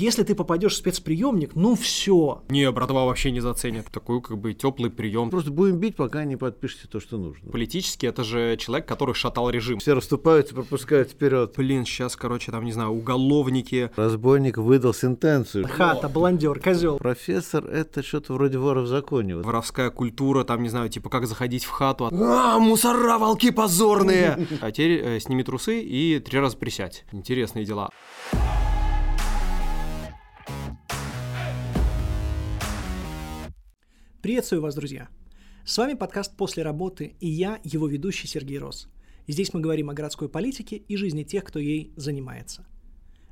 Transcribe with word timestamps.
если 0.00 0.22
ты 0.22 0.34
попадешь 0.34 0.72
в 0.72 0.76
спецприемник, 0.76 1.54
ну 1.54 1.74
все. 1.76 2.42
Не, 2.48 2.70
братва 2.70 3.04
вообще 3.04 3.30
не 3.30 3.40
заценит. 3.40 3.86
Такой 3.86 4.20
как 4.22 4.38
бы 4.38 4.54
теплый 4.54 4.90
прием. 4.90 5.30
Просто 5.30 5.50
будем 5.50 5.76
бить, 5.76 5.96
пока 5.96 6.24
не 6.24 6.36
подпишете 6.36 6.88
то, 6.88 7.00
что 7.00 7.18
нужно. 7.18 7.50
Политически 7.50 8.06
это 8.06 8.24
же 8.24 8.56
человек, 8.56 8.86
который 8.86 9.14
шатал 9.14 9.50
режим. 9.50 9.78
Все 9.78 9.94
расступаются, 9.94 10.54
пропускают 10.54 11.10
вперед. 11.10 11.52
Блин, 11.56 11.84
сейчас, 11.84 12.16
короче, 12.16 12.50
там, 12.50 12.64
не 12.64 12.72
знаю, 12.72 12.90
уголовники. 12.90 13.90
Разбойник 13.96 14.56
выдал 14.56 14.94
сентенцию. 14.94 15.68
Хата, 15.68 16.08
блондер, 16.08 16.58
козел. 16.60 16.98
Профессор 16.98 17.66
это 17.66 18.02
что-то 18.02 18.34
вроде 18.34 18.58
вора 18.58 18.80
в 18.80 18.86
законе. 18.86 19.36
Воровская 19.36 19.90
культура, 19.90 20.44
там, 20.44 20.62
не 20.62 20.68
знаю, 20.68 20.88
типа 20.88 21.10
как 21.10 21.26
заходить 21.26 21.64
в 21.64 21.70
хату. 21.70 22.08
А, 22.10 22.58
мусора, 22.58 23.18
волки 23.18 23.50
позорные! 23.50 24.46
А 24.60 24.72
теперь 24.72 25.00
э, 25.02 25.20
сними 25.20 25.42
трусы 25.42 25.80
и 25.80 26.18
три 26.18 26.38
раза 26.38 26.56
присядь. 26.56 27.04
Интересные 27.12 27.64
дела. 27.64 27.90
Приветствую 34.22 34.60
вас, 34.60 34.74
друзья! 34.74 35.08
С 35.64 35.78
вами 35.78 35.94
подкаст 35.94 36.36
«После 36.36 36.62
работы» 36.62 37.14
и 37.20 37.26
я, 37.26 37.58
его 37.64 37.88
ведущий 37.88 38.26
Сергей 38.26 38.58
Рос. 38.58 38.86
Здесь 39.26 39.54
мы 39.54 39.60
говорим 39.60 39.88
о 39.88 39.94
городской 39.94 40.28
политике 40.28 40.76
и 40.76 40.96
жизни 40.96 41.22
тех, 41.22 41.42
кто 41.42 41.58
ей 41.58 41.94
занимается. 41.96 42.66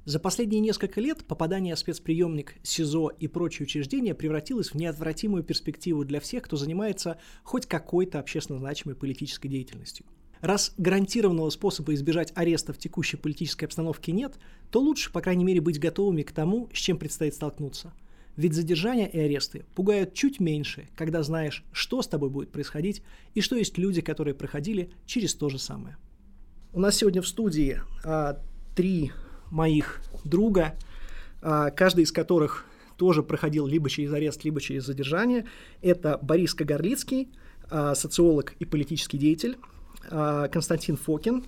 За 0.06 0.18
последние 0.18 0.62
несколько 0.62 1.02
лет 1.02 1.26
попадание 1.26 1.74
в 1.74 1.78
спецприемник, 1.78 2.54
СИЗО 2.62 3.10
и 3.10 3.28
прочие 3.28 3.66
учреждения 3.66 4.14
превратилось 4.14 4.70
в 4.70 4.76
неотвратимую 4.76 5.44
перспективу 5.44 6.06
для 6.06 6.20
всех, 6.20 6.44
кто 6.44 6.56
занимается 6.56 7.18
хоть 7.42 7.66
какой-то 7.66 8.18
общественно 8.18 8.58
значимой 8.58 8.96
политической 8.96 9.48
деятельностью. 9.48 10.06
Раз 10.40 10.72
гарантированного 10.78 11.50
способа 11.50 11.92
избежать 11.92 12.32
ареста 12.34 12.72
в 12.72 12.78
текущей 12.78 13.18
политической 13.18 13.66
обстановке 13.66 14.12
нет, 14.12 14.38
то 14.70 14.80
лучше, 14.80 15.12
по 15.12 15.20
крайней 15.20 15.44
мере, 15.44 15.60
быть 15.60 15.78
готовыми 15.78 16.22
к 16.22 16.32
тому, 16.32 16.70
с 16.72 16.78
чем 16.78 16.96
предстоит 16.96 17.34
столкнуться– 17.34 17.92
ведь 18.38 18.54
задержания 18.54 19.06
и 19.06 19.18
аресты 19.18 19.64
пугают 19.74 20.14
чуть 20.14 20.38
меньше, 20.38 20.88
когда 20.96 21.24
знаешь, 21.24 21.64
что 21.72 22.02
с 22.02 22.06
тобой 22.06 22.30
будет 22.30 22.52
происходить 22.52 23.02
и 23.34 23.40
что 23.40 23.56
есть 23.56 23.76
люди, 23.78 24.00
которые 24.00 24.32
проходили 24.32 24.90
через 25.06 25.34
то 25.34 25.48
же 25.48 25.58
самое. 25.58 25.96
У 26.72 26.78
нас 26.78 26.94
сегодня 26.94 27.20
в 27.20 27.26
студии 27.26 27.80
а, 28.04 28.40
три 28.76 29.10
моих 29.50 30.00
друга, 30.24 30.76
а, 31.42 31.70
каждый 31.70 32.04
из 32.04 32.12
которых 32.12 32.64
тоже 32.96 33.24
проходил 33.24 33.66
либо 33.66 33.90
через 33.90 34.12
арест, 34.12 34.44
либо 34.44 34.60
через 34.60 34.86
задержание. 34.86 35.44
Это 35.82 36.16
Борис 36.22 36.54
Кагарлицкий, 36.54 37.30
а, 37.68 37.96
социолог 37.96 38.54
и 38.60 38.64
политический 38.64 39.18
деятель, 39.18 39.56
а, 40.12 40.46
Константин 40.46 40.96
Фокин, 40.96 41.44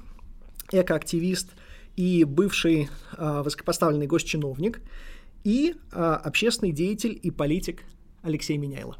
экоактивист 0.72 1.50
и 1.94 2.24
бывший 2.24 2.88
а, 3.12 3.44
высокопоставленный 3.44 4.08
госчиновник– 4.08 4.80
и 5.44 5.74
а, 5.92 6.16
общественный 6.16 6.72
деятель 6.72 7.18
и 7.22 7.30
политик 7.30 7.84
Алексей 8.22 8.56
Меняйло. 8.56 8.96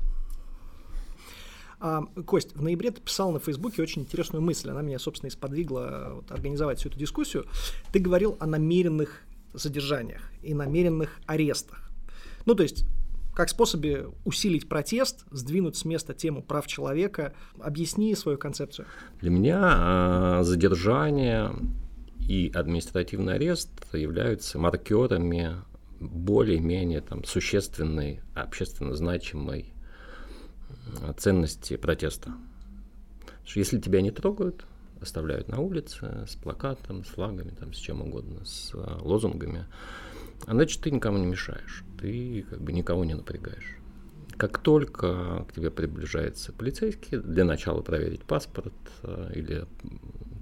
А, 1.80 2.02
Кость, 2.27 2.55
в 2.55 2.62
ноябре 2.62 2.91
ты 2.91 3.00
писал 3.00 3.32
на 3.32 3.38
Фейсбуке 3.38 3.82
очень 3.82 4.02
интересную 4.02 4.42
мысль, 4.42 4.70
она 4.70 4.82
меня, 4.82 4.98
собственно, 4.98 5.28
и 5.28 5.32
сподвигла 5.32 6.12
вот, 6.16 6.30
организовать 6.30 6.78
всю 6.78 6.91
эту 6.91 6.98
дискуссию. 6.98 7.47
Ты 7.92 8.00
говорил 8.00 8.36
о 8.38 8.47
намеренных 8.47 9.22
задержаниях 9.55 10.30
и 10.42 10.55
намеренных 10.55 11.20
арестах. 11.27 11.91
Ну, 12.44 12.54
то 12.54 12.62
есть, 12.62 12.84
как 13.34 13.48
способе 13.48 14.08
усилить 14.25 14.69
протест, 14.69 15.25
сдвинуть 15.30 15.77
с 15.77 15.84
места 15.84 16.14
тему 16.14 16.42
прав 16.42 16.66
человека. 16.66 17.32
Объясни 17.60 18.14
свою 18.14 18.38
концепцию. 18.38 18.86
Для 19.20 19.30
меня 19.30 20.41
э, 20.41 20.44
задержание 20.44 21.52
и 22.28 22.50
административный 22.54 23.34
арест 23.34 23.70
являются 23.92 24.58
маркерами 24.58 25.56
более-менее 26.01 27.03
там, 27.03 27.25
существенной, 27.25 28.20
общественно 28.34 28.95
значимой 28.95 29.73
ценности 31.17 31.77
протеста. 31.77 32.33
что 33.45 33.59
если 33.59 33.81
тебя 33.81 34.01
не 34.01 34.10
трогают, 34.10 34.65
оставляют 35.00 35.49
на 35.49 35.60
улице 35.60 36.27
с 36.28 36.34
плакатом, 36.37 37.05
с 37.05 37.09
флагами, 37.09 37.50
там, 37.50 37.72
с 37.72 37.78
чем 37.78 38.03
угодно, 38.03 38.44
с 38.44 38.72
а, 38.75 38.99
лозунгами, 39.00 39.66
а 40.47 40.53
значит, 40.53 40.83
ты 40.83 40.91
никому 40.91 41.19
не 41.19 41.27
мешаешь, 41.27 41.84
ты 41.99 42.44
как 42.49 42.60
бы 42.60 42.72
никого 42.72 43.05
не 43.05 43.15
напрягаешь. 43.15 43.77
Как 44.37 44.59
только 44.59 45.44
к 45.49 45.53
тебе 45.55 45.71
приближается 45.71 46.53
полицейский, 46.53 47.19
для 47.19 47.44
начала 47.44 47.83
проверить 47.83 48.22
паспорт 48.22 48.75
а, 49.03 49.31
или 49.33 49.65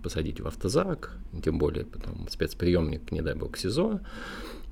посадить 0.03 0.41
в 0.41 0.47
автозак, 0.47 1.17
тем 1.43 1.59
более 1.59 1.85
потом 1.85 2.29
спецприемник, 2.29 3.11
не 3.13 3.23
дай 3.23 3.35
бог, 3.35 3.57
СИЗО, 3.57 4.01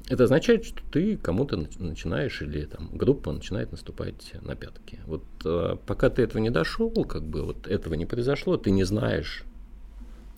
это 0.09 0.25
означает, 0.25 0.65
что 0.65 0.83
ты 0.91 1.17
кому-то 1.17 1.57
начинаешь 1.57 2.41
или 2.41 2.65
там 2.65 2.91
группа 2.93 3.33
начинает 3.33 3.73
наступать 3.73 4.33
на 4.43 4.55
пятки. 4.55 5.01
Вот 5.07 5.25
э, 5.45 5.77
пока 5.85 6.11
ты 6.11 6.23
этого 6.23 6.41
не 6.41 6.51
дошел, 6.51 6.91
как 7.05 7.25
бы 7.25 7.43
вот 7.43 7.67
этого 7.67 7.95
не 7.95 8.07
произошло, 8.07 8.57
ты 8.57 8.71
не 8.71 8.85
знаешь, 8.85 9.45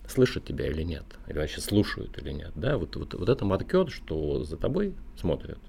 слышат 0.07 0.45
тебя 0.45 0.67
или 0.67 0.81
нет, 0.81 1.05
или 1.27 1.37
вообще 1.37 1.61
слушают 1.61 2.17
или 2.17 2.31
нет. 2.31 2.51
Да, 2.55 2.77
вот, 2.77 2.95
вот, 2.95 3.13
вот 3.13 3.29
это 3.29 3.45
маркер, 3.45 3.89
что 3.91 4.43
за 4.43 4.57
тобой 4.57 4.95
смотрят. 5.15 5.59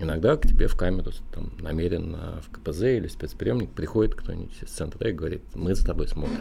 Иногда 0.00 0.34
к 0.36 0.48
тебе 0.48 0.66
в 0.66 0.74
камеру 0.76 1.12
там, 1.30 1.52
намеренно 1.60 2.40
в 2.42 2.50
КПЗ 2.50 2.84
или 2.84 3.06
спецприемник 3.06 3.70
приходит 3.70 4.14
кто-нибудь 4.14 4.62
из 4.62 4.70
центра 4.70 5.06
и 5.06 5.12
говорит, 5.12 5.42
мы 5.54 5.74
за 5.74 5.84
тобой 5.84 6.08
смотрим. 6.08 6.38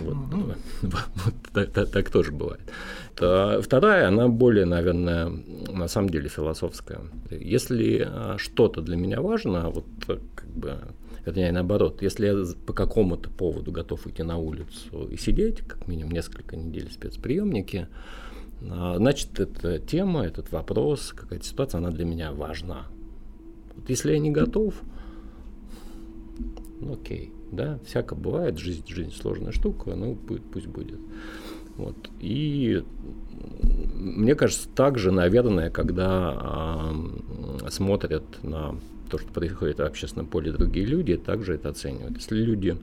Вот, 0.00 0.14
mm-hmm. 0.14 0.56
вот, 0.82 1.34
так, 1.52 1.70
так, 1.70 1.90
так 1.90 2.10
тоже 2.10 2.32
бывает. 2.32 2.60
А 3.20 3.60
вторая, 3.62 4.08
она 4.08 4.26
более, 4.26 4.64
наверное, 4.64 5.28
на 5.28 5.86
самом 5.86 6.10
деле 6.10 6.28
философская. 6.28 7.02
Если 7.30 8.04
а, 8.04 8.34
что-то 8.38 8.80
для 8.80 8.96
меня 8.96 9.20
важно, 9.20 9.70
вот 9.70 9.86
как 10.34 10.48
бы 10.48 10.78
вернее, 11.24 11.52
наоборот, 11.52 12.02
если 12.02 12.26
я 12.26 12.44
по 12.66 12.72
какому-то 12.72 13.30
поводу 13.30 13.70
готов 13.70 14.08
идти 14.08 14.24
на 14.24 14.38
улицу 14.38 15.06
и 15.08 15.16
сидеть, 15.16 15.60
как 15.60 15.86
минимум 15.86 16.10
несколько 16.10 16.56
недель 16.56 16.88
в 16.88 16.92
спецприемнике, 16.92 17.88
а, 17.92 18.31
значит, 18.96 19.40
эта 19.40 19.78
тема, 19.78 20.24
этот 20.24 20.52
вопрос, 20.52 21.12
какая-то 21.14 21.44
ситуация, 21.44 21.78
она 21.78 21.90
для 21.90 22.04
меня 22.04 22.32
важна. 22.32 22.86
Вот 23.76 23.88
если 23.88 24.12
я 24.12 24.18
не 24.18 24.30
готов, 24.30 24.74
ну 26.80 26.94
окей, 26.94 27.32
да, 27.50 27.78
всяко 27.86 28.14
бывает, 28.14 28.58
жизнь, 28.58 28.84
жизнь 28.86 29.12
сложная 29.12 29.52
штука, 29.52 29.94
ну 29.94 30.16
пусть 30.16 30.66
будет. 30.66 31.00
Вот. 31.76 31.96
И 32.20 32.84
мне 33.94 34.34
кажется, 34.34 34.68
также, 34.68 35.10
наверное, 35.10 35.70
когда 35.70 36.92
э, 37.62 37.70
смотрят 37.70 38.24
на 38.42 38.76
то, 39.10 39.18
что 39.18 39.28
происходит 39.32 39.78
в 39.78 39.82
общественном 39.82 40.26
поле 40.26 40.52
другие 40.52 40.86
люди, 40.86 41.16
также 41.16 41.54
это 41.54 41.70
оценивают. 41.70 42.16
Если 42.16 42.36
люди 42.36 42.76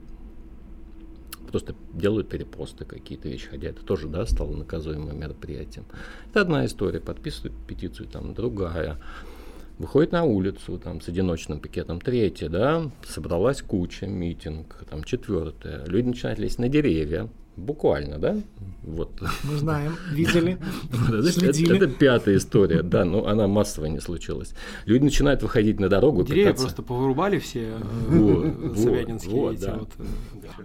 просто 1.48 1.74
делают 1.92 2.28
перепосты 2.28 2.84
какие-то 2.84 3.28
вещи, 3.28 3.48
хотя 3.48 3.68
это 3.68 3.82
тоже, 3.84 4.08
да, 4.08 4.26
стало 4.26 4.56
наказуемым 4.56 5.18
мероприятием. 5.18 5.84
Это 6.30 6.42
одна 6.42 6.66
история, 6.66 7.00
подписывают 7.00 7.54
петицию, 7.66 8.08
там 8.08 8.34
другая. 8.34 8.98
Выходит 9.78 10.12
на 10.12 10.24
улицу 10.24 10.78
там, 10.78 11.00
с 11.00 11.08
одиночным 11.08 11.58
пикетом, 11.58 12.00
третья, 12.00 12.48
да, 12.48 12.90
собралась 13.06 13.62
куча, 13.62 14.06
митинг, 14.06 14.84
там 14.90 15.04
четвертая. 15.04 15.86
Люди 15.86 16.08
начинают 16.08 16.38
лезть 16.38 16.58
на 16.58 16.68
деревья, 16.68 17.30
Буквально, 17.60 18.18
да? 18.18 18.38
Вот. 18.82 19.10
Мы 19.44 19.56
знаем, 19.56 19.96
видели, 20.12 20.58
следили. 21.30 21.76
Это, 21.76 21.84
это 21.84 21.94
пятая 21.94 22.36
история, 22.36 22.82
да, 22.82 23.04
но 23.04 23.26
она 23.26 23.48
массовая 23.48 23.90
не 23.90 24.00
случилась. 24.00 24.54
Люди 24.86 25.04
начинают 25.04 25.42
выходить 25.42 25.78
на 25.78 25.88
дорогу. 25.88 26.22
Деревья 26.22 26.54
просто 26.54 26.82
повырубали 26.82 27.38
все, 27.38 27.74
вот, 28.08 28.78
Собянинские 28.78 29.34
вот, 29.34 29.54
эти 29.54 29.60
да. 29.60 29.76
вот. 29.78 29.90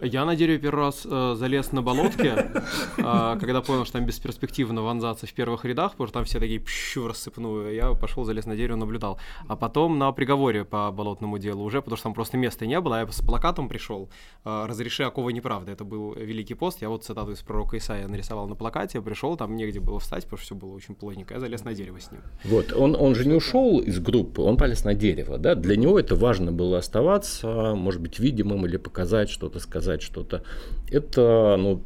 Я 0.02 0.26
на 0.26 0.36
дереве 0.36 0.60
первый 0.60 0.86
раз 0.86 1.06
э, 1.06 1.36
залез 1.38 1.72
на 1.72 1.82
болотке, 1.82 2.52
э, 2.98 3.38
когда 3.40 3.62
понял, 3.62 3.86
что 3.86 3.94
там 3.94 4.06
бесперспективно 4.06 4.82
вонзаться 4.82 5.28
в 5.28 5.34
первых 5.34 5.66
рядах, 5.66 5.92
потому 5.92 6.08
что 6.08 6.14
там 6.16 6.26
все 6.26 6.40
такие 6.40 6.60
пщу 6.60 7.08
рассыпную. 7.08 7.74
Я 7.74 7.94
пошел, 7.94 8.24
залез 8.24 8.46
на 8.46 8.56
дерево, 8.56 8.78
наблюдал. 8.78 9.20
А 9.48 9.56
потом 9.56 9.98
на 9.98 10.12
приговоре 10.12 10.66
по 10.66 10.92
болотному 10.92 11.38
делу 11.38 11.64
уже, 11.64 11.82
потому 11.82 11.98
что 11.98 12.04
там 12.04 12.14
просто 12.14 12.38
места 12.38 12.66
не 12.66 12.80
было, 12.82 12.98
а 12.98 13.00
я 13.02 13.08
с 13.08 13.22
плакатом 13.22 13.70
пришел, 13.70 14.10
э, 14.44 14.66
разреши 14.68 15.04
оковы 15.04 15.34
неправды. 15.34 15.72
Это 15.72 15.84
был 15.84 16.14
великий 16.14 16.56
пост, 16.56 16.82
я 16.82 16.90
вот 16.90 17.04
цитату 17.04 17.32
из 17.32 17.42
пророка 17.42 17.78
Исаия 17.78 18.08
нарисовал 18.08 18.48
на 18.48 18.56
плакате, 18.56 19.02
пришел, 19.02 19.38
там 19.38 19.56
негде 19.56 19.80
было 19.80 20.00
встать, 20.00 20.24
потому 20.24 20.38
что 20.38 20.46
все 20.46 20.56
было 20.56 20.74
очень 20.74 20.96
плотненько. 20.96 21.34
Я 21.34 21.40
залез 21.40 21.64
на 21.64 21.74
дерево 21.74 22.00
с 22.00 22.12
ним. 22.12 22.22
Вот, 22.44 22.74
он, 22.74 22.96
он 22.96 23.16
же 23.16 23.26
не 23.26 23.36
ушел 23.36 23.80
из 23.80 24.00
группы, 24.00 24.42
он 24.42 24.58
полез 24.58 24.84
на 24.84 24.94
дерево, 24.94 25.38
да. 25.38 25.56
Для 25.56 25.76
него 25.76 26.00
это 26.00 26.16
важно 26.16 26.52
было 26.52 26.80
оставаться, 26.80 27.76
может 27.76 28.02
быть, 28.02 28.20
видимым 28.20 28.66
или 28.66 28.78
показать 28.78 29.30
что-то, 29.30 29.60
сказать 29.60 29.75
что-то. 30.02 30.44
Это, 30.90 31.56
ну, 31.58 31.84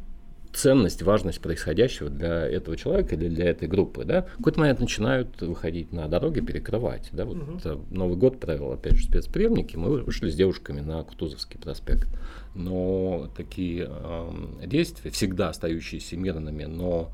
ценность, 0.52 1.02
важность 1.02 1.40
происходящего 1.40 2.10
для 2.10 2.46
этого 2.46 2.76
человека 2.76 3.14
или 3.14 3.28
для 3.28 3.50
этой 3.50 3.68
группы, 3.68 4.04
да, 4.04 4.22
в 4.22 4.36
какой-то 4.38 4.60
момент 4.60 4.80
начинают 4.80 5.40
выходить 5.40 5.92
на 5.92 6.08
дороги, 6.08 6.40
перекрывать, 6.40 7.08
да, 7.12 7.24
вот 7.24 7.36
угу. 7.36 7.84
Новый 7.90 8.16
год 8.16 8.40
провел, 8.40 8.72
опять 8.72 8.96
же, 8.96 9.04
спецприемники, 9.04 9.76
мы 9.76 10.02
вышли 10.02 10.28
с 10.28 10.34
девушками 10.34 10.80
на 10.80 11.02
Кутузовский 11.02 11.58
проспект, 11.58 12.08
но 12.54 13.30
такие 13.36 13.86
э, 13.88 14.66
действия, 14.66 15.10
всегда 15.10 15.50
остающиеся 15.50 16.16
мирными, 16.16 16.64
но 16.64 17.12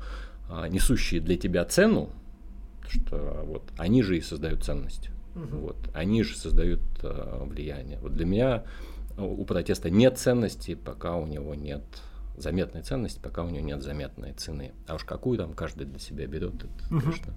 э, 0.49 0.67
несущие 0.69 1.21
для 1.21 1.37
тебя 1.37 1.63
цену, 1.65 2.09
что 2.89 3.43
вот 3.45 3.63
они 3.77 4.01
же 4.01 4.17
и 4.17 4.21
создают 4.21 4.63
ценность. 4.63 5.09
Угу. 5.35 5.57
Вот, 5.57 5.77
они 5.93 6.23
же 6.23 6.35
создают 6.35 6.81
э, 7.03 7.43
влияние. 7.45 7.99
Вот 8.01 8.15
для 8.15 8.25
меня 8.25 8.63
у 9.17 9.43
протеста 9.45 9.89
нет 9.89 10.17
ценности, 10.17 10.75
пока 10.75 11.15
у 11.15 11.25
него 11.25 11.55
нет 11.55 11.83
заметной 12.37 12.83
ценности, 12.83 13.19
пока 13.19 13.43
у 13.43 13.49
него 13.49 13.65
нет 13.65 13.81
заметной 13.81 14.33
цены. 14.33 14.73
А 14.87 14.95
уж 14.95 15.03
какую 15.03 15.37
там 15.37 15.53
каждый 15.53 15.85
для 15.85 15.99
себя 15.99 16.27
берет, 16.27 16.55
это, 16.55 16.95
угу. 16.95 17.01
конечно. 17.01 17.33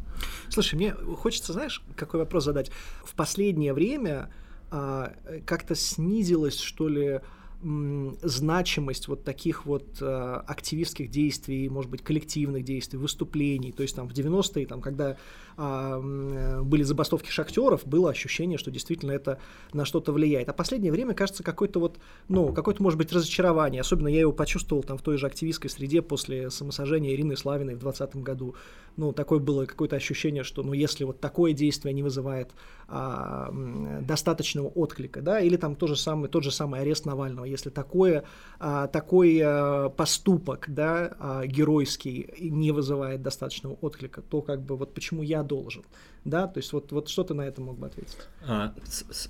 Слушай, 0.50 0.74
мне 0.74 0.92
хочется, 0.92 1.52
знаешь, 1.52 1.82
какой 1.96 2.20
вопрос 2.20 2.44
задать? 2.44 2.70
В 3.04 3.14
последнее 3.14 3.72
время 3.72 4.30
а, 4.70 5.14
как-то 5.46 5.74
снизилось, 5.74 6.60
что 6.60 6.88
ли, 6.88 7.20
значимость 7.62 9.08
вот 9.08 9.22
таких 9.22 9.66
вот 9.66 9.98
э, 10.00 10.42
активистских 10.46 11.10
действий, 11.10 11.68
может 11.68 11.90
быть, 11.90 12.02
коллективных 12.02 12.64
действий, 12.64 12.98
выступлений. 12.98 13.70
То 13.70 13.82
есть 13.82 13.94
там 13.94 14.08
в 14.08 14.12
90-е, 14.12 14.66
там, 14.66 14.80
когда 14.80 15.18
э, 15.58 16.62
были 16.62 16.82
забастовки 16.82 17.30
шахтеров, 17.30 17.86
было 17.86 18.10
ощущение, 18.10 18.56
что 18.56 18.70
действительно 18.70 19.12
это 19.12 19.40
на 19.74 19.84
что-то 19.84 20.12
влияет. 20.12 20.48
А 20.48 20.54
последнее 20.54 20.90
время, 20.90 21.12
кажется, 21.12 21.42
какое-то 21.42 21.80
вот, 21.80 21.98
ну, 22.28 22.52
какое-то, 22.54 22.82
может 22.82 22.98
быть, 22.98 23.12
разочарование. 23.12 23.82
Особенно 23.82 24.08
я 24.08 24.20
его 24.20 24.32
почувствовал 24.32 24.82
там 24.82 24.96
в 24.96 25.02
той 25.02 25.18
же 25.18 25.26
активистской 25.26 25.68
среде 25.68 26.00
после 26.00 26.50
самосожжения 26.50 27.12
Ирины 27.12 27.36
Славиной 27.36 27.74
в 27.74 27.80
2020 27.80 28.22
году. 28.22 28.54
Ну, 28.96 29.12
такое 29.12 29.38
было 29.38 29.66
какое-то 29.66 29.96
ощущение, 29.96 30.44
что, 30.44 30.62
ну, 30.62 30.72
если 30.72 31.04
вот 31.04 31.20
такое 31.20 31.52
действие 31.52 31.92
не 31.92 32.02
вызывает 32.02 32.52
а, 32.88 33.52
достаточного 34.00 34.68
отклика, 34.68 35.20
да, 35.20 35.40
или 35.40 35.56
там 35.56 35.76
то 35.76 35.86
же 35.86 35.96
самое, 35.96 36.28
тот 36.28 36.42
же 36.42 36.50
самый 36.50 36.80
арест 36.80 37.04
Навального, 37.04 37.49
если 37.50 37.70
такое, 37.70 38.24
а, 38.58 38.86
такой 38.86 39.40
а, 39.42 39.88
поступок, 39.90 40.66
да, 40.68 41.16
а, 41.18 41.46
геройский 41.46 42.32
не 42.38 42.72
вызывает 42.72 43.22
достаточного 43.22 43.74
отклика, 43.74 44.22
то 44.22 44.42
как 44.42 44.62
бы 44.62 44.76
вот 44.76 44.94
почему 44.94 45.22
я 45.22 45.42
должен, 45.42 45.84
да, 46.24 46.46
то 46.46 46.58
есть 46.58 46.72
вот, 46.72 46.92
вот 46.92 47.08
что 47.08 47.24
ты 47.24 47.34
на 47.34 47.42
это 47.42 47.60
мог 47.60 47.78
бы 47.78 47.86
ответить? 47.86 48.18
А, 48.46 48.74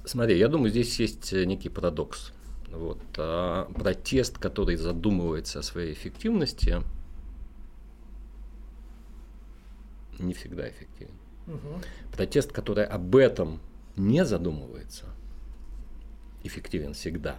смотри, 0.05 0.39
я 0.39 0.49
думаю, 0.49 0.71
здесь 0.71 0.99
есть 1.01 1.33
э, 1.33 1.45
некий 1.45 1.69
парадокс. 1.69 2.33
Вот, 2.71 3.01
а, 3.19 3.71
протест, 3.73 4.39
который 4.39 4.77
задумывается 4.77 5.59
о 5.59 5.63
своей 5.63 5.93
эффективности, 5.93 6.83
не 10.19 10.35
всегда 10.35 10.69
эффективен. 10.69 11.15
Угу. 11.47 11.81
Протест, 12.13 12.53
который 12.53 12.85
об 12.85 13.17
этом 13.17 13.61
не 13.97 14.25
задумывается, 14.25 15.07
эффективен 16.43 16.95
всегда. 16.95 17.37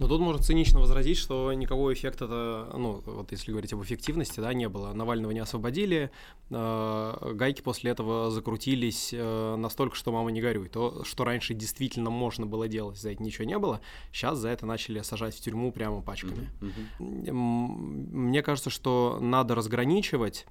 Но 0.00 0.08
тут 0.08 0.20
можно 0.20 0.42
цинично 0.42 0.80
возразить, 0.80 1.18
что 1.18 1.52
никакого 1.52 1.92
эффекта, 1.92 2.26
ну, 2.74 3.02
вот 3.04 3.30
если 3.30 3.52
говорить 3.52 3.72
об 3.72 3.82
эффективности, 3.82 4.40
да, 4.40 4.52
не 4.52 4.68
было. 4.68 4.92
Навального 4.92 5.30
не 5.30 5.38
освободили, 5.38 6.10
э, 6.50 7.32
гайки 7.34 7.60
после 7.60 7.92
этого 7.92 8.30
закрутились 8.30 9.10
э, 9.12 9.56
настолько, 9.56 9.94
что 9.94 10.10
мама 10.10 10.30
не 10.30 10.40
горюй. 10.40 10.68
То, 10.68 11.04
что 11.04 11.24
раньше 11.24 11.54
действительно 11.54 12.10
можно 12.10 12.46
было 12.46 12.66
делать, 12.66 12.98
за 12.98 13.12
это 13.12 13.22
ничего 13.22 13.44
не 13.44 13.58
было, 13.58 13.80
сейчас 14.12 14.38
за 14.38 14.48
это 14.48 14.66
начали 14.66 15.02
сажать 15.02 15.36
в 15.36 15.40
тюрьму 15.40 15.70
прямо 15.70 16.02
пачками. 16.02 16.50
Mm-hmm. 16.98 17.32
Мне 17.32 18.42
кажется, 18.42 18.70
что 18.70 19.18
надо 19.20 19.54
разграничивать 19.54 20.46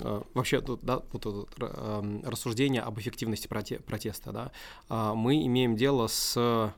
Э, 0.00 0.22
вообще 0.34 0.60
тут, 0.60 0.80
да, 0.82 1.02
вот 1.12 1.22
тут 1.22 1.48
э, 1.60 2.20
рассуждение 2.24 2.82
об 2.82 2.98
эффективности 2.98 3.46
проте 3.46 3.78
протеста, 3.78 4.32
да, 4.32 4.52
э, 4.88 5.12
мы 5.14 5.44
имеем 5.46 5.76
дело 5.76 6.06
с 6.06 6.74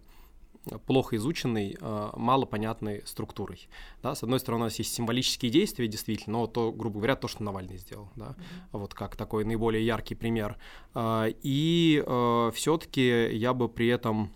плохо 0.87 1.16
изученной, 1.16 1.76
малопонятной 1.81 3.02
структурой. 3.06 3.69
Да? 4.02 4.14
С 4.14 4.22
одной 4.22 4.40
стороны, 4.40 4.62
у 4.62 4.66
нас 4.66 4.78
есть 4.78 4.94
символические 4.94 5.50
действия, 5.50 5.87
действительно, 5.88 6.38
но 6.38 6.46
то, 6.46 6.72
грубо 6.72 6.99
говоря, 6.99 7.16
то, 7.16 7.28
что 7.28 7.43
Навальный 7.43 7.78
сделал, 7.78 8.10
да? 8.16 8.37
Mm-hmm. 8.37 8.78
вот 8.78 8.94
как 8.94 9.16
такой 9.16 9.44
наиболее 9.44 9.84
яркий 9.84 10.14
пример. 10.14 10.56
И 10.96 12.05
все-таки 12.55 13.37
я 13.37 13.55
бы 13.55 13.69
при 13.69 13.88
этом 13.88 14.31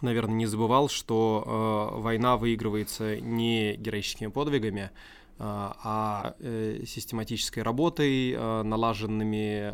наверное, 0.00 0.34
не 0.34 0.46
забывал, 0.46 0.88
что 0.88 1.92
война 1.98 2.36
выигрывается 2.36 3.20
не 3.20 3.76
героическими 3.76 4.28
подвигами, 4.28 4.90
а, 5.38 5.76
а 5.82 6.34
э, 6.40 6.84
систематической 6.86 7.62
работой, 7.62 8.34
а, 8.36 8.62
налаженными, 8.62 9.72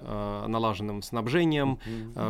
налаженным 0.49 1.03
снабжением, 1.03 1.79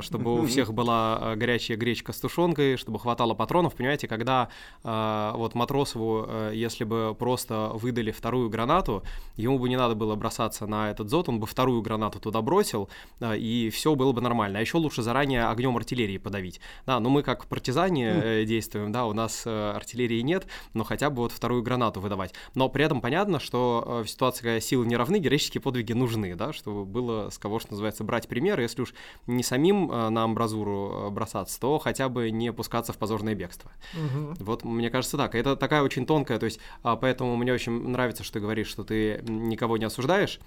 чтобы 0.00 0.40
у 0.40 0.46
всех 0.46 0.72
была 0.72 1.34
горячая 1.36 1.76
гречка 1.76 2.12
с 2.12 2.20
тушенкой, 2.20 2.76
чтобы 2.76 2.98
хватало 2.98 3.34
патронов. 3.34 3.74
Понимаете, 3.74 4.08
когда 4.08 4.48
вот 4.82 5.54
Матросову, 5.54 6.24
э, 6.28 6.52
если 6.54 6.84
бы 6.84 7.14
просто 7.18 7.70
выдали 7.74 8.10
вторую 8.10 8.48
гранату, 8.50 9.02
ему 9.36 9.58
бы 9.58 9.68
не 9.68 9.76
надо 9.76 9.94
было 9.94 10.14
бросаться 10.14 10.66
на 10.66 10.90
этот 10.90 11.08
зод, 11.08 11.28
он 11.28 11.40
бы 11.40 11.46
вторую 11.46 11.82
гранату 11.82 12.20
туда 12.20 12.42
бросил, 12.42 12.88
и 13.22 13.70
все 13.72 13.94
было 13.94 14.12
бы 14.12 14.20
нормально. 14.20 14.58
А 14.58 14.60
еще 14.60 14.78
лучше 14.78 15.02
заранее 15.02 15.46
огнем 15.46 15.76
артиллерии 15.76 16.18
подавить. 16.18 16.60
Да, 16.86 17.00
но 17.00 17.10
мы 17.10 17.22
как 17.22 17.46
партизане 17.46 18.10
э, 18.14 18.44
действуем, 18.44 18.92
да, 18.92 19.06
у 19.06 19.12
нас 19.12 19.46
артиллерии 19.46 20.20
нет, 20.20 20.46
но 20.74 20.84
хотя 20.84 21.10
бы 21.10 21.22
вот 21.22 21.32
вторую 21.32 21.62
гранату 21.62 22.00
выдавать. 22.00 22.34
Но 22.54 22.68
при 22.68 22.84
этом 22.84 23.00
понятно, 23.00 23.17
понятно, 23.18 23.40
что 23.40 23.82
э, 23.84 24.04
в 24.04 24.08
ситуации, 24.08 24.42
когда 24.42 24.60
силы 24.60 24.86
не 24.86 24.96
равны, 24.96 25.18
героические 25.18 25.60
подвиги 25.60 25.92
нужны, 25.92 26.36
да, 26.36 26.52
чтобы 26.52 26.84
было 26.84 27.30
с 27.30 27.38
кого, 27.38 27.58
что 27.58 27.72
называется, 27.72 28.04
брать 28.04 28.28
примеры, 28.28 28.62
если 28.62 28.82
уж 28.82 28.94
не 29.26 29.42
самим 29.42 29.90
э, 29.90 30.08
на 30.10 30.22
амбразуру 30.22 31.08
э, 31.08 31.10
бросаться, 31.10 31.58
то 31.58 31.78
хотя 31.78 32.08
бы 32.08 32.30
не 32.30 32.52
пускаться 32.52 32.92
в 32.92 32.96
позорное 32.96 33.34
бегство. 33.34 33.72
Угу. 33.94 34.44
Вот 34.44 34.64
мне 34.64 34.88
кажется 34.88 35.16
так. 35.16 35.34
Это 35.34 35.56
такая 35.56 35.82
очень 35.82 36.06
тонкая, 36.06 36.38
то 36.38 36.44
есть 36.44 36.60
а, 36.84 36.94
поэтому 36.94 37.34
мне 37.34 37.52
очень 37.52 37.72
нравится, 37.88 38.22
что 38.22 38.34
ты 38.34 38.40
говоришь, 38.40 38.68
что 38.68 38.84
ты 38.84 39.20
никого 39.26 39.78
не 39.78 39.86
осуждаешь, 39.86 40.38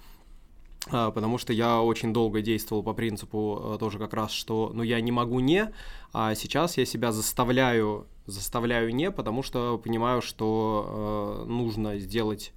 а, 0.90 1.10
потому 1.10 1.36
что 1.36 1.52
я 1.52 1.82
очень 1.82 2.14
долго 2.14 2.40
действовал 2.40 2.82
по 2.82 2.94
принципу 2.94 3.76
тоже 3.78 3.98
как 3.98 4.14
раз, 4.14 4.30
что 4.30 4.70
ну 4.72 4.82
я 4.82 4.98
не 5.02 5.12
могу 5.12 5.40
не, 5.40 5.70
а 6.14 6.34
сейчас 6.34 6.78
я 6.78 6.86
себя 6.86 7.12
заставляю 7.12 8.06
заставляю 8.26 8.94
не, 8.94 9.10
потому 9.10 9.42
что 9.42 9.78
понимаю, 9.78 10.22
что 10.22 11.44
э, 11.44 11.48
нужно 11.48 11.98
сделать 11.98 12.52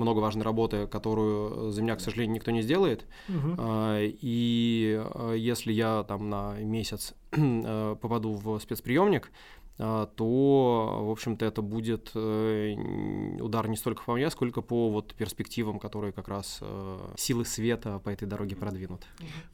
много 0.00 0.18
важной 0.18 0.44
работы, 0.44 0.86
которую 0.86 1.68
э, 1.68 1.70
за 1.70 1.82
меня, 1.82 1.96
к 1.96 2.00
сожалению, 2.00 2.34
никто 2.34 2.50
не 2.50 2.62
сделает. 2.62 3.04
Угу. 3.28 3.62
И 3.62 5.00
э, 5.02 5.34
если 5.36 5.72
я 5.72 6.04
там 6.04 6.28
на 6.28 6.54
месяц 6.60 7.14
э, 7.32 7.96
попаду 8.00 8.32
в 8.34 8.58
спецприемник, 8.60 9.30
то, 10.16 11.04
в 11.06 11.10
общем-то, 11.10 11.46
это 11.46 11.62
будет 11.62 12.14
удар 12.14 13.66
не 13.66 13.76
столько 13.76 14.02
по 14.04 14.12
мне, 14.12 14.28
сколько 14.28 14.60
по 14.60 14.90
вот 14.90 15.14
перспективам, 15.14 15.78
которые 15.78 16.12
как 16.12 16.28
раз 16.28 16.60
силы 17.16 17.46
света 17.46 17.98
по 17.98 18.10
этой 18.10 18.28
дороге 18.28 18.56
продвинут. 18.56 19.06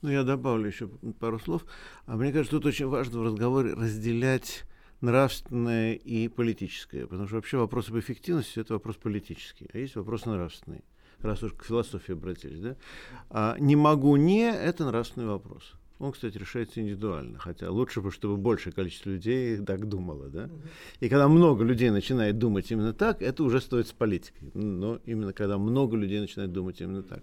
Ну, 0.03 0.11
я 0.11 0.25
добавлю 0.25 0.67
еще 0.67 0.89
пару 1.21 1.39
слов. 1.39 1.65
А 2.07 2.17
мне 2.17 2.33
кажется, 2.33 2.57
тут 2.57 2.67
очень 2.67 2.89
важно 2.89 3.21
в 3.21 3.23
разговоре 3.23 3.75
разделять 3.75 4.65
нравственное 5.01 5.95
и 5.95 6.29
политическое. 6.29 7.07
Потому 7.07 7.27
что 7.27 7.37
вообще 7.37 7.57
вопрос 7.59 7.89
об 7.89 7.99
эффективности– 7.99 8.59
это 8.61 8.75
вопрос 8.75 8.97
политический, 8.97 9.69
а 9.73 9.79
есть 9.79 9.97
вопрос 9.97 10.27
нравственный. 10.27 10.85
Раз 11.21 11.43
уж 11.43 11.53
к 11.53 11.65
философии 11.65 12.13
обратились, 12.13 12.61
да? 12.61 12.77
А 13.31 13.57
«не 13.59 13.77
могу 13.77 14.17
не»– 14.17 14.51
это 14.53 14.85
нравственный 14.85 15.27
вопрос. 15.27 15.75
Он, 15.99 16.13
кстати, 16.13 16.37
решается 16.37 16.81
индивидуально, 16.83 17.39
хотя 17.39 17.71
лучше 17.71 18.03
бы, 18.03 18.11
чтобы 18.11 18.37
большее 18.37 18.75
количество 18.75 19.09
людей 19.09 19.57
так 19.65 19.89
думало, 19.89 20.29
да. 20.29 20.51
И 21.01 21.09
когда 21.09 21.27
много 21.27 21.65
людей 21.65 21.89
начинает 21.89 22.39
думать 22.39 22.71
именно 22.71 22.93
так, 22.93 23.23
это 23.23 23.43
уже 23.43 23.63
стоит 23.63 23.89
с 23.89 23.93
политикой. 23.93 24.51
Но 24.53 25.01
именно 25.07 25.33
когда 25.33 25.57
много 25.57 25.97
людей 25.97 26.21
начинает 26.21 26.53
думать 26.53 26.83
именно 26.83 27.03
так. 27.03 27.23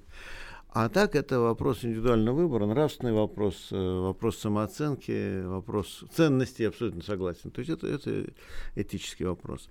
А 0.75 0.89
так 0.89 1.15
это 1.15 1.39
вопрос 1.39 1.85
индивидуального 1.85 2.35
выбора, 2.35 2.65
нравственный 2.65 3.13
вопрос, 3.13 3.67
э, 3.69 3.75
вопрос 3.77 4.39
самооценки, 4.39 5.43
вопрос 5.45 6.03
ценности, 6.11 6.63
абсолютно 6.63 7.03
согласен. 7.03 7.51
То 7.51 7.59
есть 7.59 7.69
это, 7.69 7.85
это 7.85 8.25
этический 8.73 9.25
вопрос. 9.25 9.69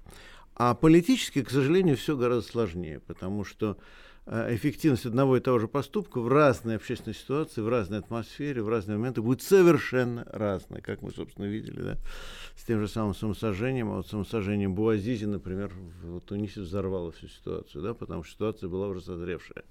А 0.54 0.74
политически, 0.74 1.42
к 1.42 1.50
сожалению, 1.50 1.96
все 1.96 2.16
гораздо 2.16 2.48
сложнее, 2.48 3.00
потому 3.00 3.42
что 3.42 3.78
э, 4.26 4.54
эффективность 4.54 5.04
одного 5.04 5.36
и 5.38 5.40
того 5.40 5.58
же 5.58 5.66
поступка 5.66 6.20
в 6.20 6.28
разной 6.28 6.76
общественной 6.76 7.14
ситуации, 7.14 7.62
в 7.62 7.68
разной 7.68 7.98
атмосфере, 7.98 8.62
в 8.62 8.68
разные 8.68 8.96
моменты 8.96 9.22
будет 9.22 9.42
совершенно 9.42 10.24
разной, 10.30 10.82
как 10.82 11.02
мы, 11.02 11.10
собственно, 11.10 11.46
видели, 11.46 11.80
да, 11.80 11.98
с 12.54 12.62
тем 12.62 12.78
же 12.78 12.86
самым 12.86 13.16
самосожжением, 13.16 13.90
а 13.90 13.96
вот 13.96 14.06
самосожжением 14.06 14.76
Буазизи, 14.76 15.24
например, 15.24 15.72
в 16.04 16.20
Тунисе 16.20 16.60
взорвало 16.60 17.10
всю 17.10 17.26
ситуацию, 17.26 17.82
да, 17.82 17.92
потому 17.92 18.22
что 18.22 18.34
ситуация 18.34 18.68
была 18.68 18.86
уже 18.86 19.00
созревшая. 19.00 19.64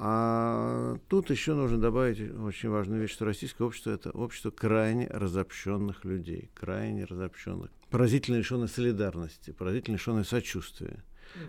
А 0.00 0.96
тут 1.08 1.28
еще 1.28 1.54
нужно 1.54 1.76
добавить 1.76 2.20
очень 2.38 2.68
важную 2.68 3.00
вещь, 3.00 3.10
что 3.10 3.24
российское 3.24 3.64
общество 3.64 3.90
это 3.90 4.10
общество 4.10 4.52
крайне 4.52 5.08
разобщенных 5.08 6.04
людей, 6.04 6.50
крайне 6.54 7.04
разобщенных, 7.04 7.70
поразительно 7.90 8.36
лишенной 8.36 8.68
солидарности, 8.68 9.50
поразительно 9.50 9.96
лишенной 9.96 10.24
сочувствия. 10.24 11.02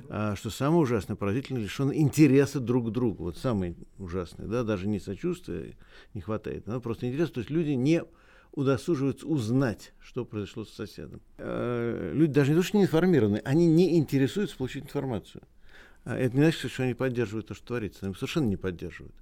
А, 0.09 0.35
что 0.35 0.49
самое 0.49 0.81
ужасное, 0.81 1.15
поразительно 1.15 1.59
лишенный 1.59 1.99
интереса 1.99 2.59
друг 2.59 2.87
к 2.87 2.91
другу. 2.91 3.25
Вот 3.25 3.37
самое 3.37 3.75
ужасное, 3.99 4.47
да, 4.47 4.63
даже 4.63 4.87
не 4.87 4.99
сочувствия 4.99 5.77
не 6.15 6.21
хватает, 6.21 6.65
но 6.65 6.81
просто 6.81 7.07
интерес. 7.07 7.29
То 7.29 7.41
есть 7.41 7.51
люди 7.51 7.71
не 7.71 8.03
удосуживаются 8.51 9.27
узнать, 9.27 9.93
что 9.99 10.25
произошло 10.25 10.65
с 10.65 10.71
соседом. 10.71 11.21
А, 11.37 12.13
люди 12.13 12.33
даже 12.33 12.49
не 12.49 12.57
то, 12.57 12.63
что 12.63 12.77
не 12.77 12.83
информированы, 12.85 13.43
они 13.45 13.67
не 13.67 13.99
интересуются 13.99 14.57
получить 14.57 14.85
информацию. 14.85 15.43
А 16.05 16.17
это 16.17 16.35
не 16.35 16.43
значит, 16.43 16.71
что 16.71 16.83
они 16.83 16.93
поддерживают 16.93 17.47
то, 17.47 17.53
что 17.53 17.65
творится. 17.65 18.05
Они 18.05 18.15
совершенно 18.15 18.45
не 18.45 18.57
поддерживают. 18.57 19.15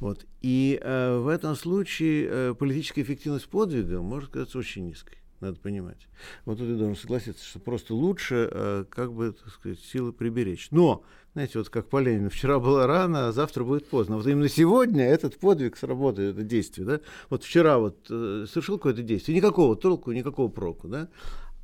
Вот. 0.00 0.26
И 0.42 0.78
э, 0.80 1.18
в 1.18 1.28
этом 1.28 1.56
случае 1.56 2.28
э, 2.28 2.54
политическая 2.54 3.02
эффективность 3.02 3.48
подвига 3.48 4.00
может 4.02 4.30
казаться 4.30 4.58
очень 4.58 4.86
низкой 4.86 5.18
надо 5.44 5.60
понимать. 5.60 6.08
Вот 6.44 6.58
тут 6.58 6.68
я 6.68 6.74
должен 6.74 6.96
согласиться, 6.96 7.44
что 7.44 7.58
просто 7.58 7.94
лучше, 7.94 8.48
э, 8.50 8.84
как 8.88 9.12
бы, 9.12 9.32
так 9.32 9.52
сказать, 9.52 9.78
силы 9.80 10.12
приберечь. 10.12 10.68
Но, 10.70 11.04
знаете, 11.34 11.58
вот 11.58 11.68
как 11.68 11.88
по 11.88 12.00
Ленину, 12.00 12.30
вчера 12.30 12.58
было 12.58 12.86
рано, 12.86 13.28
а 13.28 13.32
завтра 13.32 13.64
будет 13.64 13.86
поздно. 13.88 14.16
Вот 14.16 14.26
именно 14.26 14.48
сегодня 14.48 15.04
этот 15.04 15.38
подвиг 15.38 15.76
сработает, 15.76 16.34
это 16.34 16.44
действие, 16.44 16.86
да? 16.86 17.00
Вот 17.30 17.44
вчера 17.44 17.78
вот 17.78 18.06
э, 18.10 18.46
совершил 18.48 18.78
какое-то 18.78 19.02
действие, 19.02 19.36
никакого 19.36 19.76
толку, 19.76 20.12
никакого 20.12 20.48
проку, 20.48 20.88
да? 20.88 21.08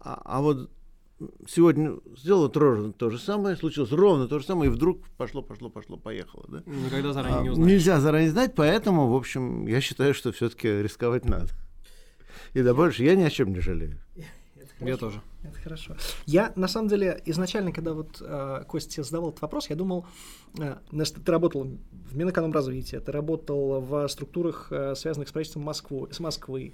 А, 0.01 0.21
а 0.25 0.41
вот 0.41 0.71
сегодня 1.49 1.99
сделал 2.17 2.51
ровно 2.55 2.93
то 2.93 3.11
же 3.11 3.19
самое, 3.19 3.57
случилось 3.57 3.93
ровно 3.93 4.29
то 4.29 4.39
же 4.39 4.47
самое, 4.47 4.71
и 4.71 4.75
вдруг 4.75 5.01
пошло, 5.17 5.43
пошло, 5.43 5.69
пошло, 5.69 5.97
поехало. 5.97 6.45
Да? 6.49 6.63
Никогда 6.67 7.13
заранее 7.13 7.41
а, 7.41 7.43
не 7.43 7.51
узнаешь. 7.51 7.71
Нельзя 7.71 8.01
заранее 8.01 8.31
знать, 8.31 8.55
поэтому, 8.55 9.09
в 9.09 9.17
общем, 9.17 9.67
я 9.67 9.81
считаю, 9.81 10.15
что 10.15 10.33
все-таки 10.33 10.69
рисковать 10.69 11.25
надо. 11.25 11.49
И 12.55 12.63
да 12.63 12.75
больше 12.75 13.05
я 13.05 13.15
ни 13.15 13.23
о 13.23 13.31
чем 13.31 13.53
не 13.53 13.61
жалею. 13.61 13.99
Я 14.81 14.97
тоже. 14.97 15.21
Это 15.43 15.59
хорошо. 15.59 15.97
Я, 16.27 16.53
на 16.57 16.69
самом 16.69 16.89
деле, 16.89 17.21
изначально, 17.27 17.73
когда 17.73 17.93
вот 17.93 18.21
э, 18.21 18.65
Костя 18.67 19.03
задавал 19.03 19.31
этот 19.31 19.43
вопрос, 19.43 19.69
я 19.69 19.77
думал, 19.77 20.07
э, 20.59 20.77
значит, 20.91 21.17
ты 21.25 21.33
работал 21.33 21.65
в 21.65 22.17
Минэкономразвитии, 22.17 22.97
ты 22.97 23.13
работал 23.13 23.81
в 23.81 24.09
структурах, 24.09 24.69
э, 24.71 24.95
связанных 24.95 25.29
с 25.29 25.33
правительством 25.33 25.65
Москвы, 25.65 26.09
с 26.11 26.21
Москвы, 26.21 26.73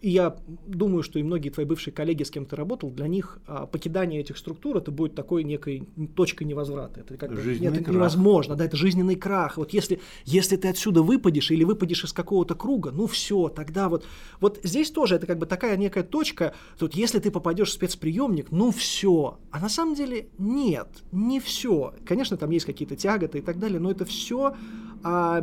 и 0.00 0.10
я 0.10 0.36
думаю, 0.66 1.02
что 1.02 1.18
и 1.18 1.22
многие 1.22 1.50
твои 1.50 1.66
бывшие 1.66 1.92
коллеги, 1.92 2.22
с 2.22 2.30
кем 2.30 2.46
ты 2.46 2.56
работал, 2.56 2.90
для 2.90 3.06
них 3.06 3.38
а, 3.46 3.66
покидание 3.66 4.20
этих 4.20 4.38
структур 4.38 4.78
это 4.78 4.90
будет 4.90 5.14
такой 5.14 5.44
некой 5.44 5.86
точкой 6.16 6.44
невозврата. 6.44 7.00
Это 7.00 7.16
как 7.16 7.30
бы 7.30 7.58
нет, 7.58 7.76
это 7.76 7.90
невозможно, 7.90 8.56
да, 8.56 8.64
это 8.64 8.76
жизненный 8.76 9.16
крах. 9.16 9.58
Вот 9.58 9.72
если, 9.72 10.00
если 10.24 10.56
ты 10.56 10.68
отсюда 10.68 11.02
выпадешь 11.02 11.50
или 11.50 11.64
выпадешь 11.64 12.04
из 12.04 12.12
какого-то 12.12 12.54
круга, 12.54 12.90
ну 12.92 13.06
все, 13.06 13.48
тогда 13.48 13.88
вот. 13.88 14.06
Вот 14.40 14.60
здесь 14.62 14.90
тоже 14.90 15.16
это 15.16 15.26
как 15.26 15.38
бы 15.38 15.46
такая 15.46 15.76
некая 15.76 16.02
точка. 16.02 16.54
Тут 16.78 16.94
если 16.94 17.18
ты 17.18 17.30
попадешь 17.30 17.68
в 17.68 17.72
спецприемник, 17.72 18.50
ну 18.50 18.70
все. 18.70 19.38
А 19.50 19.60
на 19.60 19.68
самом 19.68 19.94
деле 19.94 20.28
нет, 20.38 20.88
не 21.12 21.40
все. 21.40 21.94
Конечно, 22.06 22.36
там 22.36 22.50
есть 22.50 22.64
какие-то 22.64 22.96
тяготы 22.96 23.38
и 23.38 23.42
так 23.42 23.58
далее, 23.58 23.80
но 23.80 23.90
это 23.90 24.04
все 24.06 24.54
а, 25.02 25.42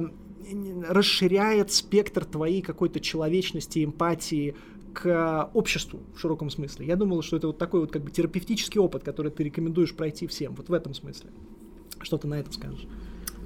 расширяет 0.88 1.72
спектр 1.72 2.26
твоей 2.26 2.62
какой-то 2.62 3.00
человечности, 3.00 3.84
эмпатии 3.84 4.56
к 4.94 5.50
обществу 5.54 6.00
в 6.16 6.20
широком 6.20 6.50
смысле. 6.50 6.88
Я 6.88 6.96
думал, 6.96 7.22
что 7.22 7.38
это 7.38 7.48
вот 7.48 7.58
такой 7.58 7.82
вот 7.82 7.92
как 7.92 8.04
бы 8.04 8.12
терапевтический 8.12 8.80
опыт, 8.80 9.04
который 9.04 9.32
ты 9.32 9.44
рекомендуешь 9.44 9.94
пройти 9.94 10.26
всем. 10.26 10.56
Вот 10.56 10.70
в 10.70 10.74
этом 10.74 10.94
смысле. 10.94 11.30
Что 12.02 12.18
ты 12.18 12.28
на 12.28 12.40
это 12.40 12.52
скажешь? 12.52 12.88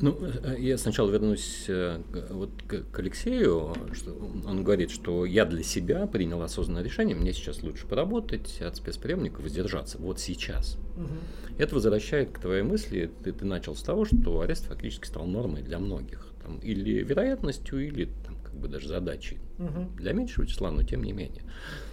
Ну, 0.02 0.18
э, 0.20 0.56
я 0.60 0.78
сначала 0.78 1.12
вернусь 1.12 1.66
э, 1.68 2.02
вот 2.32 2.50
к 2.68 3.00
Алексею, 3.00 3.76
что 3.94 4.14
он 4.48 4.64
говорит, 4.64 4.90
что 4.90 5.26
я 5.26 5.46
для 5.46 5.64
себя 5.64 6.08
принял 6.08 6.42
осознанное 6.42 6.84
решение, 6.84 7.16
мне 7.16 7.34
сейчас 7.34 7.62
лучше 7.62 7.86
поработать, 7.86 8.62
от 8.62 8.78
спецприемников 8.78 9.44
воздержаться, 9.44 9.98
вот 10.00 10.20
сейчас. 10.20 10.78
Угу. 10.98 11.58
Это 11.60 11.76
возвращает 11.76 12.32
к 12.32 12.40
твоей 12.40 12.64
мысли, 12.64 13.12
ты, 13.24 13.32
ты 13.32 13.46
начал 13.46 13.76
с 13.76 13.84
того, 13.84 14.06
что 14.06 14.42
арест 14.42 14.66
фактически 14.66 15.06
стал 15.06 15.26
нормой 15.26 15.62
для 15.62 15.78
многих 15.78 16.31
там, 16.42 16.58
или 16.60 17.04
вероятностью, 17.04 17.86
или 17.86 18.06
там, 18.26 18.36
как 18.44 18.56
бы 18.56 18.68
даже 18.68 18.88
задачей 18.88 19.40
угу. 19.58 19.90
для 19.98 20.14
меньшего 20.14 20.46
числа, 20.46 20.72
но 20.72 20.84
тем 20.84 21.04
не 21.04 21.14
менее. 21.14 21.44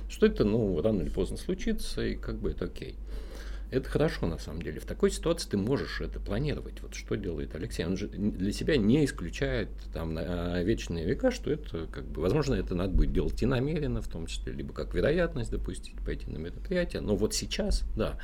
Что 0.08 0.26
это, 0.26 0.44
ну, 0.44 0.80
рано 0.80 1.02
или 1.02 1.10
поздно 1.10 1.36
случится, 1.36 2.04
и 2.04 2.14
как 2.14 2.38
бы 2.40 2.50
это 2.50 2.66
окей. 2.66 2.96
Это 3.70 3.88
хорошо, 3.88 4.26
на 4.26 4.38
самом 4.38 4.62
деле. 4.62 4.80
В 4.80 4.86
такой 4.86 5.10
ситуации 5.10 5.50
ты 5.50 5.56
можешь 5.58 6.00
это 6.00 6.20
планировать. 6.20 6.80
Вот 6.80 6.94
что 6.94 7.16
делает 7.16 7.54
Алексей. 7.54 7.84
Он 7.84 7.96
же 7.96 8.08
для 8.08 8.52
себя 8.52 8.76
не 8.76 9.04
исключает 9.04 9.68
там 9.92 10.14
на 10.14 10.62
вечные 10.62 11.04
века, 11.04 11.30
что 11.30 11.50
это, 11.50 11.86
как 11.86 12.06
бы, 12.06 12.22
возможно, 12.22 12.54
это 12.54 12.74
надо 12.74 12.94
будет 12.94 13.12
делать 13.12 13.42
и 13.42 13.46
намеренно, 13.46 14.00
в 14.00 14.08
том 14.08 14.26
числе, 14.26 14.52
либо 14.52 14.72
как 14.72 14.94
вероятность 14.94 15.50
допустить, 15.50 15.96
пойти 16.04 16.30
на 16.30 16.38
мероприятие. 16.38 17.02
Но 17.02 17.14
вот 17.14 17.34
сейчас, 17.34 17.84
да, 17.94 18.18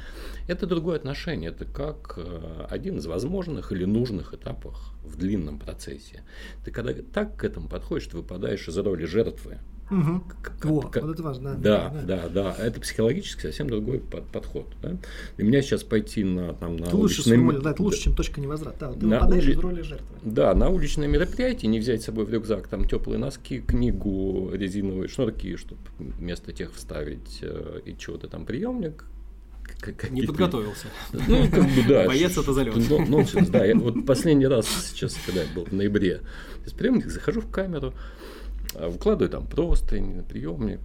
это 0.48 0.66
другое 0.66 0.96
отношение. 0.96 1.50
Это 1.50 1.66
как 1.66 2.14
э, 2.16 2.66
один 2.70 2.96
из 2.96 3.06
возможных 3.06 3.70
или 3.70 3.84
нужных 3.84 4.32
этапов 4.32 4.94
в 5.04 5.18
длинном 5.18 5.58
процессе. 5.58 6.22
Ты 6.64 6.70
когда 6.70 6.94
так 6.94 7.36
к 7.36 7.44
этому 7.44 7.68
подходишь, 7.68 8.06
ты 8.06 8.16
выпадаешь 8.16 8.66
из 8.66 8.76
роли 8.78 9.04
жертвы 9.04 9.58
Угу. 9.90 10.22
Как, 10.42 10.64
Во, 10.64 10.80
как, 10.80 11.02
вот 11.02 11.12
это 11.12 11.22
важно. 11.22 11.54
Да, 11.56 11.90
да, 11.90 12.02
да, 12.02 12.28
да. 12.28 12.56
Это 12.58 12.80
психологически 12.80 13.42
совсем 13.42 13.68
другой 13.68 14.00
под, 14.00 14.26
подход. 14.28 14.66
Да? 14.82 14.96
Для 15.36 15.46
меня 15.46 15.60
сейчас 15.60 15.82
пойти 15.82 16.24
на 16.24 16.54
там 16.54 16.76
на 16.76 16.86
это 16.86 16.96
лучше, 16.96 17.22
уличное... 17.28 17.60
да, 17.60 17.70
это 17.72 17.82
лучше, 17.82 18.02
чем 18.04 18.14
точка 18.14 18.40
невозврата. 18.40 18.94
Да, 18.96 18.98
ты 18.98 19.06
на 19.06 19.26
ули... 19.26 19.54
в 19.54 19.60
роли 19.60 19.82
жертвы. 19.82 20.06
Да, 20.22 20.54
на 20.54 20.70
уличное 20.70 21.06
мероприятие 21.06 21.70
не 21.70 21.80
взять 21.80 22.02
с 22.02 22.06
собой 22.06 22.24
в 22.24 22.30
рюкзак 22.30 22.68
там 22.68 22.88
теплые 22.88 23.18
носки, 23.18 23.60
книгу, 23.60 24.50
резиновые 24.52 25.08
шнурки, 25.08 25.56
чтобы 25.56 25.80
вместо 25.98 26.52
тех 26.52 26.72
вставить 26.72 27.40
э, 27.42 27.80
и 27.84 27.96
чего-то 27.96 28.28
там 28.28 28.46
приемник, 28.46 29.04
не 30.10 30.22
подготовился. 30.22 30.86
Ну, 31.12 31.50
как 31.50 31.64
бы, 31.64 31.82
да. 31.88 32.04
Боец 32.06 32.36
это 32.36 32.52
залет. 32.52 32.74
Нонсенс, 33.08 33.48
да. 33.48 33.64
Я 33.64 33.74
вот 33.74 34.06
последний 34.06 34.46
раз 34.46 34.66
сейчас, 34.92 35.16
когда 35.26 35.42
я 35.42 35.48
был 35.54 35.64
в 35.64 35.72
ноябре, 35.72 36.20
из 36.64 36.72
приемника 36.72 37.10
захожу 37.10 37.40
в 37.40 37.50
камеру, 37.50 37.94
выкладываю 38.74 39.30
там 39.30 39.46
простынь, 39.46 40.22
приемник, 40.24 40.80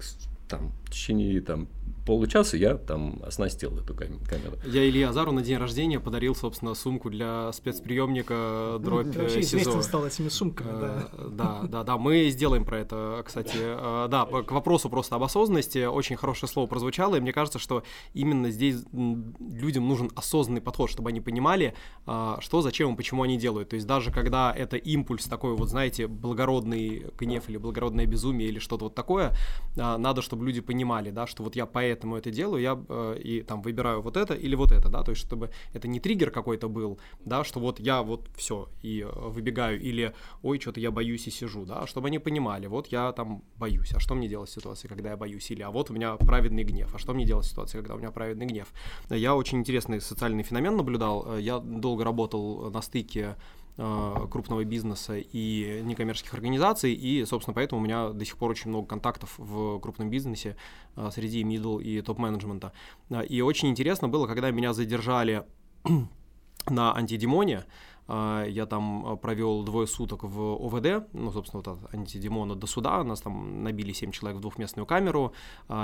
там, 0.47 0.71
в 0.85 0.91
течение 0.91 1.41
там, 1.41 1.67
получаса 2.09 2.57
я 2.57 2.75
там 2.75 3.21
оснастил 3.23 3.77
эту 3.77 3.93
камеру. 3.93 4.57
Я 4.65 4.89
Илья 4.89 5.09
Азару 5.09 5.31
на 5.31 5.43
день 5.43 5.57
рождения 5.57 5.99
подарил, 5.99 6.33
собственно, 6.33 6.73
сумку 6.73 7.11
для 7.11 7.51
спецприемника 7.51 8.77
дробь 8.79 9.15
ну, 9.15 9.21
вообще 9.21 9.43
СИЗО. 9.43 9.79
стал 9.83 10.07
этими 10.07 10.27
сумками, 10.29 10.71
да. 10.71 11.09
Да, 11.29 11.59
да, 11.63 11.83
да, 11.83 11.97
мы 11.99 12.29
сделаем 12.29 12.65
про 12.65 12.79
это, 12.79 13.21
кстати. 13.23 13.57
Э, 13.57 14.07
да, 14.09 14.25
к 14.25 14.51
вопросу 14.51 14.89
просто 14.89 15.17
об 15.17 15.23
осознанности, 15.23 15.85
очень 15.85 16.15
хорошее 16.15 16.49
слово 16.49 16.65
прозвучало, 16.65 17.15
и 17.15 17.19
мне 17.19 17.31
кажется, 17.31 17.59
что 17.59 17.83
именно 18.15 18.49
здесь 18.49 18.77
людям 18.91 19.87
нужен 19.87 20.09
осознанный 20.15 20.61
подход, 20.61 20.89
чтобы 20.89 21.09
они 21.09 21.21
понимали, 21.21 21.75
э, 22.07 22.37
что, 22.39 22.61
зачем 22.61 22.91
и 22.93 22.97
почему 22.97 23.21
они 23.21 23.37
делают. 23.37 23.69
То 23.69 23.75
есть 23.75 23.85
даже 23.85 24.11
когда 24.11 24.51
это 24.51 24.77
импульс 24.77 25.25
такой 25.25 25.55
вот, 25.55 25.69
знаете, 25.69 26.07
благородный 26.07 27.05
гнев 27.19 27.49
или 27.49 27.57
благородное 27.57 28.07
безумие 28.07 28.49
или 28.49 28.57
что-то 28.57 28.85
вот 28.85 28.95
такое, 28.95 29.35
э, 29.75 29.97
надо, 29.97 30.23
чтобы 30.23 30.47
люди 30.47 30.61
понимали, 30.61 31.11
да, 31.11 31.27
что 31.27 31.43
вот 31.43 31.55
я 31.55 31.67
поэтому 31.67 31.98
поэтому 31.99 32.15
это 32.15 32.31
делаю, 32.31 32.61
я 32.61 32.79
э, 32.89 33.19
и 33.19 33.41
там 33.41 33.61
выбираю 33.61 34.01
вот 34.01 34.15
это 34.15 34.33
или 34.33 34.55
вот 34.55 34.71
это, 34.71 34.89
да, 34.89 35.03
то 35.03 35.11
есть 35.11 35.21
чтобы 35.21 35.49
это 35.73 35.87
не 35.87 35.99
триггер 35.99 36.31
какой-то 36.31 36.69
был, 36.69 36.97
да, 37.25 37.43
что 37.43 37.59
вот 37.59 37.79
я 37.79 38.01
вот 38.01 38.29
все 38.35 38.69
и 38.83 39.01
э, 39.01 39.29
выбегаю, 39.29 39.81
или 39.81 40.13
ой, 40.43 40.59
что-то 40.59 40.79
я 40.79 40.91
боюсь 40.91 41.27
и 41.27 41.31
сижу, 41.31 41.65
да, 41.65 41.85
чтобы 41.87 42.07
они 42.07 42.19
понимали, 42.19 42.67
вот 42.67 42.87
я 42.87 43.11
там 43.11 43.41
боюсь, 43.57 43.93
а 43.95 43.99
что 43.99 44.15
мне 44.15 44.27
делать 44.29 44.49
в 44.49 44.53
ситуации, 44.53 44.87
когда 44.87 45.09
я 45.09 45.17
боюсь, 45.17 45.51
или 45.51 45.63
а 45.63 45.71
вот 45.71 45.89
у 45.89 45.93
меня 45.93 46.15
праведный 46.15 46.63
гнев, 46.63 46.95
а 46.95 46.97
что 46.99 47.13
мне 47.13 47.25
делать 47.25 47.45
в 47.45 47.49
ситуации, 47.49 47.79
когда 47.79 47.95
у 47.95 47.97
меня 47.97 48.11
праведный 48.11 48.45
гнев. 48.45 48.67
Я 49.09 49.35
очень 49.35 49.57
интересный 49.57 49.99
социальный 49.99 50.43
феномен 50.43 50.77
наблюдал, 50.77 51.25
э, 51.35 51.41
я 51.41 51.59
долго 51.59 52.03
работал 52.03 52.71
на 52.71 52.81
стыке 52.81 53.35
крупного 53.79 54.65
бизнеса 54.65 55.17
и 55.17 55.81
некоммерческих 55.85 56.33
организаций, 56.33 56.93
и, 56.93 57.23
собственно, 57.25 57.55
поэтому 57.55 57.79
у 57.81 57.83
меня 57.83 58.09
до 58.09 58.25
сих 58.25 58.37
пор 58.37 58.51
очень 58.51 58.69
много 58.69 58.87
контактов 58.87 59.33
в 59.37 59.79
крупном 59.79 60.09
бизнесе 60.09 60.57
э, 60.97 61.09
среди 61.13 61.43
middle 61.43 61.81
и 61.81 62.01
топ-менеджмента. 62.01 62.73
Э, 63.09 63.25
и 63.25 63.41
очень 63.41 63.69
интересно 63.69 64.09
было, 64.09 64.27
когда 64.27 64.51
меня 64.51 64.73
задержали 64.73 65.45
на 66.69 66.95
антидемоне, 66.95 67.65
я 68.07 68.65
там 68.67 69.19
провел 69.19 69.61
двое 69.61 69.85
суток 69.85 70.23
в 70.23 70.41
ОВД, 70.41 71.13
ну, 71.13 71.31
собственно, 71.31 71.61
вот 71.63 71.67
от 71.67 71.93
антидемона 71.93 72.55
до 72.55 72.65
суда, 72.65 73.03
нас 73.03 73.21
там 73.21 73.63
набили 73.63 73.93
7 73.93 74.09
человек 74.09 74.39
в 74.39 74.41
двухместную 74.41 74.87
камеру, 74.87 75.33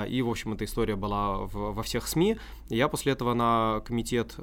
и, 0.08 0.22
в 0.22 0.28
общем, 0.28 0.52
эта 0.52 0.64
история 0.64 0.96
была 0.96 1.36
во 1.36 1.82
всех 1.84 2.08
СМИ. 2.08 2.36
Я 2.68 2.88
после 2.88 3.12
этого 3.12 3.32
на 3.34 3.80
комитет 3.86 4.34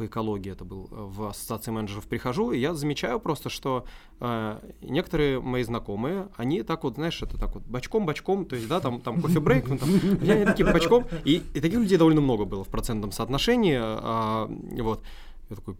по 0.00 0.06
экологии 0.06 0.50
это 0.50 0.64
был, 0.64 0.88
э, 0.90 0.94
в 0.94 1.28
ассоциации 1.28 1.70
менеджеров 1.72 2.06
прихожу, 2.06 2.52
и 2.52 2.58
я 2.58 2.72
замечаю 2.72 3.20
просто, 3.20 3.50
что 3.50 3.84
э, 4.20 4.58
некоторые 4.80 5.40
мои 5.40 5.62
знакомые, 5.62 6.28
они 6.36 6.62
так 6.62 6.84
вот, 6.84 6.94
знаешь, 6.94 7.20
это 7.20 7.36
так 7.36 7.54
вот 7.54 7.64
бочком-бочком, 7.64 8.46
то 8.46 8.56
есть, 8.56 8.66
да, 8.66 8.80
там, 8.80 9.02
там 9.02 9.20
кофе-брейк, 9.20 9.68
ну, 9.68 9.76
там, 9.76 9.90
они 9.90 10.46
такие 10.46 10.72
бочком, 10.72 11.04
и, 11.26 11.42
и 11.52 11.60
таких 11.60 11.78
людей 11.80 11.98
довольно 11.98 12.22
много 12.22 12.46
было 12.46 12.64
в 12.64 12.68
процентном 12.68 13.12
соотношении, 13.12 13.78
э, 13.78 14.82
вот, 14.82 15.04
я 15.50 15.56
такой, 15.56 15.76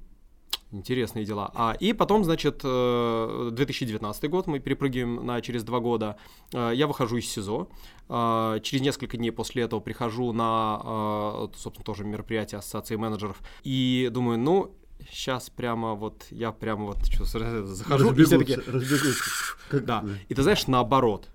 Интересные 0.72 1.24
дела. 1.24 1.50
А, 1.54 1.76
и 1.80 1.92
потом, 1.92 2.22
значит, 2.22 2.62
2019 2.62 4.24
э, 4.24 4.28
год, 4.28 4.46
мы 4.46 4.60
перепрыгиваем 4.60 5.26
на 5.26 5.40
через 5.40 5.64
два 5.64 5.80
года. 5.80 6.16
Э, 6.52 6.70
я 6.72 6.86
выхожу 6.86 7.16
из 7.16 7.26
СИЗО. 7.26 7.68
Э, 8.08 8.60
через 8.62 8.80
несколько 8.80 9.16
дней 9.16 9.32
после 9.32 9.64
этого 9.64 9.80
прихожу 9.80 10.32
на, 10.32 11.48
собственно, 11.56 11.84
тоже 11.84 12.04
мероприятие 12.04 12.60
Ассоциации 12.60 12.94
менеджеров. 12.94 13.38
И 13.64 14.10
думаю, 14.12 14.38
ну, 14.38 14.72
сейчас 15.10 15.50
прямо 15.50 15.94
вот, 15.94 16.26
я 16.30 16.52
прямо 16.52 16.86
вот 16.86 17.04
что, 17.06 17.24
захожу, 17.64 18.10
разбегутся, 18.10 18.36
и 18.36 18.44
все 18.44 18.56
таки... 18.56 18.70
разбегутся. 18.70 19.24
Да. 19.72 20.04
И 20.28 20.34
ты 20.34 20.42
знаешь, 20.42 20.66
наоборот. 20.68 21.28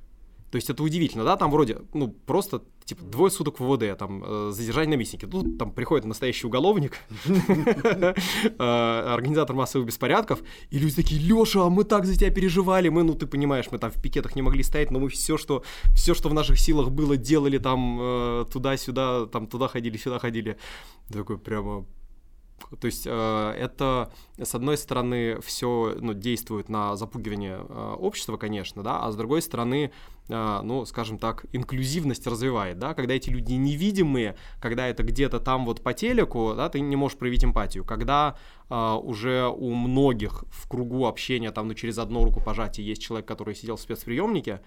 То 0.56 0.58
есть 0.58 0.70
это 0.70 0.84
удивительно, 0.84 1.26
да, 1.26 1.36
там 1.36 1.52
вроде, 1.52 1.80
ну, 1.94 2.08
просто, 2.08 2.62
типа, 2.86 3.04
двое 3.04 3.30
суток 3.30 3.60
в 3.60 3.66
ВВД, 3.66 3.98
там, 3.98 4.24
э, 4.26 4.52
задержание 4.54 4.96
на 4.96 5.00
митинге. 5.02 5.28
Тут 5.28 5.58
там 5.58 5.70
приходит 5.70 6.06
настоящий 6.06 6.48
уголовник, 6.48 6.98
э, 7.26 8.14
организатор 8.58 9.54
массовых 9.54 9.86
беспорядков, 9.86 10.40
и 10.70 10.80
люди 10.80 10.96
такие, 10.96 11.20
Леша, 11.20 11.66
а 11.66 11.70
мы 11.70 11.84
так 11.84 12.06
за 12.06 12.16
тебя 12.16 12.32
переживали, 12.32 12.88
мы, 12.88 13.04
ну, 13.04 13.16
ты 13.16 13.28
понимаешь, 13.28 13.66
мы 13.70 13.80
там 13.80 13.92
в 13.92 14.02
пикетах 14.02 14.38
не 14.38 14.44
могли 14.44 14.64
стоять, 14.64 14.92
но 14.92 15.00
мы 15.00 15.10
все, 15.10 15.38
что, 15.38 15.62
все, 15.94 16.14
что 16.14 16.30
в 16.30 16.34
наших 16.34 16.58
силах 16.58 16.90
было, 16.90 17.18
делали 17.18 17.58
там 17.58 18.00
э, 18.00 18.46
туда-сюда, 18.50 19.26
там, 19.26 19.48
туда 19.48 19.68
ходили, 19.68 19.98
сюда 19.98 20.20
ходили. 20.20 20.58
Такой 21.12 21.38
прямо 21.38 21.86
то 22.80 22.86
есть 22.86 23.04
э, 23.06 23.56
это, 23.58 24.12
с 24.38 24.56
одной 24.56 24.78
стороны, 24.78 25.40
все 25.42 25.96
ну, 26.00 26.14
действует 26.14 26.70
на 26.70 26.96
запугивание 26.96 27.60
э, 27.60 27.96
общества, 28.00 28.38
конечно, 28.38 28.84
да, 28.84 29.04
а 29.04 29.12
с 29.12 29.16
другой 29.16 29.42
стороны, 29.42 29.92
ну, 30.28 30.86
скажем 30.86 31.20
так, 31.20 31.46
инклюзивность 31.52 32.26
развивает, 32.28 32.80
да, 32.80 32.94
когда 32.94 33.14
эти 33.14 33.30
люди 33.30 33.54
невидимые, 33.54 34.36
когда 34.60 34.88
это 34.88 35.04
где-то 35.04 35.40
там 35.40 35.66
вот 35.66 35.82
по 35.82 35.94
телеку, 35.94 36.54
да, 36.56 36.70
ты 36.70 36.80
не 36.80 36.96
можешь 36.96 37.18
проявить 37.18 37.44
эмпатию, 37.46 37.84
когда 37.86 38.36
Uh, 38.68 39.00
уже 39.00 39.48
у 39.48 39.76
многих 39.76 40.44
в 40.50 40.68
кругу 40.68 41.06
общения, 41.06 41.52
там, 41.52 41.68
ну, 41.68 41.76
через 41.76 42.00
одну 42.00 42.24
руку 42.24 42.42
пожатия 42.42 42.84
есть 42.84 43.00
человек, 43.00 43.28
который 43.28 43.54
сидел 43.54 43.76
в 43.76 43.80
спецприемнике, 43.80 44.60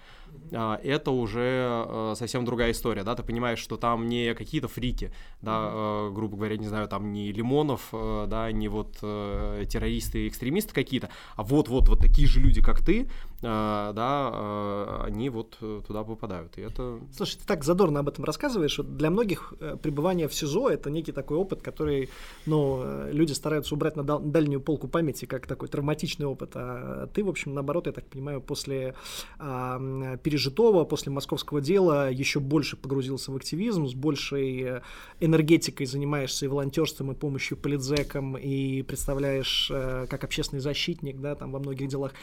uh, 0.51 0.77
это 0.81 1.11
уже 1.11 1.85
uh, 1.85 2.15
совсем 2.15 2.45
другая 2.45 2.71
история, 2.71 3.03
да, 3.03 3.15
ты 3.15 3.23
понимаешь, 3.23 3.59
что 3.59 3.75
там 3.75 4.07
не 4.07 4.33
какие-то 4.35 4.69
фрики, 4.69 5.11
да, 5.41 6.07
грубо 6.13 6.37
говоря, 6.37 6.55
не 6.55 6.67
знаю, 6.67 6.87
там 6.87 7.11
не 7.11 7.33
Лимонов, 7.33 7.89
да, 7.91 8.49
не 8.53 8.69
вот 8.69 8.99
террористы 8.99 10.19
и 10.19 10.27
экстремисты 10.29 10.73
какие-то, 10.73 11.09
а 11.35 11.43
вот-вот 11.43 11.89
вот 11.89 11.99
такие 11.99 12.25
же 12.25 12.39
люди, 12.39 12.61
как 12.61 12.79
ты, 12.79 13.09
да, 13.41 15.03
они 15.03 15.29
вот 15.29 15.57
туда 15.59 16.03
попадают, 16.03 16.57
и 16.57 16.61
это... 16.61 16.99
Слушай, 17.15 17.39
ты 17.39 17.45
так 17.45 17.63
задорно 17.63 17.99
об 17.99 18.07
этом 18.07 18.23
рассказываешь, 18.23 18.77
вот 18.77 18.97
для 18.97 19.09
многих 19.09 19.53
э, 19.59 19.77
пребывание 19.81 20.27
в 20.27 20.33
СИЗО— 20.33 20.69
это 20.69 20.89
некий 20.89 21.11
такой 21.11 21.37
опыт, 21.37 21.61
который, 21.61 22.09
ну, 22.45 22.81
э, 22.83 23.09
люди 23.11 23.33
стараются 23.33 23.75
убрать 23.75 23.89
брать 23.89 23.95
на 23.95 24.19
дальнюю 24.19 24.61
полку 24.61 24.87
памяти 24.87 25.25
как 25.25 25.47
такой 25.47 25.67
травматичный 25.67 26.25
опыт. 26.25 26.51
А 26.55 27.07
ты, 27.07 27.23
в 27.23 27.29
общем, 27.29 27.53
наоборот, 27.53 27.87
я 27.87 27.93
так 27.93 28.05
понимаю, 28.05 28.41
после 28.41 28.95
а, 29.37 30.17
пережитого, 30.17 30.85
после 30.85 31.11
московского 31.11 31.61
дела 31.61 32.09
еще 32.09 32.39
больше 32.39 32.77
погрузился 32.77 33.31
в 33.31 33.35
активизм, 33.35 33.87
с 33.87 33.93
большей 33.93 34.61
э, 34.61 34.81
энергетикой 35.19 35.85
занимаешься 35.85 36.45
и 36.45 36.47
волонтерством, 36.47 37.11
и 37.11 37.15
помощью 37.15 37.57
политзекам, 37.57 38.37
и 38.37 38.81
представляешь 38.83 39.69
а, 39.71 40.07
как 40.07 40.23
общественный 40.23 40.61
защитник, 40.61 41.19
да, 41.19 41.35
там 41.35 41.51
во 41.51 41.59
многих 41.59 41.87
делах. 41.87 42.13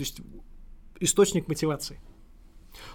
То 0.00 0.04
есть 0.04 0.22
источник 0.98 1.46
мотивации. 1.46 2.00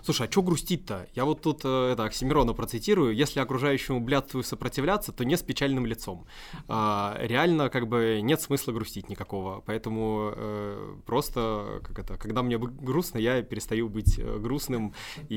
Слушай, 0.04 0.28
а 0.28 0.32
что 0.32 0.42
грустить-то? 0.42 1.08
Я 1.14 1.26
вот 1.26 1.42
тут 1.42 1.62
э, 1.64 1.92
это 1.92 2.06
Оксимирона 2.06 2.54
процитирую. 2.54 3.14
Если 3.16 3.40
окружающему 3.40 4.00
блядству 4.00 4.42
сопротивляться, 4.42 5.12
то 5.12 5.24
не 5.24 5.38
с 5.38 5.44
печальным 5.44 5.86
лицом. 5.86 6.26
А, 6.68 7.16
реально, 7.20 7.70
как 7.70 7.88
бы, 7.88 8.22
нет 8.24 8.42
смысла 8.42 8.72
грустить 8.72 9.10
никакого. 9.10 9.62
Поэтому 9.66 10.34
э, 10.36 10.96
просто, 11.06 11.82
как 11.84 12.00
это, 12.00 12.18
когда 12.18 12.42
мне 12.42 12.58
грустно, 12.58 13.20
я 13.20 13.44
перестаю 13.44 13.88
быть 13.90 14.18
э, 14.18 14.40
грустным. 14.40 14.96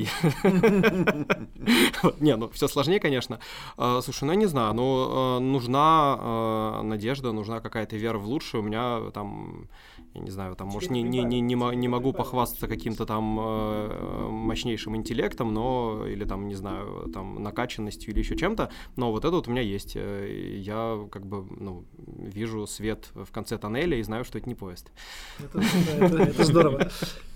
Не, 2.20 2.36
ну, 2.36 2.48
все 2.50 2.68
сложнее, 2.68 3.00
конечно. 3.00 3.40
А, 3.76 4.00
слушай, 4.00 4.24
ну, 4.24 4.32
я 4.32 4.36
не 4.36 4.46
знаю, 4.46 4.72
но 4.74 5.40
нужна 5.40 6.82
надежда, 6.82 7.32
нужна 7.32 7.60
какая-то 7.60 7.96
вера 7.96 8.18
в 8.18 8.26
лучшее. 8.26 8.60
У 8.60 8.64
меня 8.64 9.10
там 9.12 9.68
я 10.14 10.20
не 10.20 10.30
знаю, 10.30 10.56
там, 10.56 10.68
может, 10.68 10.90
не, 10.90 11.02
не, 11.02 11.22
не, 11.22 11.40
не, 11.40 11.54
не 11.54 11.88
могу 11.88 12.12
похвастаться 12.12 12.66
каким-то 12.66 13.06
там 13.06 13.38
э, 13.40 14.28
мощнейшим 14.30 14.96
интеллектом, 14.96 15.52
но, 15.52 16.06
или 16.06 16.24
там, 16.24 16.48
не 16.48 16.54
знаю, 16.54 17.10
там, 17.12 17.42
накачанностью 17.42 18.12
или 18.12 18.20
еще 18.20 18.36
чем-то, 18.36 18.70
но 18.96 19.12
вот 19.12 19.24
это 19.24 19.34
вот 19.36 19.48
у 19.48 19.50
меня 19.50 19.62
есть. 19.62 19.92
Э, 19.96 20.56
я, 20.58 20.98
как 21.10 21.26
бы, 21.26 21.46
ну, 21.50 21.84
вижу 21.96 22.66
свет 22.66 23.10
в 23.14 23.30
конце 23.30 23.58
тоннеля 23.58 23.98
и 23.98 24.02
знаю, 24.02 24.24
что 24.24 24.38
это 24.38 24.48
не 24.48 24.54
поезд. 24.54 24.90
Это 25.38 26.44
здорово. 26.44 26.88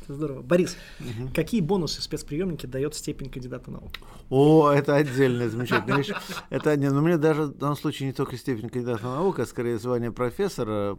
Это 0.02 0.14
здорово. 0.14 0.42
Борис, 0.42 0.76
угу. 1.00 1.30
какие 1.34 1.60
бонусы 1.60 2.02
спецприемники 2.02 2.66
дает 2.66 2.94
степень 2.94 3.30
кандидата 3.30 3.70
наук? 3.70 3.90
О, 4.30 4.70
это 4.70 4.96
отдельная 4.96 5.48
замечательная 5.48 5.98
вещь. 5.98 6.10
Это 6.50 6.76
не, 6.76 6.90
но 6.90 7.00
мне 7.00 7.18
даже 7.18 7.44
в 7.44 7.56
данном 7.56 7.76
случае 7.76 8.08
не 8.08 8.12
только 8.12 8.36
степень 8.36 8.68
кандидата 8.68 9.04
наук, 9.04 9.38
а 9.38 9.46
скорее 9.46 9.78
звание 9.78 10.10
профессора 10.10 10.96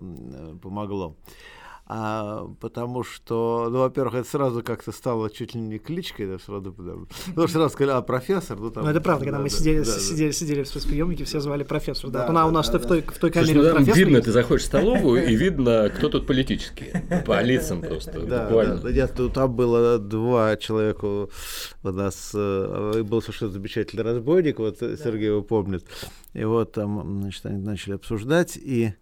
помогло 0.62 1.18
а, 1.86 2.48
потому 2.62 3.04
что, 3.04 3.68
ну, 3.70 3.80
во-первых, 3.80 4.16
это 4.16 4.30
сразу 4.30 4.64
как-то 4.64 4.94
стало 4.94 5.30
чуть 5.30 5.54
ли 5.54 5.60
не 5.60 5.80
кличкой, 5.80 6.28
да, 6.28 6.40
сразу, 6.40 6.72
потому, 6.72 7.08
потому 7.28 7.48
что 7.48 7.58
сразу 7.58 7.74
сказали, 7.74 7.98
а, 7.98 8.02
профессор, 8.02 8.58
ну, 8.58 8.72
там... 8.72 8.86
Ну, 8.86 8.90
это 8.90 9.02
правда, 9.02 9.26
когда 9.26 9.40
да, 9.40 9.44
мы 9.44 9.50
да, 9.50 9.56
сидели, 9.56 9.80
да, 9.80 9.86
сидели, 9.86 10.28
да. 10.30 10.34
сидели 10.34 10.64
в 10.64 10.68
спецприемнике, 10.70 11.26
все 11.26 11.42
звали 11.42 11.64
профессор, 11.64 12.10
да, 12.10 12.26
да, 12.26 12.34
да 12.34 12.46
у 12.46 12.52
нас 12.52 12.70
да, 12.70 12.80
в, 12.80 12.88
той, 12.88 13.02
в 13.02 13.18
той 13.18 13.32
камере 13.32 13.54
Слушай, 13.54 13.86
ну, 13.86 13.94
Видно, 13.94 14.16
есть. 14.16 14.26
ты 14.26 14.32
заходишь 14.32 14.64
в 14.64 14.68
столовую, 14.68 15.28
и 15.28 15.36
видно, 15.36 15.92
кто 15.94 16.08
тут 16.08 16.26
политический, 16.26 16.94
по 17.26 17.42
лицам 17.42 17.82
просто, 17.82 18.22
да, 18.22 18.46
буквально. 18.46 18.78
Да, 18.78 18.92
нет, 18.92 19.20
там 19.34 19.54
было 19.54 20.00
два 20.00 20.56
человека 20.56 21.28
у 21.84 21.92
нас, 21.92 22.32
э, 22.34 23.04
был 23.04 23.22
совершенно 23.22 23.52
замечательный 23.52 24.04
разбойник, 24.04 24.60
вот 24.60 24.78
Сергей 24.80 25.28
его 25.28 25.42
помнит, 25.42 25.86
и 26.34 26.46
вот 26.46 26.72
там, 26.72 27.22
значит, 27.24 27.46
они 27.46 27.62
начали 27.62 27.96
обсуждать, 27.96 28.56
и 28.56 28.94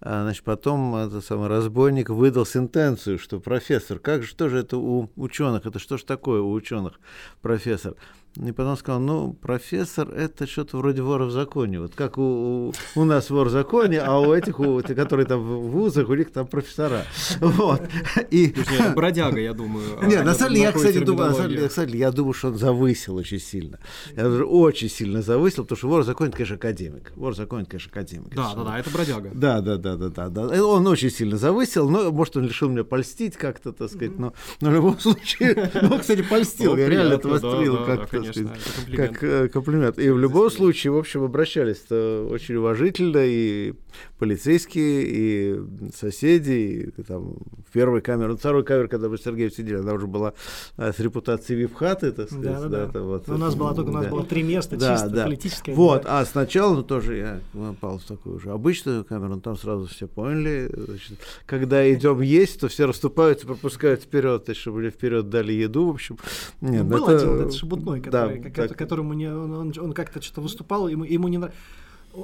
значит, 0.00 0.44
потом 0.44 0.94
этот 0.94 1.24
самый 1.24 1.48
разбойник 1.48 2.08
выдал 2.10 2.46
сентенцию, 2.46 3.18
что 3.18 3.40
профессор, 3.40 3.98
как 3.98 4.22
же, 4.22 4.28
что 4.28 4.48
же 4.48 4.58
это 4.58 4.76
у 4.76 5.10
ученых, 5.16 5.66
это 5.66 5.78
что 5.78 5.96
же 5.96 6.04
такое 6.04 6.40
у 6.40 6.52
ученых 6.52 7.00
профессор? 7.42 7.94
И 8.36 8.52
потом 8.52 8.76
сказал, 8.76 9.00
ну, 9.00 9.32
профессор, 9.32 10.10
это 10.10 10.46
что-то 10.46 10.76
вроде 10.76 11.02
вора 11.02 11.24
в 11.24 11.30
законе. 11.32 11.80
Вот 11.80 11.94
как 11.94 12.18
у, 12.18 12.22
у, 12.22 12.72
у 12.94 13.04
нас 13.04 13.30
вор 13.30 13.48
в 13.48 13.50
законе, 13.50 14.00
а 14.00 14.20
у 14.20 14.32
этих, 14.32 14.60
у, 14.60 14.80
которые 14.80 15.26
там 15.26 15.40
в 15.40 15.70
вузах, 15.70 16.08
у 16.08 16.14
них 16.14 16.30
там 16.30 16.46
профессора. 16.46 17.04
Вот. 17.40 17.82
И... 18.30 18.54
Нет, 18.70 18.94
бродяга, 18.94 19.40
я 19.40 19.54
думаю. 19.54 19.98
Нет, 20.02 20.24
на 20.24 20.34
самом 20.34 20.54
деле, 20.54 20.66
я, 20.66 20.72
кстати, 20.72 20.98
думаю, 20.98 21.30
на 21.30 21.34
самом 21.34 21.50
деле, 21.50 21.68
кстати, 21.68 21.96
я 21.96 22.12
думаю, 22.12 22.32
что 22.32 22.48
он 22.48 22.58
завысил 22.58 23.16
очень 23.16 23.40
сильно. 23.40 23.80
Я 24.14 24.28
очень 24.28 24.88
сильно 24.88 25.22
завысил, 25.22 25.64
потому 25.64 25.78
что 25.78 25.88
вор 25.88 26.02
в 26.02 26.06
законе, 26.06 26.30
конечно, 26.30 26.56
академик. 26.56 27.12
Вор 27.16 27.32
в 27.32 27.36
законе, 27.36 27.64
конечно, 27.64 27.90
академик. 27.90 28.34
Да, 28.34 28.54
да, 28.54 28.62
да, 28.62 28.78
это 28.78 28.90
бродяга. 28.90 29.30
Да, 29.34 29.60
да, 29.60 29.76
да, 29.76 29.96
да, 29.96 30.08
да, 30.08 30.28
да. 30.28 30.64
Он 30.64 30.86
очень 30.86 31.10
сильно 31.10 31.36
завысил, 31.36 31.88
но, 31.88 32.12
может, 32.12 32.36
он 32.36 32.46
решил 32.46 32.68
меня 32.68 32.84
польстить 32.84 33.36
как-то, 33.36 33.72
так 33.72 33.90
сказать, 33.90 34.16
но, 34.16 34.32
но 34.60 34.70
в 34.70 34.74
любом 34.74 34.98
случае, 35.00 35.72
ну, 35.82 35.98
кстати, 35.98 36.22
польстил, 36.22 36.76
я 36.76 36.88
реально 36.88 37.14
это 37.14 37.28
воспринял 37.28 37.84
как-то 37.84 38.27
конечно, 38.32 38.72
комплимент. 38.76 39.12
Как 39.12 39.22
э, 39.22 39.48
комплимент. 39.48 39.98
И 39.98 40.10
в 40.10 40.18
любом 40.18 40.50
случае, 40.50 40.92
в 40.92 40.98
общем, 40.98 41.22
обращались 41.22 41.90
очень 41.90 42.56
уважительно, 42.56 43.22
и 43.24 43.74
полицейские, 44.18 45.04
и 45.06 45.60
соседи, 45.94 46.92
и 46.96 47.02
там 47.02 47.36
в 47.68 47.72
первой 47.72 48.00
камере, 48.00 48.28
ну, 48.28 48.36
второй 48.36 48.64
камере, 48.64 48.88
когда 48.88 49.08
мы 49.08 49.18
с 49.18 49.22
Сергеем 49.22 49.50
сидели, 49.50 49.76
она 49.76 49.92
уже 49.92 50.06
была 50.06 50.34
а, 50.76 50.92
с 50.92 50.98
репутацией 50.98 51.60
вип-хаты, 51.60 52.12
так 52.12 52.28
сказать. 52.28 52.44
Да, 52.44 52.60
да, 52.60 52.68
да. 52.68 52.84
Это 52.84 53.02
вот, 53.02 53.28
у 53.28 53.36
нас 53.36 53.54
было 53.54 53.74
только, 53.74 53.90
у 53.90 53.92
нас 53.92 54.04
да. 54.04 54.10
было 54.10 54.24
три 54.24 54.42
места 54.42 54.76
да, 54.76 54.94
чисто 54.94 55.10
да. 55.10 55.24
политическое. 55.24 55.74
Вот, 55.74 56.02
а 56.06 56.24
сначала, 56.24 56.74
ну, 56.74 56.82
тоже 56.82 57.16
я 57.16 57.40
попал 57.52 57.98
в 57.98 58.04
такую 58.04 58.36
уже 58.36 58.50
обычную 58.50 59.04
камеру, 59.04 59.36
ну, 59.36 59.40
там 59.40 59.56
сразу 59.56 59.86
все 59.86 60.06
поняли, 60.08 60.70
значит, 60.74 61.18
когда 61.46 61.90
идем 61.92 62.20
есть, 62.20 62.60
то 62.60 62.68
все 62.68 62.86
расступаются, 62.86 63.46
пропускают 63.46 64.02
вперед, 64.02 64.48
чтобы 64.56 64.80
мне 64.80 64.90
вперед 64.90 65.28
дали 65.28 65.52
еду, 65.52 65.86
в 65.86 65.90
общем. 65.90 66.18
Нет, 66.60 66.84
ну, 66.84 66.88
был 66.88 67.08
это, 67.08 67.16
один, 67.16 67.40
это 67.42 67.52
шебутной, 67.52 68.00
который, 68.10 68.38
да, 68.40 68.50
как, 68.50 68.68
так... 68.68 68.78
которому 68.78 69.14
не, 69.14 69.26
он, 69.26 69.52
он, 69.52 69.72
он 69.78 69.92
как-то 69.92 70.20
что-то 70.20 70.40
выступал, 70.40 70.88
ему, 70.88 71.04
ему 71.04 71.28
не 71.28 71.38
нравилось 71.38 71.58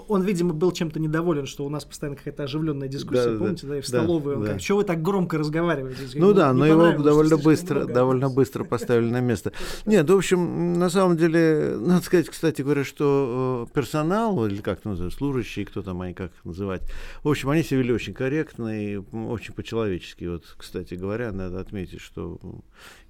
он, 0.08 0.22
видимо, 0.22 0.54
был 0.54 0.72
чем-то 0.72 0.98
недоволен, 0.98 1.46
что 1.46 1.64
у 1.64 1.68
нас 1.68 1.84
постоянно 1.84 2.16
какая-то 2.16 2.44
оживленная 2.44 2.88
дискуссия, 2.88 3.32
да, 3.32 3.38
помните, 3.38 3.66
да, 3.66 3.72
да 3.72 3.78
и 3.78 3.80
в 3.80 3.86
столовой, 3.86 4.36
он 4.36 4.44
да. 4.44 4.52
как, 4.52 4.60
что 4.60 4.76
вы 4.76 4.84
так 4.84 5.02
громко 5.02 5.38
разговариваете? 5.38 6.18
Ну 6.18 6.32
да, 6.32 6.52
но 6.52 6.66
его 6.66 7.02
довольно 7.02 7.36
быстро, 7.36 7.84
довольно 7.84 8.30
быстро 8.30 8.64
поставили 8.64 9.10
на 9.10 9.20
место. 9.20 9.52
Нет, 9.86 10.08
в 10.08 10.16
общем, 10.16 10.78
на 10.78 10.88
самом 10.88 11.16
деле, 11.16 11.76
надо 11.78 12.04
сказать, 12.04 12.28
кстати 12.28 12.62
говоря, 12.62 12.84
что 12.84 13.68
э, 13.68 13.74
персонал, 13.74 14.46
или 14.46 14.60
как 14.60 14.84
называют, 14.84 15.14
служащие, 15.14 15.66
кто 15.66 15.82
там 15.82 16.00
они, 16.00 16.14
как 16.14 16.32
называть, 16.44 16.82
в 17.22 17.28
общем, 17.28 17.50
они 17.50 17.62
себя 17.62 17.80
вели 17.80 17.92
очень 17.92 18.14
корректно 18.14 18.82
и 18.82 18.96
очень 18.96 19.54
по-человечески. 19.54 20.24
Вот, 20.24 20.44
кстати 20.56 20.94
говоря, 20.94 21.30
надо 21.30 21.60
отметить, 21.60 22.00
что 22.00 22.40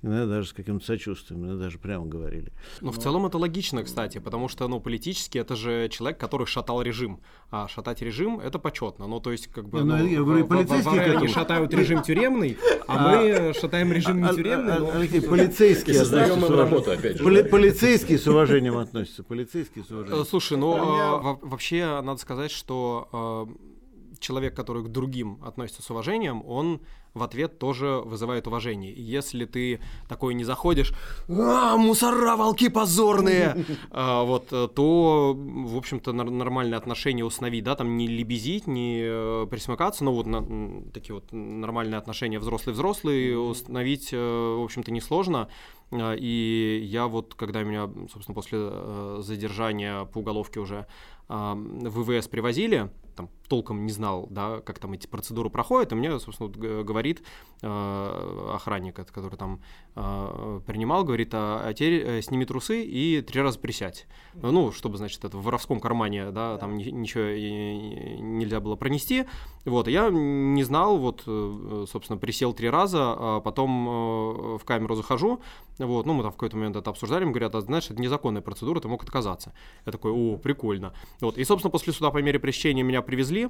иногда 0.05 0.27
даже 0.27 0.49
с 0.49 0.53
каким-то 0.53 0.85
сочувствием, 0.85 1.45
иногда 1.45 1.64
даже 1.64 1.79
прямо 1.79 2.07
говорили. 2.07 2.53
Ну, 2.81 2.90
в 2.90 2.99
целом 2.99 3.27
это 3.27 3.38
логично, 3.38 3.83
кстати, 3.83 4.19
потому 4.19 4.49
что, 4.49 4.69
ну, 4.69 4.81
политически 4.81 5.38
это 5.38 5.57
же 5.57 5.88
человек, 5.88 6.19
который 6.19 6.47
шатал 6.47 6.83
режим, 6.83 7.21
а 7.51 7.69
шатать 7.69 8.03
режим 8.03 8.38
это 8.40 8.59
почетно, 8.59 9.07
ну, 9.07 9.21
то 9.21 9.33
есть, 9.33 9.49
как 9.49 9.69
бы, 9.69 9.83
ну, 9.83 9.97
ну, 9.97 10.07
я 10.07 10.19
говорю, 10.19 10.47
полицейские 10.47 11.17
они 11.17 11.29
шатают 11.29 11.73
режим 11.73 12.03
тюремный, 12.03 12.59
а 12.87 13.09
мы 13.09 13.55
шатаем 13.55 13.93
режим 13.93 14.23
не 14.23 14.29
тюремный, 14.29 14.79
но... 14.79 15.29
Полицейские 15.29 15.97
создаем 15.97 16.45
работу, 16.45 16.90
опять 16.90 17.19
же. 17.19 17.45
Полицейские 17.45 18.19
с 18.19 18.27
уважением 18.27 18.77
относятся, 18.77 19.23
полицейские 19.23 19.85
с 19.85 19.90
уважением. 19.90 20.23
Э, 20.23 20.25
слушай, 20.25 20.59
ну, 20.59 20.75
а, 20.77 21.38
вообще, 21.43 22.01
надо 22.03 22.21
сказать, 22.21 22.51
что 22.51 23.49
э, 23.53 24.19
человек, 24.19 24.55
который 24.55 24.85
к 24.85 24.88
другим 24.88 25.38
относится 25.45 25.83
с 25.83 25.90
уважением, 25.90 26.45
он 26.47 26.81
в 27.14 27.22
ответ 27.22 27.59
тоже 27.59 28.03
вызывает 28.05 28.46
уважение. 28.46 28.92
И 28.92 29.00
если 29.00 29.44
ты 29.44 29.81
такой 30.09 30.35
не 30.35 30.44
заходишь, 30.44 30.92
а, 31.29 31.77
мусора, 31.77 32.37
волки 32.37 32.68
позорные, 32.68 33.64
а, 33.90 34.24
вот, 34.24 34.48
э, 34.53 34.68
то, 34.74 35.35
в 35.35 35.77
общем-то, 35.77 36.12
нормальные 36.12 36.77
отношения 36.77 37.24
установить, 37.24 37.64
да, 37.64 37.77
там 37.77 37.96
не 37.96 38.09
лебезить, 38.09 38.66
не 38.66 39.03
э, 39.05 39.46
присмыкаться, 39.48 40.05
но 40.05 40.12
вот 40.12 40.92
такие 40.92 41.14
вот 41.14 41.27
нормальные 41.31 41.98
отношения 41.98 42.38
взрослый-взрослый 42.38 43.50
установить, 43.50 44.09
э, 44.12 44.16
в 44.16 44.64
общем-то, 44.64 44.90
несложно. 44.90 45.48
И 45.92 46.81
я 46.85 47.07
вот, 47.07 47.35
когда 47.35 47.62
меня, 47.62 47.88
собственно, 48.12 48.35
после 48.35 49.23
задержания 49.23 50.05
по 50.07 50.18
уголовке 50.18 50.61
уже 50.61 50.87
в 51.29 52.03
ВВС 52.03 52.29
привозили, 52.29 52.90
там 53.14 53.31
толком 53.49 53.87
не 53.87 53.92
знал, 53.92 54.27
да, 54.31 54.61
как 54.61 54.79
там 54.79 54.92
эти 54.92 55.07
процедуры 55.07 55.51
проходят, 55.51 55.92
и 55.92 55.94
мне, 55.94 56.18
собственно, 56.18 56.49
вот 56.49 56.57
говорит 56.57 57.23
э, 57.62 58.51
охранник, 58.55 58.94
который 58.94 59.37
там 59.37 59.61
э, 59.94 60.61
принимал, 60.66 61.05
говорит, 61.05 61.31
а, 61.33 61.62
а 61.64 61.73
теперь 61.73 62.03
э, 62.05 62.23
сними 62.23 62.44
трусы 62.44 62.83
и 62.83 63.20
три 63.23 63.40
раза 63.40 63.59
присядь. 63.59 64.07
Ну, 64.35 64.73
чтобы, 64.73 64.97
значит, 64.97 65.25
это 65.25 65.37
в 65.37 65.42
воровском 65.42 65.81
кармане, 65.81 66.31
да, 66.31 66.59
там 66.59 66.77
ничего 66.77 67.25
нельзя 67.25 68.61
было 68.61 68.77
пронести. 68.77 69.25
Вот, 69.64 69.88
я 69.88 70.11
не 70.11 70.62
знал, 70.62 70.99
вот, 70.99 71.23
э, 71.27 71.85
собственно, 71.90 72.18
присел 72.18 72.53
три 72.53 72.68
раза, 72.68 73.14
а 73.16 73.40
потом 73.40 73.88
э, 73.88 74.59
в 74.59 74.64
камеру 74.64 74.94
захожу, 74.94 75.40
вот, 75.78 76.06
ну, 76.06 76.12
мы 76.12 76.22
там 76.22 76.30
в 76.30 76.37
какой-то 76.37 76.56
момент 76.56 76.76
это 76.76 76.90
обсуждали, 76.90 77.24
мне 77.24 77.32
говорят, 77.32 77.54
а, 77.54 77.60
знаешь, 77.60 77.90
это 77.90 78.00
незаконная 78.00 78.42
процедура, 78.42 78.80
ты 78.80 78.88
мог 78.88 79.02
отказаться. 79.02 79.52
Я 79.87 79.92
такой, 79.92 80.12
о, 80.12 80.37
прикольно. 80.37 80.94
Вот, 81.20 81.38
и, 81.38 81.44
собственно, 81.44 81.70
после 81.70 81.92
суда 81.92 82.10
по 82.10 82.18
мере 82.18 82.38
пресечения 82.38 82.82
меня 82.82 83.02
привезли, 83.02 83.48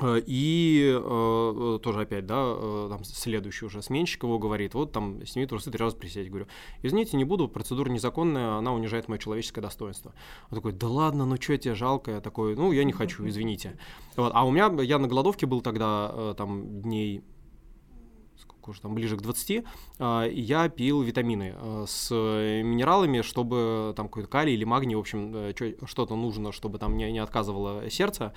э, 0.00 0.20
и 0.26 0.92
э, 0.94 1.78
тоже 1.82 2.00
опять, 2.02 2.26
да, 2.26 2.42
э, 2.44 2.86
там 2.90 3.04
следующий 3.04 3.64
уже 3.64 3.80
сменщик 3.80 4.24
его 4.24 4.38
говорит, 4.38 4.74
вот 4.74 4.92
там 4.92 5.24
сними 5.24 5.46
трусы 5.46 5.70
три 5.70 5.78
раза 5.78 5.96
присесть. 5.96 6.28
Говорю, 6.28 6.46
извините, 6.82 7.16
не 7.16 7.24
буду, 7.24 7.48
процедура 7.48 7.88
незаконная, 7.88 8.56
она 8.58 8.74
унижает 8.74 9.08
мое 9.08 9.18
человеческое 9.18 9.62
достоинство. 9.62 10.12
Он 10.50 10.56
такой, 10.56 10.72
да 10.72 10.88
ладно, 10.88 11.24
ну 11.24 11.36
что 11.40 11.56
тебе 11.56 11.74
жалко? 11.74 12.10
Я 12.10 12.20
такой, 12.20 12.54
ну 12.54 12.70
я 12.72 12.84
не 12.84 12.92
хочу, 12.92 13.26
извините. 13.26 13.78
Вот. 14.16 14.32
А 14.34 14.44
у 14.44 14.50
меня, 14.50 14.70
я 14.82 14.98
на 14.98 15.08
голодовке 15.08 15.46
был 15.46 15.62
тогда 15.62 16.10
э, 16.12 16.34
там 16.36 16.82
дней 16.82 17.22
уже 18.68 18.80
там 18.80 18.94
ближе 18.94 19.16
к 19.16 19.22
20, 19.22 19.64
а, 19.98 20.26
я 20.26 20.68
пил 20.68 21.02
витамины 21.02 21.54
а, 21.56 21.84
с 21.86 22.10
минералами, 22.10 23.22
чтобы 23.22 23.92
там 23.96 24.08
какой-то 24.08 24.28
калий 24.28 24.54
или 24.54 24.64
магний, 24.64 24.94
в 24.94 25.00
общем, 25.00 25.32
э, 25.34 25.52
что-то 25.86 26.16
нужно, 26.16 26.52
чтобы 26.52 26.78
там 26.78 26.96
не, 26.96 27.10
не 27.12 27.18
отказывало 27.18 27.90
сердце. 27.90 28.32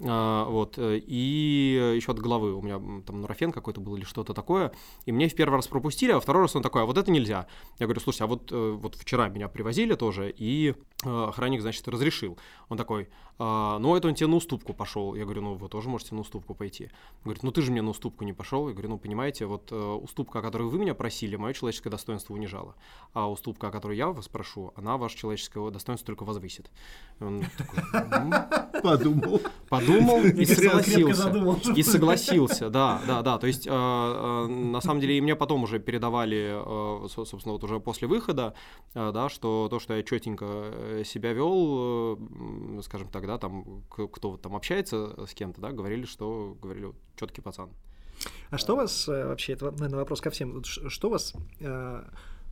А, 0.00 0.44
вот, 0.44 0.78
э, 0.78 0.98
и 0.98 1.94
еще 1.96 2.12
от 2.12 2.20
головы 2.20 2.54
у 2.54 2.62
меня 2.62 2.80
там 3.04 3.20
нурофен 3.20 3.50
какой-то 3.50 3.80
был 3.80 3.96
или 3.96 4.04
что-то 4.04 4.32
такое, 4.32 4.72
и 5.06 5.12
мне 5.12 5.28
в 5.28 5.34
первый 5.34 5.56
раз 5.56 5.66
пропустили, 5.66 6.12
а 6.12 6.20
второй 6.20 6.42
раз 6.42 6.54
он 6.54 6.62
такой, 6.62 6.82
а 6.82 6.84
вот 6.84 6.96
это 6.98 7.10
нельзя. 7.10 7.46
Я 7.78 7.86
говорю, 7.86 8.00
слушай, 8.00 8.22
а 8.22 8.26
вот, 8.26 8.52
э, 8.52 8.76
вот 8.80 8.94
вчера 8.94 9.28
меня 9.28 9.48
привозили 9.48 9.94
тоже, 9.94 10.32
и 10.36 10.74
э, 11.04 11.24
охранник, 11.24 11.62
значит, 11.62 11.88
разрешил. 11.88 12.38
Он 12.68 12.76
такой, 12.76 13.08
а, 13.40 13.78
ну, 13.78 13.96
это 13.96 14.08
он 14.08 14.14
тебе 14.14 14.26
на 14.28 14.36
уступку 14.36 14.72
пошел. 14.72 15.14
Я 15.14 15.24
говорю, 15.24 15.42
ну, 15.42 15.54
вы 15.54 15.68
тоже 15.68 15.88
можете 15.88 16.14
на 16.14 16.20
уступку 16.20 16.54
пойти. 16.54 16.84
Он 17.18 17.24
говорит, 17.24 17.42
ну, 17.42 17.52
ты 17.52 17.62
же 17.62 17.70
мне 17.70 17.82
на 17.82 17.90
уступку 17.90 18.24
не 18.24 18.32
пошел. 18.32 18.68
Я 18.68 18.74
говорю, 18.74 18.90
ну, 18.90 18.98
понимаете, 18.98 19.46
вот 19.46 19.70
уступка, 19.70 20.40
о 20.40 20.42
которой 20.42 20.68
вы 20.68 20.78
меня 20.78 20.94
просили, 20.94 21.36
мое 21.36 21.54
человеческое 21.54 21.90
достоинство 21.90 22.34
унижало. 22.34 22.74
А 23.12 23.30
уступка, 23.30 23.68
о 23.68 23.70
которой 23.70 23.96
я 23.96 24.08
вас 24.08 24.26
прошу, 24.26 24.72
она 24.74 24.96
ваше 24.96 25.16
человеческое 25.16 25.70
достоинство 25.70 26.06
только 26.06 26.24
возвысит. 26.24 26.68
Он 27.20 27.44
такой, 27.56 28.82
подумал 28.82 29.40
подумал 29.68 29.87
и 29.92 30.44
согласился. 30.44 31.72
И 31.74 31.82
согласился, 31.82 32.70
да, 32.70 33.00
да, 33.06 33.22
да. 33.22 33.38
То 33.38 33.46
есть, 33.46 33.66
э, 33.66 33.70
э, 33.70 34.46
на 34.46 34.80
самом 34.80 35.00
деле, 35.00 35.18
и 35.18 35.20
мне 35.20 35.36
потом 35.36 35.62
уже 35.64 35.78
передавали, 35.78 36.52
э, 36.54 37.08
собственно, 37.08 37.52
вот 37.52 37.64
уже 37.64 37.80
после 37.80 38.08
выхода, 38.08 38.54
да, 38.94 39.28
что 39.28 39.68
то, 39.70 39.78
что 39.78 39.94
я 39.94 40.02
четенько 40.02 41.02
себя 41.04 41.32
вел, 41.32 42.18
скажем 42.82 43.08
так, 43.08 43.26
да, 43.26 43.38
там, 43.38 43.84
кто 43.88 44.36
там 44.36 44.54
общается 44.54 45.26
с 45.26 45.34
кем-то, 45.34 45.60
да, 45.60 45.72
говорили, 45.72 46.04
что, 46.04 46.56
говорили, 46.60 46.92
четкий 47.18 47.40
пацан. 47.40 47.70
А 48.50 48.58
что 48.58 48.76
вас 48.76 49.06
вообще, 49.06 49.52
это, 49.52 49.70
наверное, 49.70 50.00
вопрос 50.00 50.20
ко 50.20 50.30
всем, 50.30 50.64
что 50.64 51.08
вас 51.08 51.34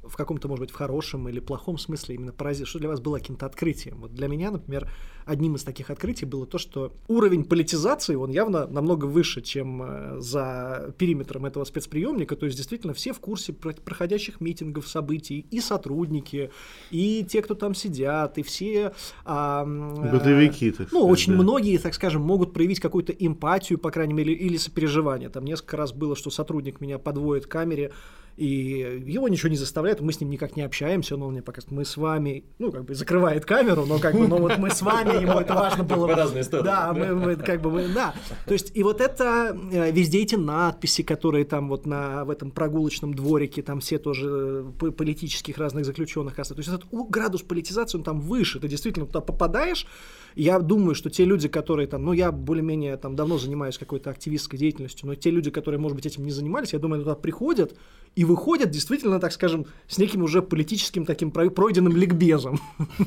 в 0.09 0.16
каком-то, 0.16 0.49
может 0.49 0.61
быть, 0.61 0.71
в 0.71 0.75
хорошем 0.75 1.29
или 1.29 1.40
плохом 1.40 1.79
смысле 1.79 2.14
именно 2.14 2.33
поразило, 2.33 2.66
что 2.66 2.79
для 2.79 2.88
вас 2.88 3.01
было 3.01 3.19
каким-то 3.19 3.47
открытием? 3.47 3.99
Вот 4.01 4.14
для 4.14 4.29
меня, 4.29 4.51
например, 4.51 4.88
одним 5.25 5.57
из 5.57 5.64
таких 5.64 5.90
открытий 5.90 6.25
было 6.25 6.47
то, 6.47 6.59
что 6.59 6.92
уровень 7.09 7.45
политизации, 7.45 8.14
он 8.14 8.31
явно 8.31 8.66
намного 8.66 9.07
выше, 9.07 9.42
чем 9.42 9.83
э, 9.83 10.21
за 10.21 10.95
периметром 10.99 11.47
этого 11.47 11.64
спецприемника, 11.64 12.37
то 12.37 12.47
есть 12.47 12.57
действительно 12.57 12.95
все 12.95 13.12
в 13.12 13.21
курсе 13.21 13.53
проходящих 13.53 14.40
митингов, 14.40 14.87
событий, 14.87 15.47
и 15.51 15.61
сотрудники, 15.61 16.51
и 16.90 17.27
те, 17.29 17.42
кто 17.42 17.55
там 17.55 17.75
сидят, 17.75 18.38
и 18.38 18.42
все... 18.42 18.92
А, 19.25 19.64
Бытовики, 19.64 20.71
так 20.71 20.88
сказать, 20.88 20.92
Ну, 20.92 21.09
очень 21.09 21.33
да. 21.33 21.42
многие, 21.42 21.79
так 21.79 21.95
скажем, 21.95 22.23
могут 22.23 22.53
проявить 22.53 22.81
какую-то 22.81 23.12
эмпатию, 23.12 23.79
по 23.79 23.90
крайней 23.90 24.14
мере, 24.14 24.33
или 24.33 24.57
сопереживание. 24.57 25.29
Там 25.29 25.45
несколько 25.45 25.77
раз 25.77 25.92
было, 25.92 26.14
что 26.14 26.31
сотрудник 26.31 26.81
меня 26.81 26.99
подводит 26.99 27.47
к 27.47 27.51
камере, 27.51 27.92
и 28.37 29.03
его 29.07 29.29
ничего 29.29 29.49
не 29.49 29.57
заставляет, 29.57 30.01
мы 30.01 30.12
с 30.12 30.20
ним 30.20 30.31
никак 30.31 30.57
не 30.57 30.62
общаемся, 30.62 31.16
но 31.16 31.27
он 31.27 31.33
мне 31.33 31.42
показывает, 31.42 31.79
мы 31.79 31.85
с 31.85 31.96
вами, 31.96 32.44
ну, 32.59 32.70
как 32.70 32.85
бы 32.85 32.94
закрывает 32.94 33.46
камеру, 33.46 33.87
но 33.87 33.99
как 33.99 34.14
бы, 34.14 34.29
ну, 34.29 34.38
вот 34.38 34.59
мы 34.59 34.70
с 34.70 34.83
вами, 34.83 35.22
ему 35.22 35.40
это 35.40 35.55
важно 35.55 35.85
было. 35.85 36.14
Разные 36.14 36.44
стороны. 36.44 36.66
Да, 36.66 36.92
мы, 36.92 37.14
мы 37.14 37.37
как 37.37 37.62
бы, 37.62 37.70
мы, 37.70 37.88
да. 37.88 38.14
То 38.44 38.53
есть, 38.53 38.72
и 38.75 38.83
вот 38.83 39.01
это, 39.01 39.57
э, 39.72 39.90
везде 39.90 40.20
эти 40.20 40.35
надписи, 40.35 41.03
которые 41.03 41.44
там 41.44 41.68
вот 41.68 41.87
на, 41.87 42.25
в 42.25 42.31
этом 42.31 42.51
прогулочном 42.51 43.14
дворике, 43.14 43.62
там 43.62 43.81
все 43.81 43.99
тоже 43.99 44.66
э, 44.83 44.90
политических 44.90 45.57
разных 45.57 45.87
заключенных, 45.87 46.35
то 46.35 46.42
есть 46.42 46.68
этот 46.68 46.85
градус 46.90 47.42
политизации, 47.42 47.99
он 47.99 48.05
там 48.05 48.20
выше, 48.20 48.61
ты 48.61 48.68
действительно 48.68 49.07
туда 49.07 49.20
попадаешь, 49.20 49.87
я 50.35 50.59
думаю, 50.59 50.94
что 50.94 51.09
те 51.09 51.25
люди, 51.25 51.49
которые 51.49 51.87
там, 51.87 52.05
ну, 52.05 52.12
я 52.12 52.31
более-менее 52.31 52.99
там 52.99 53.16
давно 53.16 53.38
занимаюсь 53.38 53.79
какой-то 53.79 54.11
активистской 54.11 54.59
деятельностью, 54.59 55.07
но 55.07 55.14
те 55.14 55.31
люди, 55.31 55.51
которые, 55.51 55.81
может 55.81 55.96
быть, 55.96 56.05
этим 56.05 56.25
не 56.25 56.31
занимались, 56.31 56.75
я 56.75 56.79
думаю, 56.79 57.03
туда 57.03 57.14
приходят 57.14 57.75
и 58.14 58.25
выходят 58.27 58.71
действительно, 58.71 59.21
так 59.21 59.33
скажем, 59.33 59.67
с 59.89 59.99
неким 59.99 60.23
уже 60.23 60.43
политическим 60.43 61.07
таким 61.07 61.31
пройденным 61.31 61.97
ликбезом. 61.97 62.61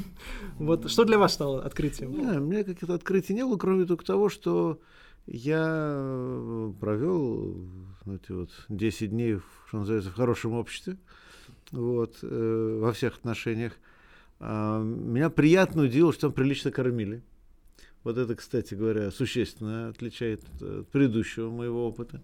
Вот 0.58 0.92
что 0.92 1.06
для 1.06 1.18
вас 1.18 1.36
стало 1.36 1.64
открытием? 1.64 2.12
Не, 2.12 2.38
у 2.38 2.46
меня 2.46 2.66
каких-то 2.66 2.94
открытий 2.94 3.34
не 3.34 3.46
было, 3.46 3.56
кроме 3.56 3.86
только 3.86 4.04
того, 4.04 4.28
что 4.28 4.82
я 5.26 5.94
э, 5.96 6.74
провел 6.82 7.56
эти 8.08 8.32
вот 8.32 8.50
10 8.68 9.10
дней, 9.10 9.40
что 9.68 9.80
называется, 9.80 10.10
в 10.10 10.16
хорошем 10.16 10.54
обществе, 10.54 10.98
вот, 11.72 12.18
э, 12.24 12.80
во 12.82 12.92
всех 12.92 13.18
отношениях. 13.18 13.74
А, 14.40 14.82
меня 14.82 15.30
приятно 15.30 15.84
удивило, 15.84 16.12
что 16.12 16.24
там 16.24 16.34
прилично 16.34 16.72
кормили. 16.72 17.22
Вот 18.04 18.18
это, 18.18 18.36
кстати 18.36 18.74
говоря, 18.74 19.12
существенно 19.12 19.90
отличает 19.90 20.42
от 20.62 20.88
предыдущего 20.90 21.50
моего 21.50 21.88
опыта. 21.88 22.22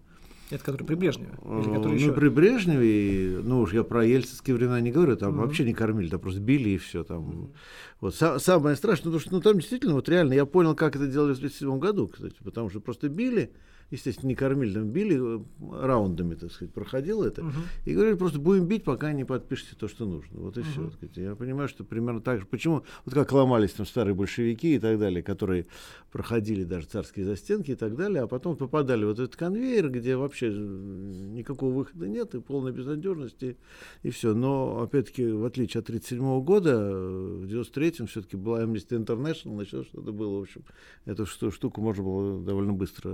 Это 0.50 0.64
который 0.64 0.84
при 0.84 0.94
Брежневе? 0.94 1.32
Или 1.42 1.74
который 1.74 1.86
ну, 1.86 1.94
еще... 1.94 2.12
при 2.12 2.28
Брежневе, 2.28 3.40
ну 3.42 3.62
уж 3.62 3.72
я 3.72 3.82
про 3.82 4.04
ельцинские 4.04 4.54
времена 4.54 4.80
не 4.80 4.92
говорю, 4.92 5.16
там 5.16 5.34
mm-hmm. 5.34 5.38
вообще 5.38 5.64
не 5.64 5.74
кормили, 5.74 6.08
там 6.08 6.20
просто 6.20 6.40
били 6.40 6.70
и 6.70 6.78
все. 6.78 7.02
Там. 7.02 7.28
Mm-hmm. 7.28 7.54
Вот. 8.00 8.14
Са- 8.14 8.38
самое 8.38 8.76
страшное, 8.76 9.06
потому 9.06 9.20
что 9.20 9.32
ну, 9.32 9.40
там 9.40 9.54
действительно, 9.54 9.94
вот 9.94 10.08
реально, 10.08 10.34
я 10.34 10.46
понял, 10.46 10.76
как 10.76 10.94
это 10.94 11.06
делали 11.06 11.34
в 11.34 11.38
1937 11.38 11.78
году, 11.78 12.06
кстати, 12.06 12.36
потому 12.44 12.70
что 12.70 12.80
просто 12.80 13.08
били, 13.08 13.52
естественно, 13.90 14.28
не 14.28 14.34
кормили, 14.34 14.74
там 14.74 14.90
били 14.90 15.18
э, 15.18 15.86
раундами, 15.86 16.34
так 16.34 16.52
сказать, 16.52 16.72
проходило 16.72 17.24
это. 17.24 17.42
Угу. 17.42 17.52
И 17.84 17.94
говорили, 17.94 18.16
просто 18.16 18.38
будем 18.38 18.66
бить, 18.66 18.84
пока 18.84 19.12
не 19.12 19.24
подпишете 19.24 19.76
то, 19.76 19.88
что 19.88 20.06
нужно. 20.06 20.40
Вот 20.40 20.56
и 20.56 20.60
угу. 20.60 20.68
все. 20.68 20.90
сказать. 20.90 21.16
Я 21.16 21.34
понимаю, 21.34 21.68
что 21.68 21.84
примерно 21.84 22.20
так 22.20 22.40
же. 22.40 22.46
Почему? 22.46 22.84
Вот 23.04 23.14
как 23.14 23.32
ломались 23.32 23.72
там 23.72 23.86
старые 23.86 24.14
большевики 24.14 24.74
и 24.74 24.78
так 24.78 24.98
далее, 24.98 25.22
которые 25.22 25.66
проходили 26.10 26.64
даже 26.64 26.86
царские 26.86 27.26
застенки 27.26 27.72
и 27.72 27.74
так 27.74 27.96
далее, 27.96 28.22
а 28.22 28.26
потом 28.26 28.56
попадали 28.56 29.04
в 29.04 29.08
вот 29.16 29.18
этот 29.18 29.36
конвейер, 29.36 29.90
где 29.90 30.16
вообще 30.16 30.50
никакого 30.50 31.72
выхода 31.72 32.06
нет 32.08 32.34
и 32.34 32.40
полной 32.40 32.72
безнадежности 32.72 33.56
и 34.02 34.10
все. 34.10 34.34
Но, 34.34 34.82
опять-таки, 34.82 35.26
в 35.26 35.44
отличие 35.44 35.80
от 35.80 35.88
1937 35.88 36.44
года, 36.44 36.76
в 36.76 37.44
93-м 37.44 38.06
все-таки 38.06 38.36
была 38.36 38.62
Amnesty 38.62 39.04
International, 39.04 39.62
еще 39.62 39.84
что-то 39.84 40.12
было, 40.12 40.38
в 40.38 40.42
общем, 40.42 40.62
эту 41.04 41.26
штуку 41.26 41.80
можно 41.80 42.02
было 42.02 42.42
довольно 42.42 42.72
быстро 42.72 43.10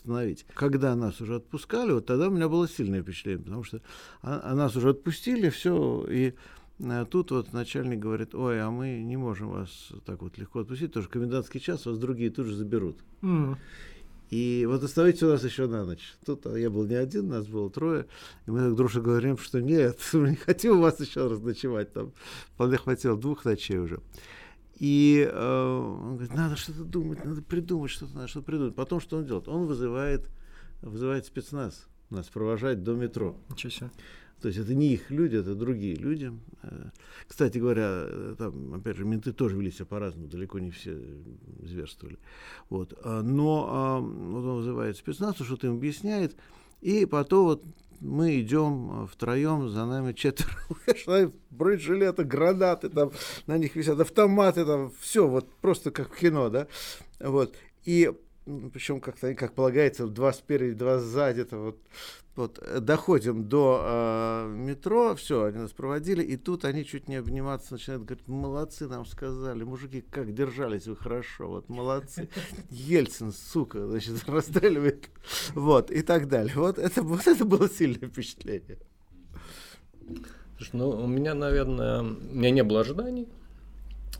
остановить. 0.00 0.46
Когда 0.54 0.94
нас 0.96 1.20
уже 1.20 1.36
отпускали, 1.36 1.92
вот 1.92 2.06
тогда 2.06 2.28
у 2.28 2.30
меня 2.30 2.48
было 2.48 2.68
сильное 2.68 3.02
впечатление, 3.02 3.44
потому 3.44 3.64
что 3.64 3.80
а, 4.22 4.40
а 4.44 4.54
нас 4.54 4.74
уже 4.76 4.90
отпустили, 4.90 5.50
все, 5.50 6.06
и 6.08 6.34
а 6.82 7.04
тут 7.04 7.30
вот 7.30 7.52
начальник 7.52 7.98
говорит, 7.98 8.34
ой, 8.34 8.62
а 8.62 8.70
мы 8.70 9.02
не 9.02 9.16
можем 9.16 9.50
вас 9.50 9.92
так 10.06 10.22
вот 10.22 10.38
легко 10.38 10.60
отпустить, 10.60 10.88
потому 10.88 11.04
что 11.04 11.12
комендантский 11.12 11.60
час 11.60 11.84
вас 11.84 11.98
другие 11.98 12.30
тут 12.30 12.46
же 12.46 12.56
заберут. 12.56 12.96
Mm. 13.20 13.56
И 14.30 14.64
вот 14.66 14.82
оставайтесь 14.82 15.22
у 15.24 15.28
нас 15.28 15.44
еще 15.44 15.66
на 15.66 15.84
ночь. 15.84 16.14
Тут 16.24 16.46
я 16.46 16.70
был 16.70 16.86
не 16.86 16.94
один, 16.94 17.28
нас 17.28 17.46
было 17.46 17.68
трое. 17.68 18.06
И 18.46 18.50
мы 18.50 18.60
так 18.60 18.76
дружно 18.76 19.02
говорим, 19.02 19.36
что 19.36 19.60
нет, 19.60 19.98
мы 20.12 20.30
не 20.30 20.36
хотим 20.36 20.78
у 20.78 20.82
вас 20.82 21.00
еще 21.00 21.26
раз 21.26 21.40
ночевать. 21.40 21.92
Там 21.92 22.12
вполне 22.54 22.78
хватило 22.78 23.18
двух 23.18 23.44
ночей 23.44 23.78
уже. 23.78 24.00
И 24.80 25.28
э, 25.30 25.76
он 25.76 26.14
говорит, 26.14 26.34
надо 26.34 26.56
что-то 26.56 26.84
думать, 26.84 27.22
надо 27.22 27.42
придумать 27.42 27.90
что-то, 27.90 28.14
надо 28.14 28.28
что-то 28.28 28.46
придумать. 28.46 28.74
Потом 28.74 28.98
что 28.98 29.18
он 29.18 29.26
делает? 29.26 29.46
Он 29.46 29.66
вызывает, 29.66 30.30
вызывает 30.80 31.26
спецназ. 31.26 31.86
нас 32.08 32.28
провожать 32.28 32.82
до 32.82 32.94
метро. 32.94 33.36
Ничего 33.50 33.70
себе. 33.70 33.90
То 34.40 34.48
есть 34.48 34.58
это 34.58 34.74
не 34.74 34.94
их 34.94 35.10
люди, 35.10 35.36
это 35.36 35.54
другие 35.54 35.96
люди. 35.96 36.32
Э, 36.62 36.88
кстати 37.28 37.58
говоря, 37.58 38.06
там, 38.38 38.72
опять 38.72 38.96
же, 38.96 39.04
менты 39.04 39.34
тоже 39.34 39.58
вели 39.58 39.70
себя 39.70 39.84
по-разному, 39.84 40.28
далеко 40.28 40.58
не 40.58 40.70
все 40.70 40.98
зверствовали. 41.62 42.18
Вот. 42.70 42.98
А, 43.04 43.20
но 43.20 43.68
а, 43.68 43.98
вот 44.00 44.44
он 44.46 44.56
вызывает 44.56 44.96
спецназ, 44.96 45.36
что-то 45.36 45.66
им 45.66 45.74
объясняет, 45.74 46.36
и 46.80 47.04
потом 47.04 47.44
вот 47.44 47.64
мы 48.00 48.40
идем 48.40 49.06
втроем, 49.06 49.68
за 49.68 49.84
нами 49.84 50.12
четверо, 50.12 50.52
бронежилеты, 51.50 52.24
гранаты, 52.24 52.88
там, 52.88 53.12
на 53.46 53.58
них 53.58 53.76
висят 53.76 54.00
автоматы, 54.00 54.64
там, 54.64 54.92
все, 55.00 55.26
вот 55.26 55.52
просто 55.56 55.90
как 55.90 56.12
в 56.12 56.18
кино, 56.18 56.48
да, 56.48 56.66
вот, 57.20 57.54
и 57.84 58.10
причем 58.72 59.00
как-то, 59.00 59.34
как 59.34 59.54
полагается, 59.54 60.06
два 60.06 60.32
спереди, 60.32 60.74
два 60.74 60.98
сзади, 60.98 61.40
это 61.40 61.58
вот 61.58 61.78
вот, 62.36 62.58
э, 62.62 62.80
доходим 62.80 63.48
до 63.48 63.80
э, 63.82 64.48
метро, 64.48 65.14
все, 65.14 65.44
они 65.44 65.58
нас 65.58 65.72
проводили, 65.72 66.22
и 66.22 66.36
тут 66.36 66.64
они 66.64 66.84
чуть 66.84 67.08
не 67.08 67.16
обниматься 67.16 67.74
начинают, 67.74 68.04
говорят, 68.04 68.28
молодцы, 68.28 68.86
нам 68.86 69.04
сказали, 69.04 69.64
мужики, 69.64 70.04
как 70.10 70.32
держались 70.32 70.86
вы 70.86 70.96
хорошо, 70.96 71.48
вот, 71.48 71.68
молодцы. 71.68 72.28
Ельцин, 72.70 73.32
сука, 73.32 73.86
значит, 73.86 74.24
расстреливает, 74.28 75.10
вот, 75.54 75.90
и 75.90 76.02
так 76.02 76.28
далее. 76.28 76.54
Вот 76.54 76.78
это, 76.78 77.02
вот 77.02 77.26
это 77.26 77.44
было 77.44 77.68
сильное 77.68 78.08
впечатление. 78.08 78.78
Слушай, 80.56 80.70
ну, 80.74 80.90
у 80.90 81.06
меня, 81.06 81.34
наверное, 81.34 82.00
у 82.02 82.34
меня 82.34 82.50
не 82.50 82.62
было 82.62 82.80
ожиданий, 82.80 83.28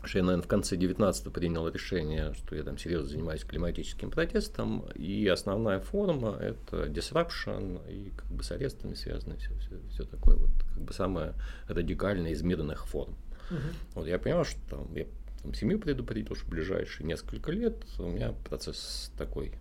что 0.03 0.17
я, 0.17 0.23
наверное, 0.23 0.43
в 0.43 0.47
конце 0.47 0.75
19 0.77 1.31
принял 1.31 1.67
решение, 1.67 2.33
что 2.33 2.55
я 2.55 2.63
там 2.63 2.77
серьезно 2.77 3.09
занимаюсь 3.09 3.43
климатическим 3.43 4.09
протестом, 4.09 4.85
и 4.95 5.27
основная 5.27 5.79
форма– 5.79 6.37
это 6.39 6.87
disruption, 6.87 7.79
и 7.89 8.11
как 8.15 8.31
бы 8.31 8.43
с 8.43 8.51
арестами 8.51 8.93
связано 8.95 9.37
все, 9.37 9.53
все, 9.59 9.79
все 9.91 10.03
такое, 10.03 10.35
вот 10.35 10.51
как 10.73 10.81
бы 10.81 10.93
самое 10.93 11.33
радикальное 11.67 12.31
из 12.31 12.41
мирных 12.41 12.87
форм. 12.87 13.15
Uh-huh. 13.49 13.73
Вот 13.95 14.07
я 14.07 14.17
понял, 14.17 14.43
что 14.43 14.59
там, 14.69 14.95
я 14.95 15.05
там, 15.43 15.53
семью 15.53 15.79
предупредил, 15.79 16.35
что 16.35 16.45
в 16.45 16.49
ближайшие 16.49 17.05
несколько 17.05 17.51
лет 17.51 17.83
у 17.99 18.07
меня 18.07 18.33
процесс 18.49 19.11
такой. 19.17 19.53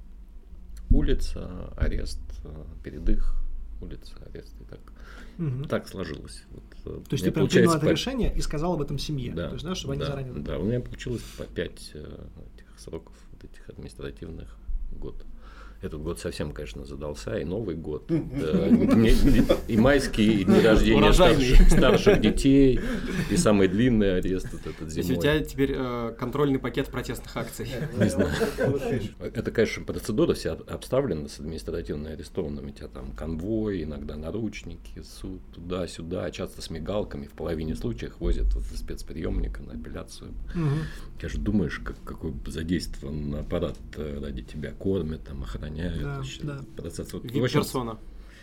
Улица, 0.90 1.72
арест, 1.76 2.20
передых, 2.82 3.36
улица, 3.80 4.14
арест 4.32 4.54
и 4.60 4.64
так. 4.64 4.80
Угу. 5.38 5.64
Так 5.64 5.88
сложилось. 5.88 6.44
Вот, 6.50 6.64
э, 6.84 7.00
То 7.08 7.12
есть 7.12 7.24
ты 7.24 7.30
прям 7.30 7.48
принял 7.48 7.72
это 7.72 7.86
по... 7.86 7.90
решение 7.90 8.34
и 8.34 8.40
сказал 8.40 8.74
об 8.74 8.82
этом 8.82 8.98
семье, 8.98 9.32
да, 9.32 9.48
то 9.48 9.54
есть, 9.54 9.64
да, 9.64 9.74
чтобы 9.74 9.96
да, 9.96 10.00
они 10.00 10.10
заранее... 10.10 10.42
Да, 10.42 10.58
у 10.58 10.64
меня 10.64 10.80
получилось 10.80 11.22
по 11.36 11.44
пять 11.44 11.90
э, 11.94 12.26
этих 12.54 12.78
сроков, 12.78 13.14
вот 13.32 13.44
этих 13.44 13.68
административных 13.68 14.56
год 14.92 15.24
этот 15.82 16.02
год 16.02 16.18
совсем, 16.20 16.52
конечно, 16.52 16.84
задался, 16.84 17.38
и 17.38 17.44
Новый 17.44 17.74
год, 17.74 18.10
и 18.10 19.76
майские, 19.78 20.32
и 20.34 20.44
дни 20.44 20.60
рождения 20.60 21.12
старших, 21.12 22.20
детей, 22.20 22.80
и 23.30 23.36
самый 23.36 23.68
длинный 23.68 24.18
арест 24.18 24.48
этот 24.52 24.90
зимой. 24.90 25.16
у 25.16 25.20
тебя 25.20 25.40
теперь 25.40 25.72
э, 25.74 26.14
контрольный 26.18 26.58
пакет 26.58 26.88
протестных 26.88 27.34
акций. 27.34 27.68
Не 27.96 28.10
знаю. 28.10 28.30
Это, 29.20 29.50
конечно, 29.50 29.84
процедура 29.84 30.34
вся 30.34 30.52
обставлена 30.52 31.28
с 31.28 31.40
административно 31.40 32.10
арестованными. 32.10 32.70
У 32.70 32.74
тебя 32.74 32.88
там 32.88 33.12
конвой, 33.12 33.82
иногда 33.82 34.16
наручники, 34.16 35.02
суд, 35.02 35.40
туда-сюда, 35.54 36.30
часто 36.30 36.60
с 36.60 36.68
мигалками. 36.68 37.26
В 37.26 37.32
половине 37.32 37.74
случаев 37.74 38.16
возят 38.18 38.52
вот 38.54 38.64
спецприемника 38.64 39.62
на 39.62 39.72
апелляцию. 39.72 40.34
Же 41.22 41.38
думаешь, 41.38 41.78
как, 41.78 42.02
какой 42.02 42.34
задействован 42.46 43.36
аппарат 43.36 43.76
ради 43.96 44.42
тебя, 44.42 44.72
кормят, 44.72 45.22
там, 45.24 45.42
охраняют 45.42 45.69
охраняют 45.70 46.02
да, 46.02 46.14
значит, 46.16 46.44
да. 46.44 46.60
процесс. 46.76 47.12
Вот, 47.12 47.22
в 47.22 47.26
общем, 47.26 47.60
персона. 47.60 47.98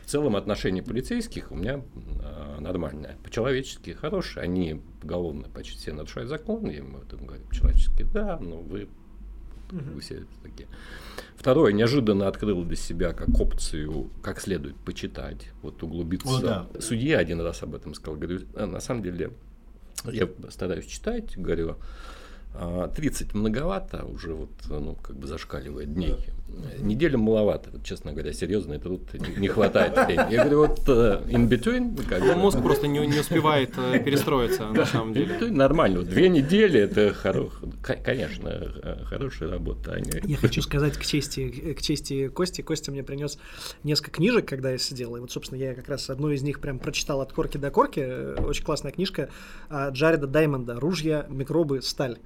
В 0.05 0.09
целом 0.09 0.37
отношение 0.37 0.81
полицейских 0.81 1.51
у 1.51 1.55
меня 1.55 1.81
э, 2.21 2.59
нормальное. 2.61 3.17
По-человечески 3.23 3.89
хорошие. 3.89 4.43
Они 4.43 4.81
поголовно 5.01 5.49
почти 5.49 5.77
все 5.77 5.93
нарушают 5.93 6.29
закон. 6.29 6.69
Я 6.69 6.77
ему 6.77 6.99
это 6.99 7.17
говорю 7.17 7.43
по-человечески, 7.43 8.05
да, 8.13 8.37
но 8.39 8.57
вы, 8.61 8.87
угу. 9.69 9.81
вы 9.95 9.99
все 9.99 10.23
такие. 10.43 10.69
Второе, 11.35 11.73
неожиданно 11.73 12.29
открыл 12.29 12.63
для 12.63 12.77
себя 12.77 13.11
как 13.11 13.37
опцию, 13.39 14.09
как 14.21 14.39
следует 14.39 14.77
почитать, 14.77 15.49
вот 15.61 15.83
углубиться. 15.83 16.37
О, 16.37 16.41
да. 16.41 16.67
Судья 16.79 17.19
один 17.19 17.41
раз 17.41 17.61
об 17.63 17.75
этом 17.75 17.93
сказал. 17.93 18.17
Говорю, 18.17 18.41
«А, 18.55 18.65
на 18.65 18.79
самом 18.79 19.03
деле, 19.03 19.33
я 20.05 20.29
стараюсь 20.49 20.85
читать, 20.85 21.37
говорю, 21.37 21.75
30 22.95 23.29
а, 23.33 23.37
многовато, 23.37 24.05
уже 24.05 24.33
вот, 24.33 24.49
ну, 24.69 24.95
как 24.95 25.15
бы 25.17 25.27
зашкаливает 25.27 25.93
дней. 25.93 26.15
Неделя 26.79 27.17
маловато, 27.17 27.69
вот, 27.71 27.83
честно 27.83 28.13
говоря, 28.13 28.33
серьезный 28.33 28.79
труд 28.79 29.01
не 29.37 29.47
хватает 29.47 29.93
времени. 29.93 30.33
Я 30.33 30.43
говорю, 30.43 30.59
вот 30.59 30.79
uh, 30.87 31.27
in 31.27 31.47
between. 31.47 32.07
Как 32.07 32.21
ну, 32.21 32.35
мозг 32.35 32.61
просто 32.61 32.87
не, 32.87 33.05
не 33.05 33.19
успевает 33.19 33.73
перестроиться, 33.73 34.67
на 34.67 34.85
самом 34.85 35.13
деле. 35.13 35.35
In 35.35 35.51
нормально, 35.51 36.03
две 36.03 36.29
недели, 36.29 36.79
это, 36.79 37.13
хоро... 37.13 37.49
конечно, 37.81 38.47
э, 38.49 39.03
хорошая 39.05 39.49
работа. 39.49 39.93
Они... 39.93 40.09
Я 40.23 40.37
хочу 40.37 40.61
сказать 40.61 40.97
к 40.97 41.05
чести, 41.05 41.73
к 41.73 41.81
чести 41.81 42.29
Кости. 42.29 42.61
Костя 42.61 42.91
мне 42.91 43.03
принес 43.03 43.37
несколько 43.83 44.11
книжек, 44.11 44.47
когда 44.47 44.71
я 44.71 44.77
сидел, 44.77 45.15
и 45.15 45.19
вот, 45.19 45.31
собственно, 45.31 45.59
я 45.59 45.75
как 45.75 45.89
раз 45.89 46.09
одну 46.09 46.29
из 46.29 46.43
них 46.43 46.61
прям 46.61 46.79
прочитал 46.79 47.21
от 47.21 47.33
корки 47.33 47.57
до 47.57 47.71
корки, 47.71 48.39
очень 48.39 48.63
классная 48.63 48.91
книжка 48.91 49.29
Джареда 49.69 50.27
Даймонда 50.27 50.79
«Ружья, 50.79 51.25
микробы, 51.29 51.81
сталь». 51.81 52.17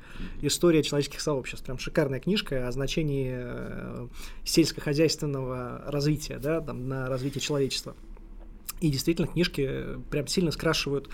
История 0.41 0.83
человеческих 0.83 1.21
сообществ. 1.21 1.65
Прям 1.65 1.77
шикарная 1.77 2.19
книжка 2.19 2.67
о 2.67 2.71
значении 2.71 3.31
э, 3.33 4.07
сельскохозяйственного 4.43 5.83
развития, 5.85 6.37
да, 6.39 6.61
там, 6.61 6.87
на 6.87 7.07
развитие 7.07 7.41
человечества. 7.41 7.95
И 8.79 8.89
действительно, 8.89 9.27
книжки 9.27 9.99
прям 10.09 10.27
сильно 10.27 10.51
скрашивают 10.51 11.09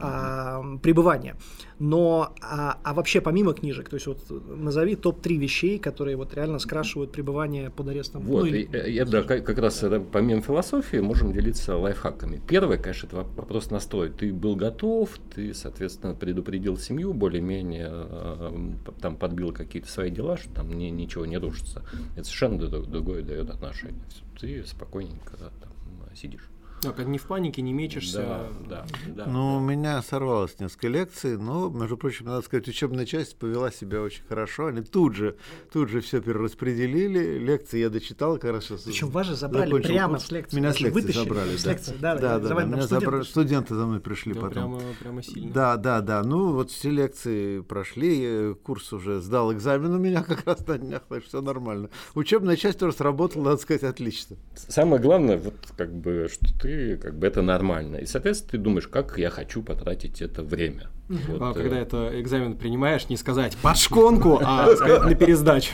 а, 0.00 0.62
пребывания. 0.82 1.36
Но, 1.78 2.34
а, 2.40 2.78
а 2.82 2.94
вообще 2.94 3.20
помимо 3.20 3.52
книжек, 3.52 3.88
то 3.88 3.94
есть 3.94 4.06
вот 4.06 4.30
назови 4.30 4.96
топ-3 4.96 5.36
вещей, 5.36 5.78
которые 5.78 6.16
вот 6.16 6.34
реально 6.34 6.58
скрашивают 6.58 7.12
пребывание 7.12 7.70
под 7.70 7.88
арестом. 7.88 8.22
Вот, 8.22 8.44
ну, 8.44 8.46
и, 8.46 8.68
э, 8.72 8.90
я, 8.90 9.04
да, 9.04 9.22
как, 9.22 9.44
как 9.44 9.58
раз 9.58 9.82
это, 9.82 10.00
помимо 10.00 10.40
философии 10.40 10.98
можем 10.98 11.32
делиться 11.32 11.76
лайфхаками. 11.76 12.40
Первое, 12.46 12.78
конечно, 12.78 13.06
это 13.06 13.16
вопрос 13.16 13.70
настроя. 13.70 14.10
Ты 14.10 14.32
был 14.32 14.56
готов, 14.56 15.10
ты, 15.34 15.54
соответственно, 15.54 16.14
предупредил 16.14 16.76
семью, 16.76 17.12
более-менее 17.12 17.88
э, 17.90 18.70
там 19.00 19.16
подбил 19.16 19.52
какие-то 19.52 19.88
свои 19.88 20.10
дела, 20.10 20.36
что 20.36 20.50
там 20.50 20.72
не, 20.72 20.90
ничего 20.90 21.26
не 21.26 21.38
рушится. 21.38 21.82
Это 22.14 22.24
совершенно 22.24 22.58
другое 22.68 23.22
дает 23.22 23.50
отношение. 23.50 24.02
Ты 24.40 24.64
спокойненько 24.64 25.36
да, 25.38 25.50
там, 25.60 25.72
сидишь. 26.14 26.48
А 26.84 26.92
как 26.92 27.06
не 27.06 27.18
в 27.18 27.24
панике, 27.24 27.62
не 27.62 27.72
мечешься. 27.72 28.18
Да, 28.18 28.46
да, 28.68 28.86
да. 29.06 29.26
Ну, 29.26 29.56
у 29.56 29.60
меня 29.60 30.00
сорвалось 30.02 30.58
несколько 30.60 30.88
лекций, 30.88 31.36
но, 31.36 31.68
между 31.68 31.96
прочим, 31.96 32.26
надо 32.26 32.42
сказать, 32.42 32.68
учебная 32.68 33.04
часть 33.04 33.36
повела 33.36 33.70
себя 33.70 34.00
очень 34.00 34.22
хорошо. 34.28 34.66
Они 34.66 34.82
тут 34.82 35.14
же, 35.14 35.36
тут 35.72 35.88
же 35.88 36.00
все 36.00 36.20
перераспределили. 36.20 37.38
Лекции 37.38 37.80
я 37.80 37.90
дочитал, 37.90 38.38
как 38.38 38.52
раз 38.52 38.64
сейчас. 38.66 38.82
Причем 38.82 39.08
вас 39.08 39.26
же 39.26 39.34
забрали 39.34 39.66
закончил. 39.66 39.88
прямо 39.88 40.18
с 40.18 40.30
лекции. 40.30 40.56
Меня 40.56 40.72
с 40.72 40.80
лекции 40.80 41.00
вытащили, 41.00 41.24
забрали. 41.24 41.56
С 41.56 41.66
лекции. 41.66 41.94
Да, 42.00 42.14
да, 42.14 42.38
да. 42.38 42.48
да, 42.48 42.54
да. 42.54 42.64
Меня 42.64 42.86
забрали, 42.86 43.22
студенты 43.22 43.74
за 43.74 43.86
мной 43.86 44.00
пришли 44.00 44.34
да, 44.34 44.40
потом. 44.40 44.78
Прямо, 44.78 44.94
прямо 45.00 45.22
сильно. 45.22 45.52
Да, 45.52 45.76
да, 45.76 46.00
да. 46.00 46.22
Ну, 46.22 46.52
вот 46.52 46.70
все 46.70 46.90
лекции 46.90 47.60
прошли, 47.60 48.54
курс 48.62 48.92
уже 48.92 49.20
сдал 49.20 49.52
экзамен 49.52 49.92
у 49.92 49.98
меня 49.98 50.22
как 50.28 50.46
раз 50.46 50.66
на 50.66 50.78
днях, 50.78 51.02
так 51.08 51.24
все 51.24 51.40
нормально. 51.40 51.90
Учебная 52.14 52.56
часть 52.56 52.78
тоже 52.78 52.96
сработала, 52.96 53.44
надо 53.44 53.56
сказать, 53.58 53.82
отлично. 53.82 54.36
Самое 54.54 55.00
главное, 55.02 55.38
вот 55.38 55.54
как 55.76 55.92
бы, 55.92 56.28
что 56.30 56.46
ты, 56.60 56.67
как 56.96 57.18
бы 57.18 57.26
это 57.26 57.42
нормально. 57.42 57.96
И, 57.96 58.06
соответственно, 58.06 58.50
ты 58.50 58.58
думаешь, 58.58 58.88
как 58.88 59.18
я 59.18 59.30
хочу 59.30 59.62
потратить 59.62 60.22
это 60.22 60.42
время. 60.42 60.88
Вот, 61.08 61.40
а, 61.40 61.50
э... 61.52 61.54
когда 61.54 61.78
это 61.78 62.20
экзамен 62.20 62.56
принимаешь, 62.56 63.08
не 63.08 63.16
сказать 63.16 63.56
под 63.62 63.76
шконку, 63.78 64.40
а 64.42 64.74
сказать 64.76 65.04
на 65.04 65.14
пересдачу. 65.14 65.72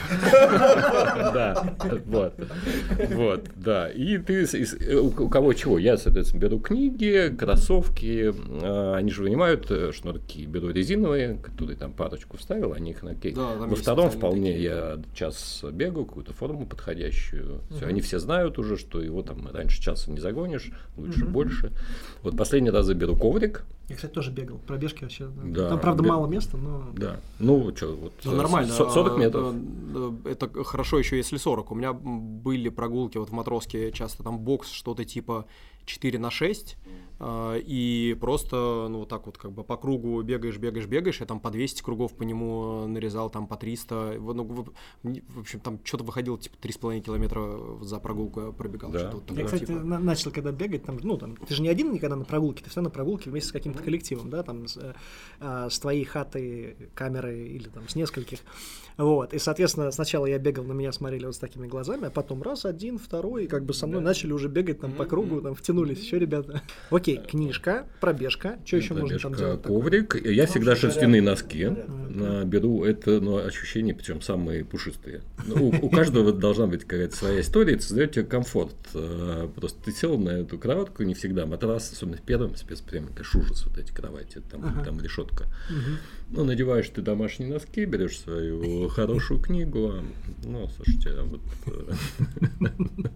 Да, 1.35 1.75
вот, 2.05 2.33
вот, 3.11 3.45
да. 3.55 3.89
И 3.89 4.17
ты, 4.17 4.47
у 4.97 5.29
кого 5.29 5.53
чего? 5.53 5.77
Я, 5.77 5.97
соответственно, 5.97 6.41
беру 6.41 6.59
книги, 6.59 7.35
кроссовки, 7.37 8.33
а, 8.63 8.95
они 8.95 9.11
же 9.11 9.23
вынимают 9.23 9.69
э, 9.69 9.91
шнурки, 9.91 10.45
беру 10.45 10.69
резиновые, 10.69 11.39
туда 11.57 11.75
там 11.75 11.91
парочку 11.91 12.37
вставил, 12.37 12.73
они 12.73 12.91
их 12.91 13.03
накидывают. 13.03 13.69
Во 13.69 13.75
втором 13.75 14.09
вполне 14.09 14.57
я 14.57 14.99
час 15.13 15.63
бегаю, 15.71 16.05
какую-то 16.05 16.33
форму 16.33 16.65
подходящую. 16.65 17.61
Они 17.81 18.01
все 18.01 18.19
знают 18.19 18.57
уже, 18.57 18.77
что 18.77 19.01
его 19.01 19.21
там 19.21 19.47
раньше 19.51 19.81
часа 19.81 20.11
не 20.11 20.19
загонишь, 20.19 20.71
лучше 20.97 21.25
больше. 21.25 21.71
Вот 22.21 22.37
последний 22.37 22.69
раз 22.69 22.85
заберу 22.85 23.15
коврик, 23.15 23.65
я, 23.87 23.95
кстати, 23.95 24.11
тоже 24.11 24.31
бегал. 24.31 24.57
Пробежки 24.57 25.03
вообще. 25.03 25.27
Да. 25.27 25.69
Там, 25.69 25.79
правда, 25.79 26.01
бег... 26.01 26.11
мало 26.11 26.27
места, 26.27 26.57
но. 26.57 26.89
Да. 26.93 27.19
Ну, 27.37 27.75
что, 27.75 27.95
вот. 27.95 28.13
Ну, 28.23 28.35
нормально. 28.35 28.73
40 28.73 29.17
метров. 29.17 29.55
Это 30.25 30.63
хорошо 30.63 30.97
еще, 30.97 31.17
если 31.17 31.37
40. 31.37 31.71
У 31.71 31.75
меня 31.75 31.93
были 31.93 32.69
прогулки 32.69 33.17
вот 33.17 33.29
в 33.29 33.33
матроске 33.33 33.91
часто 33.91 34.23
там 34.23 34.39
бокс, 34.39 34.71
что-то 34.71 35.05
типа 35.05 35.45
4 35.85 36.19
на 36.19 36.31
6. 36.31 36.77
а, 37.17 37.55
и 37.55 38.15
просто, 38.19 38.87
ну, 38.89 38.99
вот 38.99 39.09
так 39.09 39.25
вот 39.25 39.37
как 39.37 39.51
бы 39.51 39.63
по 39.63 39.77
кругу 39.77 40.21
бегаешь, 40.21 40.57
бегаешь, 40.57 40.85
бегаешь, 40.85 41.19
я 41.21 41.25
там 41.25 41.39
по 41.39 41.49
200 41.49 41.81
кругов 41.81 42.13
по 42.13 42.23
нему 42.23 42.87
нарезал, 42.87 43.29
там 43.29 43.47
по 43.47 43.55
300, 43.55 44.17
ну, 44.19 44.65
в 45.03 45.39
общем, 45.39 45.59
там 45.61 45.79
что-то 45.83 46.03
выходило, 46.03 46.37
типа, 46.37 46.55
3,5 46.61 46.99
километра 46.99 47.83
за 47.83 47.99
прогулку 47.99 48.41
я 48.41 48.51
пробегал. 48.51 48.91
Да. 48.91 49.11
Вот 49.11 49.31
я, 49.31 49.45
кстати, 49.45 49.65
типа... 49.65 49.79
начал 49.79 50.31
когда 50.31 50.51
бегать, 50.51 50.83
там, 50.83 50.97
ну, 51.01 51.17
там, 51.17 51.37
ты 51.37 51.53
же 51.53 51.61
не 51.61 51.69
один 51.69 51.93
никогда 51.93 52.15
на 52.17 52.25
прогулке, 52.25 52.63
ты 52.63 52.69
все 52.69 52.81
на 52.81 52.89
прогулке 52.89 53.29
вместе 53.29 53.49
с 53.49 53.53
каким-то 53.53 53.81
коллективом, 53.81 54.29
да, 54.29 54.43
там, 54.43 54.67
с, 54.67 54.77
э, 55.39 55.69
с 55.69 55.79
твоей 55.79 56.03
хатой, 56.03 56.75
камерой 56.93 57.47
или 57.47 57.69
там 57.69 57.87
с 57.87 57.95
нескольких. 57.95 58.39
Вот. 58.97 59.33
И, 59.33 59.39
соответственно, 59.39 59.91
сначала 59.91 60.25
я 60.25 60.37
бегал, 60.37 60.63
на 60.63 60.73
меня 60.73 60.91
смотрели 60.91 61.25
вот 61.25 61.35
с 61.35 61.39
такими 61.39 61.67
глазами, 61.67 62.07
а 62.07 62.09
потом 62.09 62.41
раз, 62.41 62.65
один, 62.65 62.97
второй, 62.97 63.45
и 63.45 63.47
как 63.47 63.65
бы 63.65 63.73
со 63.73 63.87
мной 63.87 64.01
да. 64.01 64.07
начали 64.07 64.31
уже 64.31 64.47
бегать 64.47 64.79
там 64.79 64.93
по 64.93 65.05
кругу, 65.05 65.41
там 65.41 65.55
втянулись 65.55 65.99
еще 65.99 66.19
ребята. 66.19 66.61
Окей, 66.89 67.17
книжка, 67.17 67.85
пробежка, 67.99 68.57
что 68.65 68.77
еще 68.77 68.93
можно 68.93 69.19
там 69.19 69.33
делать? 69.33 69.61
Коврик. 69.63 70.15
Такое? 70.15 70.33
Я 70.33 70.45
всегда 70.47 70.75
шерстяные 70.75 71.21
носки 71.21 71.69
беру, 72.45 72.83
это 72.85 73.19
ну, 73.19 73.37
ощущения, 73.37 73.93
причем 73.93 74.21
самые 74.21 74.63
пушистые. 74.63 75.21
Ну, 75.45 75.67
у, 75.67 75.85
у 75.85 75.89
каждого 75.89 76.31
должна 76.31 76.67
быть 76.67 76.83
какая-то 76.83 77.15
своя 77.15 77.41
история, 77.41 77.73
это 77.73 77.83
создает 77.83 78.13
тебе 78.13 78.25
комфорт. 78.25 78.75
Э, 78.93 79.49
просто 79.55 79.83
ты 79.83 79.91
сел 79.91 80.17
на 80.17 80.29
эту 80.29 80.57
кроватку, 80.57 81.03
не 81.03 81.13
всегда 81.13 81.45
матрас, 81.45 81.91
особенно 81.91 82.17
в 82.17 82.21
первом 82.21 82.55
спецприеме, 82.55 83.09
это 83.13 83.37
ужас, 83.37 83.65
вот 83.65 83.77
эти 83.77 83.91
кровати, 83.91 84.41
там, 84.49 84.65
ага. 84.65 84.83
там 84.85 85.01
решетка. 85.01 85.45
Угу. 85.69 86.24
Ну, 86.29 86.43
надеваешь 86.43 86.89
ты 86.89 87.01
домашние 87.01 87.49
носки, 87.49 87.85
берешь 87.85 88.19
свою 88.19 88.89
хорошую 88.89 89.39
книгу. 89.39 89.93
Ну, 90.43 90.67
слушайте, 90.69 91.09
а 91.09 91.23
вот... 91.23 91.41
Э, 91.67 93.09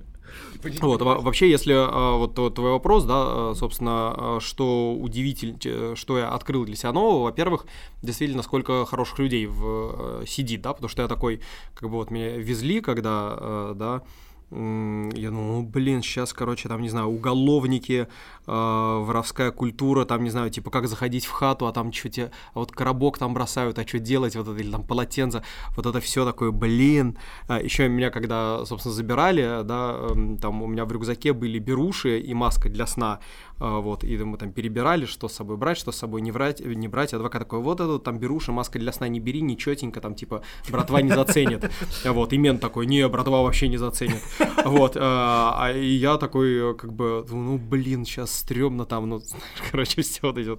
вот, 0.81 1.01
вообще, 1.01 1.49
если 1.49 1.73
а, 1.75 2.17
вот 2.17 2.35
твой 2.53 2.71
вопрос, 2.71 3.05
да, 3.05 3.15
а, 3.15 3.53
собственно, 3.55 4.39
что 4.39 4.93
удивительно, 4.93 5.95
что 5.95 6.17
я 6.17 6.29
открыл 6.29 6.65
для 6.65 6.75
себя 6.75 6.91
нового, 6.91 7.23
во-первых, 7.23 7.65
действительно, 8.03 8.43
сколько 8.43 8.85
хороших 8.85 9.19
людей 9.19 9.47
в, 9.47 10.21
э, 10.21 10.25
сидит, 10.27 10.61
да, 10.61 10.73
потому 10.73 10.89
что 10.89 11.01
я 11.01 11.07
такой, 11.07 11.41
как 11.73 11.89
бы 11.89 11.95
вот 11.95 12.11
меня 12.11 12.37
везли, 12.37 12.81
когда, 12.81 13.37
э, 13.39 13.73
да, 13.75 14.03
я 14.51 15.29
думал, 15.29 15.61
ну, 15.61 15.63
блин, 15.63 16.01
сейчас, 16.01 16.33
короче, 16.33 16.67
там, 16.69 16.81
не 16.81 16.89
знаю, 16.89 17.07
уголовники, 17.07 18.07
э, 18.47 18.51
воровская 18.51 19.51
культура, 19.51 20.05
там, 20.05 20.23
не 20.23 20.31
знаю, 20.31 20.49
типа, 20.49 20.71
как 20.71 20.87
заходить 20.87 21.25
в 21.25 21.31
хату, 21.31 21.67
а 21.67 21.71
там 21.71 21.93
что 21.93 22.09
то 22.09 22.31
а 22.53 22.59
вот 22.59 22.71
коробок 22.71 23.19
там 23.19 23.33
бросают, 23.33 23.77
а 23.77 23.87
что 23.87 23.99
делать, 23.99 24.35
вот 24.35 24.47
это, 24.47 24.59
или 24.59 24.71
там 24.71 24.83
полотенце, 24.83 25.43
вот 25.75 25.85
это 25.85 25.99
все 25.99 26.25
такое, 26.25 26.49
блин. 26.49 27.17
А, 27.47 27.61
еще 27.61 27.87
меня, 27.87 28.09
когда, 28.09 28.65
собственно, 28.65 28.93
забирали, 28.93 29.61
да, 29.63 29.95
эм, 29.99 30.37
там 30.37 30.63
у 30.63 30.67
меня 30.67 30.85
в 30.85 30.91
рюкзаке 30.91 31.33
были 31.33 31.59
беруши 31.59 32.19
и 32.19 32.33
маска 32.33 32.69
для 32.69 32.87
сна, 32.87 33.19
а, 33.59 33.79
вот, 33.79 34.03
и 34.03 34.17
мы 34.17 34.37
там 34.37 34.51
перебирали, 34.51 35.05
что 35.05 35.27
с 35.27 35.33
собой 35.33 35.57
брать, 35.57 35.77
что 35.77 35.91
с 35.91 35.97
собой 35.97 36.21
не 36.21 36.31
брать, 36.31 36.59
не 36.59 36.87
брать, 36.87 37.13
адвокат 37.13 37.43
такой, 37.43 37.59
вот 37.59 37.79
эту 37.81 37.99
там 37.99 38.17
беруша, 38.17 38.51
маска 38.51 38.79
для 38.79 38.91
сна 38.93 39.07
не 39.07 39.19
бери, 39.19 39.41
нечетенько, 39.41 40.01
там, 40.01 40.15
типа, 40.15 40.41
братва 40.71 41.01
не 41.03 41.11
заценит, 41.11 41.69
вот, 42.05 42.33
и 42.33 42.37
мент 42.37 42.61
такой, 42.61 42.87
не, 42.87 43.07
братва 43.07 43.43
вообще 43.43 43.67
не 43.67 43.77
заценит, 43.77 44.23
вот, 44.65 44.97
а, 44.99 45.55
а 45.57 45.71
я 45.71 46.17
такой, 46.17 46.75
как 46.75 46.93
бы, 46.93 47.25
ну, 47.29 47.57
блин, 47.57 48.05
сейчас 48.05 48.31
стрёмно 48.31 48.85
там, 48.85 49.09
ну, 49.09 49.21
короче, 49.71 50.01
все 50.01 50.19
вот 50.23 50.37
эти 50.37 50.49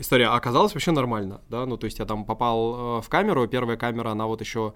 история, 0.00 0.26
а 0.28 0.34
оказалось 0.34 0.74
вообще 0.74 0.92
нормально, 0.92 1.40
да, 1.48 1.66
ну, 1.66 1.76
то 1.76 1.86
есть 1.86 1.98
я 1.98 2.04
там 2.04 2.24
попал 2.24 3.00
в 3.00 3.08
камеру, 3.08 3.46
первая 3.48 3.76
камера, 3.76 4.10
она 4.10 4.26
вот 4.26 4.40
еще 4.40 4.74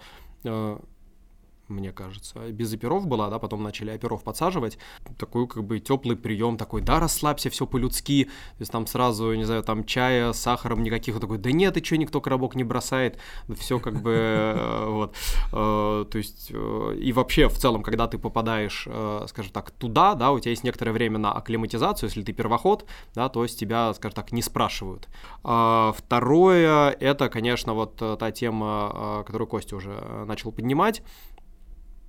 мне 1.71 1.93
кажется. 1.93 2.39
Без 2.51 2.73
оперов 2.73 3.07
была, 3.07 3.31
да, 3.31 3.39
потом 3.39 3.63
начали 3.63 3.91
оперов 3.91 4.23
подсаживать. 4.23 4.79
Такой 5.19 5.47
как 5.47 5.65
бы 5.65 5.79
теплый 5.79 6.17
прием, 6.17 6.57
такой, 6.57 6.83
да, 6.83 7.01
расслабься, 7.01 7.51
все 7.51 7.67
по-людски. 7.67 8.25
То 8.25 8.61
есть 8.61 8.73
там 8.73 8.87
сразу, 8.87 9.33
не 9.35 9.45
знаю, 9.45 9.63
там 9.63 9.85
чая, 9.85 10.33
сахаром 10.33 10.83
никаких. 10.83 11.19
Такой, 11.21 11.39
да 11.39 11.53
нет, 11.53 11.77
и 11.77 11.85
что, 11.85 11.97
никто 11.97 12.21
коробок 12.21 12.55
не 12.55 12.65
бросает. 12.65 13.19
Все 13.59 13.79
как 13.79 14.03
бы, 14.03 14.13
э, 14.13 14.87
вот. 14.89 15.15
Э, 15.53 16.05
то 16.11 16.19
есть, 16.19 16.51
э, 16.53 16.97
и 17.01 17.13
вообще, 17.13 17.49
в 17.49 17.57
целом, 17.57 17.83
когда 17.83 18.07
ты 18.07 18.19
попадаешь, 18.19 18.89
скажем 19.29 19.53
так, 19.53 19.71
туда, 19.71 20.15
да, 20.15 20.33
у 20.33 20.41
тебя 20.41 20.51
есть 20.51 20.65
некоторое 20.65 20.93
время 20.93 21.19
на 21.19 21.33
акклиматизацию, 21.33 22.09
если 22.09 22.23
ты 22.23 22.33
первоход, 22.33 22.85
да, 23.15 23.29
то 23.29 23.43
есть 23.43 23.59
тебя, 23.59 23.93
скажем 23.95 24.15
так, 24.15 24.33
не 24.33 24.43
спрашивают. 24.43 25.09
А 25.45 25.95
второе, 25.97 26.91
это, 26.91 27.29
конечно, 27.29 27.75
вот 27.75 27.97
та 27.97 28.31
тема, 28.31 29.23
которую 29.27 29.49
Костя 29.49 29.77
уже 29.77 30.25
начал 30.27 30.53
поднимать, 30.53 31.03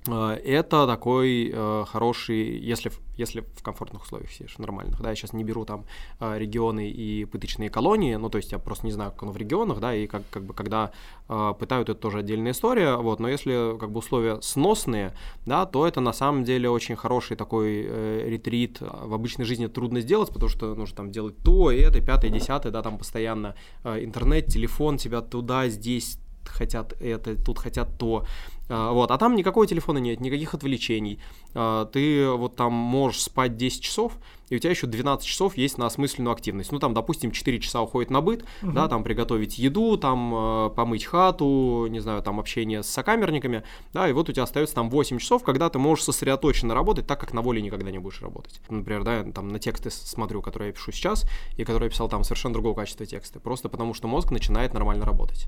это 0.08 0.88
такой 0.88 1.52
э, 1.54 1.86
хороший, 1.88 2.58
если, 2.58 2.92
если 3.18 3.42
в 3.42 3.62
комфортных 3.62 4.04
условиях 4.04 4.32
сидишь, 4.32 4.58
нормальных, 4.58 5.00
да, 5.00 5.10
я 5.10 5.16
сейчас 5.16 5.32
не 5.34 5.44
беру 5.44 5.64
там 5.64 5.86
э, 6.20 6.40
регионы 6.40 6.90
и 6.90 7.26
пыточные 7.26 7.70
колонии, 7.70 8.16
ну, 8.16 8.30
то 8.30 8.40
есть 8.40 8.52
я 8.52 8.58
просто 8.58 8.88
не 8.88 8.92
знаю, 8.92 9.12
как 9.12 9.24
оно 9.24 9.32
в 9.32 9.38
регионах, 9.38 9.80
да, 9.80 9.94
и 9.94 10.08
как, 10.08 10.24
как 10.32 10.44
бы 10.44 10.56
когда 10.56 10.92
э, 11.30 11.54
пытают, 11.60 11.90
это 11.90 12.00
тоже 12.00 12.20
отдельная 12.20 12.54
история, 12.54 12.96
вот, 12.96 13.20
но 13.20 13.30
если 13.30 13.78
как 13.78 13.92
бы 13.92 14.00
условия 14.00 14.42
сносные, 14.42 15.14
да, 15.46 15.68
то 15.68 15.86
это 15.88 16.02
на 16.02 16.14
самом 16.14 16.46
деле 16.46 16.68
очень 16.68 16.96
хороший 16.96 17.38
такой 17.38 17.86
э, 17.88 18.24
ретрит, 18.28 18.80
в 18.82 19.14
обычной 19.14 19.46
жизни 19.46 19.68
трудно 19.68 20.02
сделать, 20.02 20.30
потому 20.30 20.50
что 20.50 20.74
нужно 20.74 20.96
там 20.96 21.12
делать 21.12 21.36
то, 21.44 21.70
и 21.70 21.80
это, 21.80 22.02
пятое, 22.02 22.32
десятое, 22.32 22.72
да, 22.72 22.82
там 22.82 22.98
постоянно 22.98 23.54
э, 23.84 24.04
интернет, 24.04 24.48
телефон 24.48 24.98
тебя 24.98 25.22
туда, 25.22 25.70
здесь 25.70 26.18
хотят 26.52 26.94
это, 27.00 27.36
тут 27.36 27.60
хотят 27.60 27.98
то. 27.98 28.26
А, 28.72 28.94
вот, 28.94 29.12
а 29.12 29.18
там 29.18 29.36
никакого 29.36 29.68
телефона 29.68 29.98
нет, 29.98 30.22
никаких 30.22 30.54
отвлечений. 30.54 31.20
А, 31.54 31.86
ты 31.86 32.30
вот 32.30 32.56
там 32.56 32.72
можешь 32.72 33.22
спать 33.22 33.58
10 33.58 33.84
часов, 33.84 34.14
и 34.50 34.56
у 34.56 34.60
тебя 34.60 34.70
еще 34.70 34.88
12 34.88 35.26
часов 35.26 35.58
есть 35.58 35.78
на 35.78 35.86
осмысленную 35.86 36.34
активность. 36.34 36.72
Ну, 36.72 36.80
там, 36.80 36.94
допустим, 36.94 37.32
4 37.32 37.60
часа 37.60 37.82
уходит 37.82 38.10
на 38.10 38.22
быт, 38.22 38.46
угу. 38.62 38.72
да, 38.72 38.88
там 38.88 39.04
приготовить 39.04 39.58
еду, 39.58 39.98
там 39.98 40.32
а, 40.34 40.70
помыть 40.70 41.04
хату, 41.04 41.88
не 41.90 42.00
знаю, 42.00 42.24
там 42.24 42.40
общение 42.40 42.82
с 42.82 42.88
сокамерниками, 42.88 43.64
да, 43.94 44.08
и 44.08 44.14
вот 44.14 44.30
у 44.30 44.32
тебя 44.32 44.44
остается 44.44 44.76
там 44.76 44.90
8 44.90 45.18
часов, 45.20 45.44
когда 45.44 45.70
ты 45.70 45.78
можешь 45.78 46.06
сосредоточенно 46.06 46.74
работать, 46.74 47.06
так 47.06 47.20
как 47.20 47.34
на 47.34 47.42
воле 47.42 47.62
никогда 47.62 47.92
не 47.92 48.00
будешь 48.00 48.22
работать. 48.22 48.62
Например, 48.70 49.04
да, 49.04 49.18
я 49.20 49.24
там 49.32 49.50
на 49.50 49.60
тексты 49.60 49.90
смотрю, 49.90 50.42
которые 50.42 50.70
я 50.70 50.74
пишу 50.74 50.94
сейчас, 50.94 51.26
и 51.58 51.66
которые 51.66 51.88
я 51.88 51.92
писал 51.92 52.08
там 52.08 52.24
совершенно 52.24 52.54
другого 52.54 52.76
качества 52.76 53.06
тексты, 53.06 53.42
просто 53.42 53.68
потому 53.68 53.94
что 53.94 54.08
мозг 54.08 54.32
начинает 54.32 54.74
нормально 54.74 55.06
работать. 55.06 55.48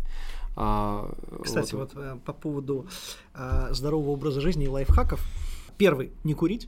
А, 0.56 1.12
Кстати, 1.44 1.74
вот, 1.74 1.94
вот 1.96 2.04
э, 2.04 2.18
по 2.24 2.34
поводу 2.34 2.88
а, 3.34 3.74
здорового 3.74 4.12
образа 4.12 4.42
жизни 4.42 4.66
и 4.66 4.70
лайфхаков. 4.70 5.26
Первый– 5.78 6.12
не 6.24 6.34
курить. 6.34 6.68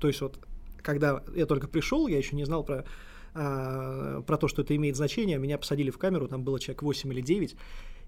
То 0.00 0.08
есть 0.08 0.20
вот 0.20 0.38
когда 0.82 1.22
я 1.34 1.46
только 1.46 1.66
пришел, 1.66 2.06
я 2.06 2.16
еще 2.16 2.36
не 2.36 2.44
знал 2.44 2.62
про, 2.62 2.84
а, 3.34 4.22
про 4.22 4.36
то, 4.36 4.48
что 4.48 4.62
это 4.62 4.74
имеет 4.76 4.96
значение. 4.96 5.38
Меня 5.38 5.58
посадили 5.58 5.90
в 5.90 5.98
камеру, 5.98 6.28
там 6.28 6.42
было 6.44 6.60
человек 6.60 6.82
8 6.82 7.12
или 7.12 7.20
9 7.20 7.56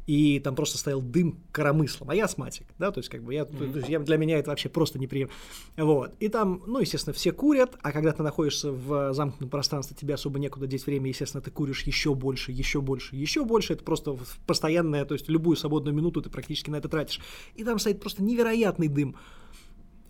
и 0.09 0.41
там 0.41 0.57
просто 0.57 0.79
стоял 0.79 1.03
дым 1.03 1.39
коромыслом, 1.53 2.09
а 2.09 2.15
я 2.15 2.25
астматик, 2.25 2.67
да, 2.79 2.91
то 2.91 2.99
есть 2.99 3.11
как 3.11 3.23
бы 3.23 3.35
я, 3.35 3.43
mm-hmm. 3.43 3.73
то 3.73 3.79
есть 3.79 3.89
я, 3.91 3.99
для 3.99 4.17
меня 4.17 4.39
это 4.39 4.49
вообще 4.49 4.71
просто 4.71 4.99
неприемлемо. 4.99 5.39
Вот, 5.77 6.15
и 6.19 6.29
там, 6.29 6.63
ну, 6.67 6.81
естественно, 6.81 7.13
все 7.13 7.31
курят, 7.31 7.77
а 7.83 7.93
когда 7.93 8.13
ты 8.13 8.23
находишься 8.23 8.73
в 8.73 9.13
замкнутом 9.13 9.51
пространстве, 9.51 9.97
тебе 10.01 10.15
особо 10.15 10.39
некуда 10.39 10.67
деть 10.67 10.87
время, 10.87 11.09
естественно, 11.09 11.43
ты 11.43 11.51
куришь 11.51 11.83
еще 11.83 12.15
больше, 12.15 12.53
еще 12.53 12.81
больше, 12.81 13.17
еще 13.17 13.45
больше, 13.45 13.75
это 13.75 13.85
просто 13.85 14.17
постоянное, 14.47 15.05
то 15.05 15.13
есть 15.13 15.29
любую 15.29 15.57
свободную 15.59 15.95
минуту 15.95 16.23
ты 16.23 16.31
практически 16.31 16.71
на 16.71 16.77
это 16.77 16.89
тратишь, 16.89 17.21
и 17.55 17.63
там 17.63 17.79
стоит 17.79 18.01
просто 18.01 18.23
невероятный 18.23 18.89
дым. 18.89 19.15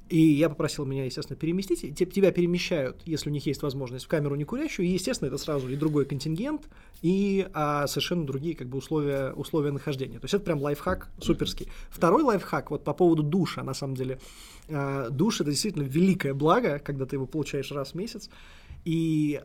И 0.08 0.18
я 0.18 0.48
попросил 0.48 0.86
меня, 0.86 1.04
естественно, 1.04 1.36
переместить. 1.36 1.96
Тебя 1.96 2.32
перемещают, 2.32 3.02
если 3.04 3.28
у 3.28 3.32
них 3.32 3.44
есть 3.46 3.62
возможность, 3.62 4.06
в 4.06 4.08
камеру 4.08 4.36
не 4.36 4.44
курящую. 4.44 4.86
И, 4.86 4.90
естественно, 4.90 5.28
это 5.28 5.36
сразу 5.36 5.68
и 5.68 5.76
другой 5.76 6.06
контингент, 6.06 6.68
и 7.02 7.46
а, 7.52 7.86
совершенно 7.86 8.26
другие 8.26 8.56
как 8.56 8.68
бы, 8.68 8.78
условия, 8.78 9.32
условия 9.32 9.70
нахождения. 9.70 10.18
То 10.18 10.24
есть 10.24 10.34
это 10.34 10.44
прям 10.44 10.60
лайфхак 10.60 11.08
суперский. 11.20 11.68
Второй 11.90 12.22
лайфхак, 12.22 12.70
вот 12.70 12.84
по 12.84 12.94
поводу 12.94 13.22
душа, 13.22 13.62
на 13.62 13.74
самом 13.74 13.96
деле. 13.96 14.18
А, 14.68 15.10
душ— 15.10 15.40
это 15.40 15.50
действительно 15.50 15.82
великое 15.82 16.32
благо, 16.32 16.78
когда 16.78 17.04
ты 17.04 17.16
его 17.16 17.26
получаешь 17.26 17.70
раз 17.70 17.90
в 17.90 17.94
месяц. 17.94 18.30
И 18.84 19.42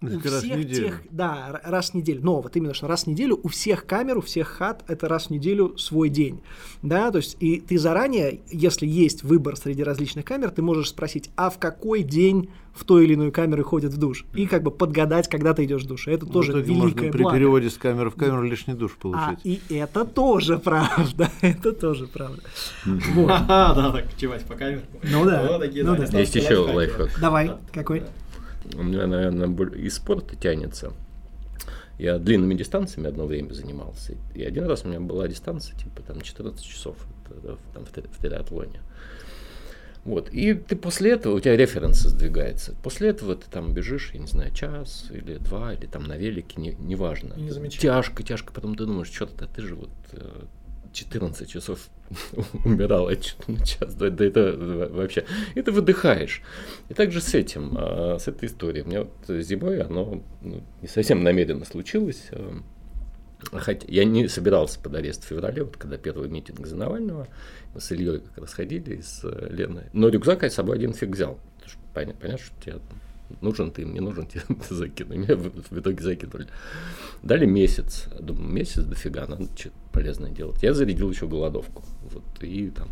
у 0.00 0.06
раз 0.06 0.42
всех 0.42 0.56
в 0.56 0.58
неделю. 0.58 0.86
тех, 0.86 1.02
да, 1.10 1.60
раз 1.64 1.90
в 1.90 1.94
неделю. 1.94 2.20
Но 2.22 2.40
вот 2.40 2.56
именно 2.56 2.74
что 2.74 2.86
раз 2.86 3.04
в 3.04 3.06
неделю 3.08 3.38
у 3.42 3.48
всех 3.48 3.86
камер, 3.86 4.18
у 4.18 4.20
всех 4.20 4.48
хат 4.48 4.84
это 4.86 5.08
раз 5.08 5.26
в 5.26 5.30
неделю 5.30 5.76
свой 5.76 6.08
день, 6.08 6.40
да, 6.82 7.10
то 7.10 7.18
есть 7.18 7.36
и 7.40 7.60
ты 7.60 7.78
заранее, 7.78 8.40
если 8.50 8.86
есть 8.86 9.24
выбор 9.24 9.56
среди 9.56 9.82
различных 9.82 10.24
камер, 10.24 10.50
ты 10.50 10.62
можешь 10.62 10.90
спросить, 10.90 11.30
а 11.36 11.50
в 11.50 11.58
какой 11.58 12.02
день 12.02 12.48
в 12.74 12.84
той 12.84 13.04
или 13.04 13.14
иную 13.14 13.32
камеру 13.32 13.64
ходят 13.64 13.92
в 13.92 13.96
душ 13.96 14.24
и 14.34 14.46
как 14.46 14.62
бы 14.62 14.70
подгадать, 14.70 15.28
когда 15.28 15.52
ты 15.52 15.64
идешь 15.64 15.82
в 15.82 15.86
душ. 15.86 16.06
Это 16.06 16.24
вот 16.24 16.32
тоже 16.32 16.52
это 16.52 16.60
великое 16.60 17.06
можно 17.06 17.12
при 17.12 17.24
переводе 17.24 17.70
с 17.70 17.76
камеры 17.76 18.10
в 18.10 18.14
камеру 18.14 18.42
лишний 18.42 18.74
душ 18.74 18.92
а, 18.98 19.02
получить. 19.02 19.44
А, 19.44 19.72
и 19.74 19.74
это 19.74 20.04
тоже 20.04 20.58
правда, 20.64 21.28
это 21.40 21.72
тоже 21.72 22.06
правда. 22.06 22.42
Да, 23.48 23.92
так 23.92 24.16
чевать 24.16 24.44
по 24.44 24.54
камеру. 24.54 24.82
Ну 25.02 25.24
да. 25.24 25.58
Ну 25.58 26.18
есть 26.18 26.34
еще 26.34 26.58
лайфхак. 26.58 27.18
Давай, 27.20 27.52
какой? 27.72 28.04
У 28.74 28.82
меня, 28.82 29.06
наверное, 29.06 29.48
из 29.76 29.96
спорта 29.96 30.36
тянется. 30.36 30.92
Я 31.98 32.18
длинными 32.18 32.54
дистанциями 32.54 33.08
одно 33.08 33.26
время 33.26 33.52
занимался. 33.52 34.14
И 34.34 34.42
один 34.42 34.66
раз 34.66 34.84
у 34.84 34.88
меня 34.88 35.00
была 35.00 35.26
дистанция, 35.26 35.76
типа 35.76 36.02
там 36.02 36.20
14 36.20 36.64
часов 36.64 36.96
там, 37.74 37.84
в, 37.84 38.18
триатлоне. 38.20 38.80
Вот. 40.04 40.30
И 40.30 40.54
ты 40.54 40.76
после 40.76 41.12
этого, 41.12 41.34
у 41.34 41.40
тебя 41.40 41.56
референсы 41.56 42.08
сдвигается. 42.08 42.74
После 42.82 43.10
этого 43.10 43.34
ты 43.34 43.50
там 43.50 43.74
бежишь, 43.74 44.12
я 44.14 44.20
не 44.20 44.26
знаю, 44.26 44.54
час 44.54 45.08
или 45.10 45.36
два, 45.38 45.74
или 45.74 45.86
там 45.86 46.04
на 46.04 46.16
велике, 46.16 46.60
не, 46.60 46.74
неважно. 46.78 47.34
Не 47.34 47.68
тяжко, 47.68 48.22
тяжко. 48.22 48.52
Потом 48.52 48.76
ты 48.76 48.86
думаешь, 48.86 49.10
что-то 49.10 49.46
ты 49.46 49.62
же 49.62 49.74
вот 49.74 49.90
14 50.92 51.42
э, 51.42 51.46
часов 51.46 51.88
умирал, 52.64 53.08
а 53.08 53.14
ну, 53.46 53.56
час, 53.64 53.94
да, 53.94 54.10
да 54.10 54.24
это 54.24 54.54
вообще. 54.90 55.24
Ты 55.54 55.70
выдыхаешь. 55.70 56.42
И 56.88 56.94
также 56.94 57.20
с 57.20 57.34
этим, 57.34 57.74
а, 57.76 58.18
с 58.18 58.28
этой 58.28 58.46
историей. 58.46 58.84
Меня 58.84 59.04
вот 59.04 59.42
зимой 59.42 59.80
оно 59.80 60.22
ну, 60.40 60.62
не 60.80 60.88
совсем 60.88 61.22
намеренно 61.22 61.64
случилось. 61.64 62.28
Э, 62.30 62.52
хотя 63.52 63.86
я 63.88 64.04
не 64.04 64.28
собирался 64.28 64.80
под 64.80 64.94
арест 64.94 65.24
в 65.24 65.26
феврале, 65.26 65.64
вот 65.64 65.76
когда 65.76 65.96
первый 65.96 66.28
митинг 66.28 66.66
за 66.66 66.76
Навального, 66.76 67.28
мы 67.74 67.80
с 67.80 67.90
Ильей 67.92 68.20
как 68.20 68.38
раз 68.38 68.54
ходили 68.54 69.00
с 69.00 69.20
э, 69.24 69.48
Леной. 69.50 69.84
Но 69.92 70.08
рюкзак 70.08 70.42
я 70.42 70.50
с 70.50 70.54
собой 70.54 70.76
один 70.76 70.94
фиг 70.94 71.10
взял. 71.10 71.38
Понятно, 71.94 72.38
что 72.38 72.54
тебе 72.62 72.78
нужен 73.40 73.70
ты 73.70 73.82
им, 73.82 73.92
не 73.92 74.00
нужен 74.00 74.26
тебе 74.26 74.42
закину. 74.70 75.16
Меня 75.16 75.36
в, 75.36 75.78
итоге 75.78 76.02
закинули. 76.02 76.46
Дали 77.22 77.46
месяц. 77.46 78.08
Думаю, 78.18 78.50
месяц 78.50 78.82
дофига, 78.82 79.26
надо 79.26 79.46
что-то 79.56 79.76
полезное 79.92 80.30
делать. 80.30 80.62
Я 80.62 80.74
зарядил 80.74 81.10
еще 81.10 81.26
голодовку. 81.26 81.82
Вот, 82.10 82.24
и 82.42 82.70
там 82.70 82.88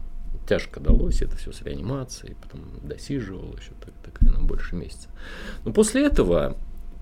тяжко 0.48 0.80
далось 0.80 1.22
это 1.22 1.36
все 1.36 1.52
с 1.52 1.62
реанимацией, 1.62 2.36
потом 2.40 2.60
досиживал 2.82 3.56
еще 3.56 3.72
так, 3.84 3.94
так 4.04 4.20
на 4.22 4.40
больше 4.42 4.76
месяца. 4.76 5.08
Но 5.64 5.72
после 5.72 6.06
этого 6.06 6.56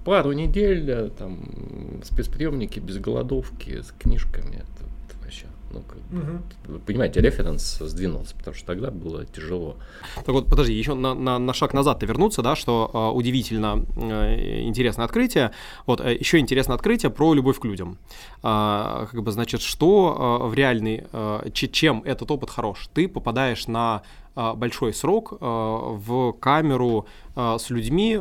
пару 0.04 0.32
недель 0.32 0.90
э, 0.90 1.10
там 1.10 2.00
спецприемники 2.04 2.78
без 2.78 2.98
голодовки 2.98 3.82
с 3.82 3.92
книжками, 3.92 4.56
это, 4.56 4.83
ну, 5.74 5.82
как 5.82 5.98
угу. 5.98 6.78
понимаете, 6.86 7.20
референс 7.20 7.78
сдвинулся, 7.80 8.34
потому 8.36 8.56
что 8.56 8.66
тогда 8.66 8.90
было 8.90 9.24
тяжело. 9.26 9.76
Так 10.14 10.28
вот, 10.28 10.48
подожди, 10.48 10.72
еще 10.72 10.94
на, 10.94 11.14
на, 11.14 11.38
на 11.38 11.52
шаг 11.52 11.74
назад-то 11.74 12.06
вернуться, 12.06 12.42
да, 12.42 12.56
что 12.56 12.90
э, 12.92 13.16
удивительно 13.16 13.84
э, 13.96 14.62
интересное 14.62 15.04
открытие. 15.04 15.50
Вот, 15.86 16.00
э, 16.00 16.14
еще 16.14 16.38
интересное 16.38 16.74
открытие 16.74 17.10
про 17.10 17.34
любовь 17.34 17.58
к 17.58 17.64
людям. 17.64 17.98
Э, 18.42 19.06
как 19.10 19.22
бы, 19.22 19.32
значит, 19.32 19.60
что 19.60 20.40
э, 20.44 20.46
в 20.46 20.54
реальный, 20.54 21.04
э, 21.12 21.50
чем 21.52 22.02
этот 22.04 22.30
опыт 22.30 22.50
хорош? 22.50 22.88
Ты 22.94 23.08
попадаешь 23.08 23.66
на 23.66 24.02
большой 24.34 24.92
срок 24.92 25.32
э, 25.32 25.36
в 25.40 26.32
камеру 26.32 27.06
э, 27.36 27.56
с 27.58 27.70
людьми, 27.70 28.18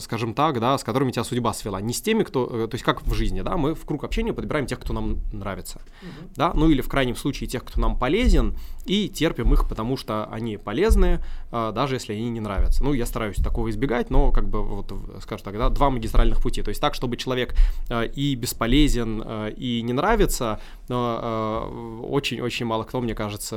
скажем 0.00 0.34
так, 0.34 0.60
да, 0.60 0.76
с 0.78 0.84
которыми 0.84 1.10
тебя 1.10 1.24
судьба 1.24 1.52
свела. 1.52 1.80
Не 1.80 1.92
с 1.92 2.00
теми, 2.00 2.22
кто, 2.22 2.46
э, 2.46 2.68
то 2.68 2.74
есть 2.74 2.84
как 2.84 3.02
в 3.02 3.14
жизни, 3.14 3.42
да, 3.42 3.56
мы 3.56 3.74
в 3.74 3.84
круг 3.84 4.04
общения 4.04 4.32
подбираем 4.32 4.66
тех, 4.66 4.78
кто 4.80 4.92
нам 4.92 5.18
нравится, 5.32 5.80
угу. 6.02 6.30
да, 6.36 6.52
ну 6.54 6.68
или 6.68 6.80
в 6.80 6.88
крайнем 6.88 7.16
случае 7.16 7.48
тех, 7.48 7.64
кто 7.64 7.80
нам 7.80 7.98
полезен, 7.98 8.56
и 8.86 9.08
терпим 9.08 9.52
их, 9.52 9.68
потому 9.68 9.96
что 9.96 10.26
они 10.32 10.56
полезны, 10.56 11.22
э, 11.52 11.72
даже 11.74 11.96
если 11.96 12.12
они 12.14 12.30
не 12.30 12.40
нравятся. 12.40 12.82
Ну, 12.82 12.92
я 12.92 13.06
стараюсь 13.06 13.36
такого 13.36 13.70
избегать, 13.70 14.10
но 14.10 14.32
как 14.32 14.48
бы 14.48 14.62
вот, 14.62 14.92
скажем 15.20 15.44
так, 15.44 15.58
да, 15.58 15.68
два 15.68 15.90
магистральных 15.90 16.42
пути, 16.42 16.62
то 16.62 16.70
есть 16.70 16.80
так, 16.80 16.94
чтобы 16.94 17.16
человек 17.16 17.54
и 17.90 18.34
бесполезен, 18.34 19.22
и 19.56 19.82
не 19.82 19.92
нравится, 19.92 20.60
очень-очень 20.88 22.66
мало 22.66 22.84
кто, 22.84 23.00
мне 23.00 23.14
кажется, 23.14 23.56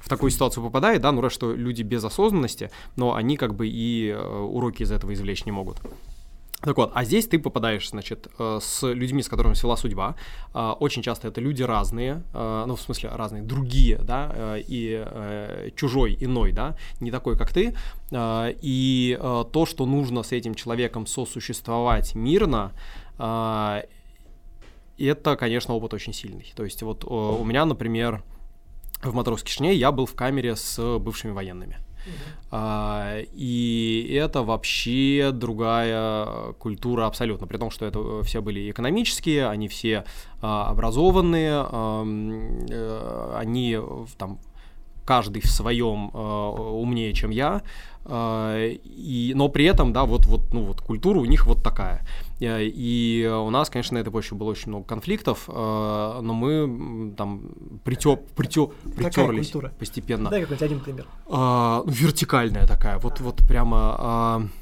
в 0.00 0.08
такую 0.08 0.30
ситуацию 0.30 0.64
попадает, 0.64 1.01
да, 1.02 1.12
ну, 1.12 1.20
раз 1.20 1.32
что 1.32 1.52
люди 1.52 1.82
без 1.82 2.02
осознанности, 2.04 2.70
но 2.96 3.14
они 3.14 3.36
как 3.36 3.54
бы 3.54 3.68
и 3.68 4.12
Э, 4.22 4.38
уроки 4.40 4.82
из 4.82 4.92
этого 4.92 5.12
извлечь 5.12 5.44
не 5.44 5.52
могут. 5.52 5.78
Так 6.60 6.76
вот, 6.76 6.92
а 6.94 7.04
здесь 7.04 7.26
ты 7.26 7.40
попадаешь, 7.40 7.90
значит, 7.90 8.28
э, 8.38 8.60
с 8.62 8.86
людьми, 8.86 9.22
с 9.22 9.28
которыми 9.28 9.54
свела 9.54 9.76
судьба. 9.76 10.14
Э, 10.54 10.74
очень 10.78 11.02
часто 11.02 11.28
это 11.28 11.40
люди 11.40 11.62
разные, 11.64 12.22
ну, 12.32 12.76
в 12.76 12.80
смысле, 12.80 13.10
разные, 13.10 13.42
другие, 13.42 13.98
да, 13.98 14.56
и 14.56 15.72
чужой, 15.74 16.16
иной, 16.20 16.52
да, 16.52 16.76
не 17.00 17.10
такой, 17.10 17.36
как 17.36 17.52
ты. 17.52 17.74
И 18.62 19.18
то, 19.20 19.66
что 19.66 19.86
нужно 19.86 20.22
с 20.22 20.32
этим 20.32 20.54
человеком 20.54 21.06
сосуществовать 21.06 22.14
мирно, 22.14 22.72
это, 24.98 25.36
конечно, 25.36 25.74
опыт 25.74 25.94
очень 25.94 26.12
сильный. 26.12 26.52
То 26.54 26.64
есть 26.64 26.82
вот 26.82 27.04
у 27.04 27.44
меня, 27.44 27.64
например, 27.64 28.22
в 29.02 29.14
«Матросской 29.14 29.48
тишине» 29.48 29.74
я 29.74 29.92
был 29.92 30.06
в 30.06 30.14
камере 30.14 30.56
с 30.56 30.98
бывшими 30.98 31.32
военными. 31.32 31.78
А, 32.50 33.20
и 33.32 34.18
это 34.20 34.42
вообще 34.42 35.30
другая 35.32 36.52
культура 36.58 37.06
абсолютно, 37.06 37.46
при 37.46 37.56
том, 37.56 37.70
что 37.70 37.86
это 37.86 37.98
э, 37.98 38.22
все 38.24 38.42
были 38.42 38.70
экономические, 38.70 39.48
они 39.48 39.68
все 39.68 40.04
а, 40.40 40.66
образованные, 40.68 41.52
а, 41.54 43.38
они 43.38 43.78
там 44.18 44.38
каждый 45.04 45.42
в 45.42 45.50
своем 45.50 46.10
э, 46.12 46.18
умнее, 46.18 47.12
чем 47.12 47.30
я, 47.30 47.62
э, 48.04 48.76
и, 48.84 49.32
но 49.34 49.48
при 49.48 49.64
этом, 49.64 49.92
да, 49.92 50.04
вот, 50.04 50.26
вот, 50.26 50.52
ну, 50.52 50.64
вот 50.64 50.80
культура 50.80 51.18
у 51.18 51.24
них 51.24 51.46
вот 51.46 51.62
такая. 51.62 52.06
И 52.40 53.30
у 53.32 53.50
нас, 53.50 53.70
конечно, 53.70 53.94
на 53.96 54.00
этой 54.00 54.10
почве 54.10 54.36
было 54.36 54.50
очень 54.50 54.68
много 54.68 54.84
конфликтов, 54.84 55.44
э, 55.48 55.52
но 56.22 56.34
мы 56.34 57.12
там 57.16 57.42
притё, 57.84 58.16
притё, 58.16 58.72
притерлись 58.96 59.52
постепенно. 59.78 60.30
Дай 60.30 60.40
какой-нибудь 60.40 60.62
один 60.62 60.80
пример. 60.80 61.06
Э, 61.28 61.82
вертикальная 61.86 62.66
такая, 62.66 62.98
вот, 62.98 63.20
вот 63.20 63.36
прямо... 63.46 64.48
Э, 64.48 64.61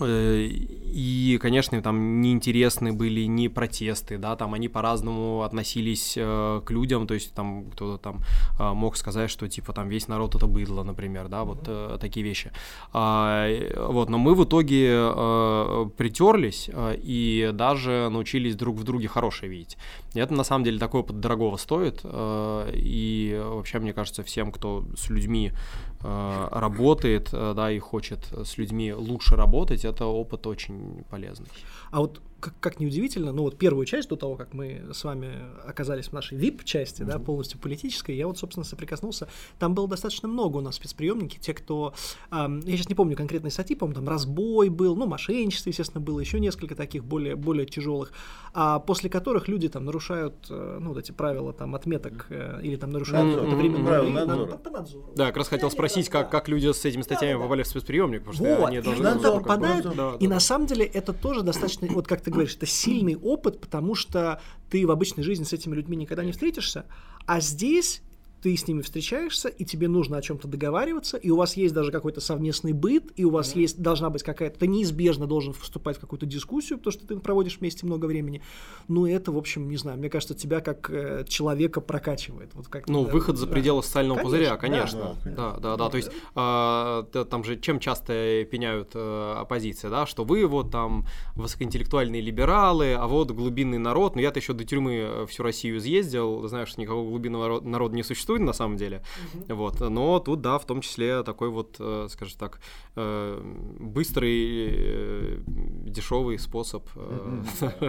и, 0.00 1.38
конечно, 1.40 1.80
там 1.82 2.20
неинтересны 2.20 2.92
были 2.92 3.22
ни 3.22 3.48
протесты, 3.48 4.18
да, 4.18 4.36
там 4.36 4.54
они 4.54 4.68
по-разному 4.68 5.42
относились 5.42 6.14
э, 6.16 6.60
к 6.64 6.70
людям, 6.70 7.06
то 7.06 7.14
есть 7.14 7.34
там 7.34 7.70
кто-то 7.70 7.98
там 7.98 8.20
э, 8.58 8.72
мог 8.72 8.96
сказать, 8.96 9.30
что 9.30 9.48
типа 9.48 9.72
там 9.72 9.88
весь 9.88 10.08
народ 10.08 10.34
это 10.34 10.46
быдло, 10.46 10.84
например, 10.84 11.28
да, 11.28 11.44
вот 11.44 11.64
э, 11.66 11.98
такие 12.00 12.24
вещи. 12.24 12.52
А, 12.92 13.48
вот, 13.76 14.08
но 14.08 14.18
мы 14.18 14.34
в 14.34 14.44
итоге 14.44 14.90
э, 14.90 15.86
притерлись 15.96 16.70
э, 16.72 16.96
и 17.02 17.50
даже 17.52 18.08
научились 18.10 18.54
друг 18.54 18.76
в 18.76 18.84
друге 18.84 19.08
хорошее 19.08 19.50
видеть. 19.50 19.76
И 20.14 20.20
это 20.20 20.32
на 20.32 20.44
самом 20.44 20.64
деле 20.64 20.78
опыт 20.94 21.20
дорогого 21.20 21.56
стоит, 21.56 22.00
э, 22.04 22.70
и 22.74 23.40
вообще, 23.44 23.78
мне 23.78 23.92
кажется, 23.92 24.22
всем, 24.22 24.52
кто 24.52 24.84
с 24.96 25.10
людьми 25.10 25.52
э, 26.02 26.48
работает, 26.52 27.30
э, 27.32 27.52
да, 27.56 27.70
и 27.70 27.78
хочет 27.78 28.20
с 28.44 28.58
людьми 28.58 28.92
лучше 28.92 29.36
работать, 29.36 29.83
это 29.84 30.06
опыт 30.06 30.46
очень 30.46 31.04
полезный. 31.10 31.48
А 31.90 32.00
вот 32.00 32.20
как, 32.44 32.52
как 32.60 32.80
ни 32.80 32.84
удивительно, 32.84 33.32
ну 33.32 33.42
вот 33.42 33.56
первую 33.56 33.86
часть 33.86 34.10
до 34.10 34.16
того, 34.16 34.36
как 34.36 34.52
мы 34.52 34.82
с 34.92 35.02
вами 35.02 35.32
оказались 35.66 36.08
в 36.08 36.12
нашей 36.12 36.36
VIP-части, 36.36 37.00
mm-hmm. 37.00 37.06
да, 37.06 37.18
полностью 37.18 37.58
политической, 37.58 38.14
я 38.14 38.26
вот, 38.26 38.36
собственно, 38.36 38.64
соприкоснулся. 38.64 39.28
Там 39.58 39.74
было 39.74 39.88
достаточно 39.88 40.28
много 40.28 40.58
у 40.58 40.60
нас 40.60 40.74
спецприемники, 40.74 41.38
те, 41.38 41.54
кто, 41.54 41.94
эм, 42.30 42.60
я 42.60 42.76
сейчас 42.76 42.90
не 42.90 42.94
помню 42.94 43.16
конкретной 43.16 43.50
статьи, 43.50 43.74
по-моему, 43.74 44.00
там 44.00 44.08
разбой 44.08 44.68
был, 44.68 44.94
ну, 44.94 45.06
мошенничество, 45.06 45.70
естественно, 45.70 46.02
было, 46.02 46.20
еще 46.20 46.38
несколько 46.38 46.74
таких 46.74 47.02
более, 47.02 47.34
более 47.34 47.64
тяжелых, 47.64 48.12
а 48.52 48.78
после 48.78 49.08
которых 49.08 49.48
люди 49.48 49.70
там 49.70 49.86
нарушают, 49.86 50.34
э, 50.50 50.78
ну, 50.82 50.90
вот 50.90 50.98
эти 50.98 51.12
правила 51.12 51.54
там 51.54 51.74
отметок 51.74 52.26
э, 52.28 52.60
или 52.62 52.76
там 52.76 52.90
нарушают 52.90 53.38
mm-hmm. 53.38 53.46
это 53.46 53.56
временное 53.56 54.46
по, 54.46 54.58
по 54.58 54.70
надзору. 54.70 55.12
Да, 55.16 55.28
как 55.28 55.38
раз 55.38 55.48
хотел 55.48 55.70
спросить, 55.70 56.10
как, 56.10 56.30
как 56.30 56.48
люди 56.48 56.70
с 56.70 56.84
этими 56.84 57.00
статьями 57.00 57.38
да, 57.38 57.44
попали 57.44 57.62
да. 57.62 57.64
в 57.64 57.68
спецприемник, 57.68 58.24
потому 58.24 58.34
что 58.34 58.56
вот, 58.56 58.68
они 58.68 58.80
должны... 58.82 59.02
Надзор 59.02 59.40
попадают, 59.40 59.84
да, 59.84 59.92
да, 59.94 60.16
и 60.20 60.26
да. 60.26 60.34
на 60.34 60.40
самом 60.40 60.66
деле 60.66 60.84
это 60.84 61.14
тоже 61.14 61.42
достаточно, 61.42 61.88
вот 61.88 62.06
как 62.06 62.20
ты 62.20 62.33
говоришь, 62.34 62.56
это 62.56 62.66
сильный 62.66 63.16
опыт, 63.16 63.60
потому 63.60 63.94
что 63.94 64.40
ты 64.70 64.86
в 64.86 64.90
обычной 64.90 65.22
жизни 65.22 65.44
с 65.44 65.52
этими 65.52 65.74
людьми 65.74 65.96
никогда 65.96 66.24
не 66.24 66.32
встретишься, 66.32 66.86
а 67.26 67.40
здесь 67.40 68.02
ты 68.44 68.54
с 68.58 68.68
ними 68.68 68.82
встречаешься, 68.82 69.48
и 69.48 69.64
тебе 69.64 69.88
нужно 69.88 70.18
о 70.18 70.22
чем-то 70.22 70.46
договариваться, 70.48 71.16
и 71.16 71.30
у 71.30 71.36
вас 71.36 71.56
есть 71.56 71.72
даже 71.72 71.90
какой-то 71.90 72.20
совместный 72.20 72.74
быт, 72.74 73.04
и 73.16 73.24
у 73.24 73.30
вас 73.30 73.54
mm-hmm. 73.54 73.60
есть, 73.60 73.80
должна 73.80 74.10
быть 74.10 74.22
какая-то, 74.22 74.58
ты 74.58 74.66
неизбежно 74.66 75.26
должен 75.26 75.54
вступать 75.54 75.96
в 75.96 76.00
какую-то 76.00 76.26
дискуссию, 76.26 76.76
потому 76.76 76.92
что 76.92 77.06
ты 77.06 77.16
проводишь 77.16 77.56
вместе 77.60 77.86
много 77.86 78.04
времени. 78.04 78.42
Ну, 78.86 79.06
это, 79.06 79.32
в 79.32 79.38
общем, 79.38 79.70
не 79.70 79.78
знаю, 79.78 79.96
мне 79.96 80.10
кажется, 80.10 80.34
тебя 80.34 80.60
как 80.60 80.90
э, 80.90 81.24
человека 81.26 81.80
прокачивает. 81.80 82.50
Вот 82.52 82.68
как 82.68 82.86
ну, 82.86 83.06
да, 83.06 83.12
выход 83.12 83.38
за 83.38 83.46
пределы 83.46 83.82
социального 83.82 84.18
конечно, 84.18 84.36
пузыря, 84.36 84.56
конечно. 84.58 85.16
Да, 85.24 85.52
да, 85.52 85.58
да, 85.58 85.76
да. 85.78 85.88
То 85.88 85.96
есть 85.96 86.10
э, 86.36 87.24
там 87.30 87.44
же 87.44 87.58
чем 87.58 87.80
часто 87.80 88.44
пеняют 88.44 88.90
э, 88.92 89.34
оппозиция, 89.38 89.90
да, 89.90 90.04
что 90.04 90.24
вы 90.24 90.46
вот 90.46 90.70
там 90.70 91.06
высокоинтеллектуальные 91.34 92.20
либералы, 92.20 92.92
а 92.92 93.06
вот 93.06 93.30
глубинный 93.30 93.78
народ, 93.78 94.16
ну 94.16 94.20
я-то 94.20 94.38
еще 94.38 94.52
до 94.52 94.66
тюрьмы 94.66 94.96
э, 94.96 95.26
всю 95.30 95.42
Россию 95.42 95.80
съездил, 95.80 96.46
знаешь, 96.46 96.68
что 96.68 96.82
никакого 96.82 97.08
глубинного 97.08 97.62
народа 97.62 97.96
не 97.96 98.02
существует, 98.02 98.33
существует 98.34 98.42
на 98.42 98.52
самом 98.52 98.76
деле. 98.76 99.02
Угу. 99.34 99.54
Вот. 99.54 99.80
Но 99.80 100.20
тут, 100.20 100.40
да, 100.40 100.58
в 100.58 100.66
том 100.66 100.80
числе 100.80 101.22
такой 101.22 101.50
вот, 101.50 101.76
э, 101.78 102.08
скажем 102.10 102.38
так, 102.38 102.60
э, 102.96 103.40
быстрый, 103.80 104.68
э, 104.70 105.38
дешевый 105.46 106.38
способ. 106.38 106.88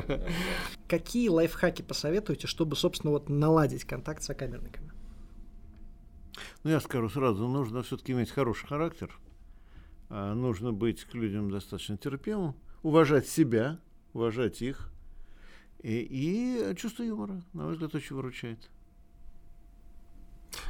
Какие 0.87 1.29
лайфхаки 1.29 1.81
посоветуете, 1.81 2.47
чтобы, 2.47 2.75
собственно, 2.75 3.11
вот 3.11 3.29
наладить 3.29 3.85
контакт 3.85 4.21
с 4.21 4.25
сокамерниками? 4.25 4.91
Ну, 6.63 6.71
я 6.71 6.79
скажу 6.79 7.09
сразу, 7.09 7.47
нужно 7.47 7.81
все-таки 7.81 8.11
иметь 8.11 8.31
хороший 8.31 8.67
характер, 8.67 9.09
а 10.09 10.33
нужно 10.33 10.73
быть 10.73 11.03
к 11.03 11.13
людям 11.15 11.49
достаточно 11.49 11.97
терпимым, 11.97 12.53
уважать 12.83 13.27
себя, 13.27 13.79
уважать 14.13 14.61
их, 14.61 14.91
и, 15.83 16.07
и 16.09 16.75
чувство 16.75 17.03
юмора, 17.03 17.41
на 17.53 17.63
мой 17.63 17.73
взгляд, 17.73 17.95
очень 17.95 18.15
выручает. 18.15 18.69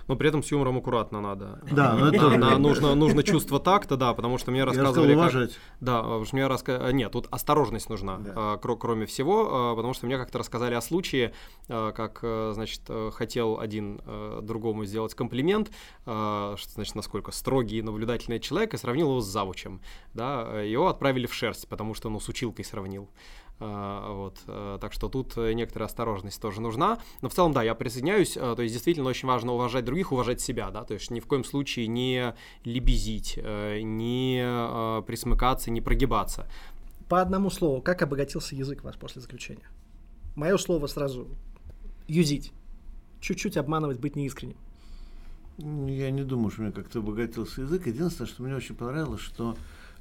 Но 0.07 0.15
при 0.15 0.29
этом 0.29 0.43
с 0.43 0.51
юмором 0.51 0.77
аккуратно 0.77 1.21
надо. 1.21 1.59
Да, 1.71 1.93
ну 1.93 2.07
это... 2.07 2.29
на, 2.37 2.57
нужно, 2.57 2.95
нужно 2.95 3.23
чувство 3.23 3.59
такта, 3.59 3.97
да, 3.97 4.13
потому 4.13 4.37
что 4.37 4.51
мне 4.51 4.63
рассказывали... 4.63 5.13
Я 5.13 5.27
сказал, 5.27 5.47
как... 5.47 5.57
Да, 5.79 6.01
потому 6.01 6.25
что 6.25 6.35
мне 6.35 6.47
раска... 6.47 6.91
Нет, 6.91 7.11
тут 7.11 7.27
осторожность 7.31 7.89
нужна, 7.89 8.17
да. 8.17 8.57
кроме 8.57 9.05
всего, 9.05 9.75
потому 9.75 9.93
что 9.93 10.05
мне 10.05 10.17
как-то 10.17 10.39
рассказали 10.39 10.73
о 10.75 10.81
случае, 10.81 11.33
как, 11.67 12.19
значит, 12.21 12.81
хотел 13.13 13.59
один 13.59 14.01
другому 14.41 14.85
сделать 14.85 15.13
комплимент, 15.13 15.71
что, 16.03 16.57
значит, 16.73 16.95
насколько 16.95 17.31
строгий 17.31 17.79
и 17.79 17.81
наблюдательный 17.81 18.39
человек, 18.39 18.73
и 18.73 18.77
сравнил 18.77 19.09
его 19.09 19.21
с 19.21 19.25
завучем, 19.25 19.81
да, 20.13 20.61
его 20.61 20.87
отправили 20.87 21.27
в 21.27 21.33
шерсть, 21.33 21.67
потому 21.67 21.93
что, 21.93 22.09
ну, 22.09 22.19
с 22.19 22.29
училкой 22.29 22.65
сравнил. 22.65 23.09
А, 23.57 24.11
вот, 24.11 24.39
э, 24.47 24.77
так 24.81 24.91
что 24.91 25.07
тут 25.07 25.37
некоторая 25.37 25.87
осторожность 25.87 26.41
тоже 26.41 26.59
нужна. 26.59 26.99
Но 27.21 27.29
в 27.29 27.33
целом, 27.33 27.53
да, 27.53 27.63
я 27.63 27.73
присоединяюсь. 27.73 28.35
Э, 28.35 28.53
то 28.55 28.61
есть 28.61 28.73
действительно 28.73 29.09
очень 29.09 29.27
важно 29.27 29.53
уважать 29.53 29.85
других, 29.85 30.11
уважать 30.11 30.41
себя, 30.41 30.71
да, 30.71 30.83
то 30.83 30.93
есть 30.93 31.09
ни 31.09 31.21
в 31.21 31.25
коем 31.25 31.45
случае 31.45 31.87
не 31.87 32.35
лебезить, 32.65 33.39
э, 33.41 33.79
не 33.81 34.43
присмыкаться, 35.03 35.71
не 35.71 35.79
прогибаться. 35.79 36.47
По 37.07 37.21
одному 37.21 37.49
слову, 37.49 37.81
как 37.81 38.01
обогатился 38.01 38.55
язык 38.55 38.83
вас 38.83 38.95
после 38.97 39.21
заключения? 39.21 39.69
Мое 40.35 40.57
слово 40.57 40.87
сразу 40.87 41.27
юзить. 42.07 42.51
Чуть-чуть 43.21 43.57
обманывать, 43.57 43.99
быть 43.99 44.15
неискренним. 44.15 44.57
Я 45.57 46.11
не 46.11 46.23
думаю, 46.23 46.51
что 46.51 46.61
у 46.61 46.63
меня 46.65 46.73
как-то 46.73 46.99
обогатился 46.99 47.61
язык. 47.61 47.87
Единственное, 47.87 48.27
что 48.27 48.43
мне 48.43 48.55
очень 48.55 48.75
понравилось, 48.75 49.21
что 49.21 49.55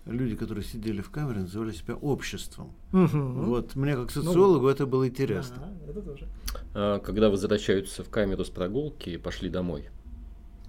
люди, 0.06 0.36
которые 0.36 0.64
сидели 0.64 1.00
в 1.00 1.10
камере, 1.10 1.40
называли 1.40 1.72
себя 1.72 1.94
обществом. 1.94 2.72
Угу. 2.92 3.18
Вот 3.18 3.76
мне 3.76 3.96
как 3.96 4.10
социологу 4.10 4.64
ну, 4.64 4.68
это 4.68 4.86
было 4.86 5.08
интересно. 5.08 5.56
Ага, 5.56 5.90
это 5.90 6.02
тоже. 6.02 6.28
А, 6.74 6.98
когда 7.00 7.30
возвращаются 7.30 8.04
в 8.04 8.10
камеру 8.10 8.44
с 8.44 8.50
прогулки, 8.50 9.16
пошли 9.16 9.48
домой. 9.48 9.88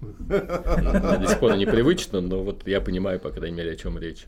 До 0.00 1.26
сих 1.26 1.40
пор 1.40 1.56
непривычно, 1.56 2.20
но 2.20 2.42
вот 2.42 2.66
я 2.66 2.80
понимаю, 2.80 3.18
по 3.18 3.30
крайней 3.30 3.56
мере, 3.56 3.72
о 3.72 3.76
чем 3.76 3.98
речь. 3.98 4.26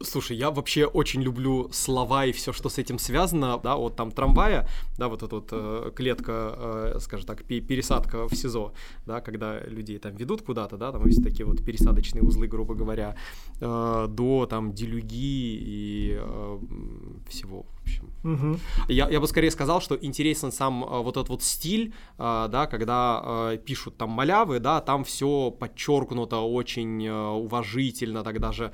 Слушай, 0.00 0.36
я 0.36 0.50
вообще 0.50 0.86
очень 0.86 1.22
люблю 1.22 1.68
слова 1.72 2.24
и 2.24 2.32
все, 2.32 2.52
что 2.52 2.68
с 2.68 2.78
этим 2.78 2.98
связано, 2.98 3.58
да, 3.58 3.76
вот 3.76 3.96
там 3.96 4.12
трамвая, 4.12 4.68
да, 4.96 5.08
вот 5.08 5.22
эта 5.22 5.36
вот 5.36 5.48
э, 5.50 5.90
клетка, 5.94 6.54
э, 6.94 6.98
скажем 7.00 7.26
так, 7.26 7.44
пересадка 7.44 8.28
в 8.28 8.34
СИЗО, 8.34 8.72
да, 9.06 9.20
когда 9.20 9.60
людей 9.60 9.98
там 9.98 10.14
ведут 10.14 10.42
куда-то, 10.42 10.76
да, 10.76 10.92
там 10.92 11.04
есть 11.06 11.22
такие 11.22 11.44
вот 11.46 11.64
пересадочные 11.64 12.22
узлы, 12.22 12.46
грубо 12.46 12.74
говоря, 12.74 13.16
э, 13.60 14.06
до 14.08 14.46
там 14.46 14.72
делюги 14.72 15.58
и 15.60 16.16
э, 16.20 16.58
всего, 17.28 17.62
в 17.62 17.82
общем. 17.82 18.10
Угу. 18.24 18.58
Я, 18.88 19.08
я 19.08 19.20
бы 19.20 19.26
скорее 19.26 19.50
сказал, 19.50 19.80
что 19.80 19.96
интересен 19.96 20.52
сам 20.52 20.84
э, 20.84 21.02
вот 21.02 21.16
этот 21.16 21.28
вот 21.28 21.42
стиль, 21.42 21.92
э, 22.18 22.48
да, 22.50 22.66
когда 22.66 23.50
э, 23.52 23.58
пишут 23.58 23.96
там 23.96 24.10
малявы, 24.10 24.60
да, 24.60 24.80
там 24.80 25.02
все 25.02 25.50
подчеркнуто 25.50 26.38
очень 26.38 27.04
э, 27.04 27.12
уважительно, 27.12 28.22
так 28.22 28.40
даже 28.40 28.72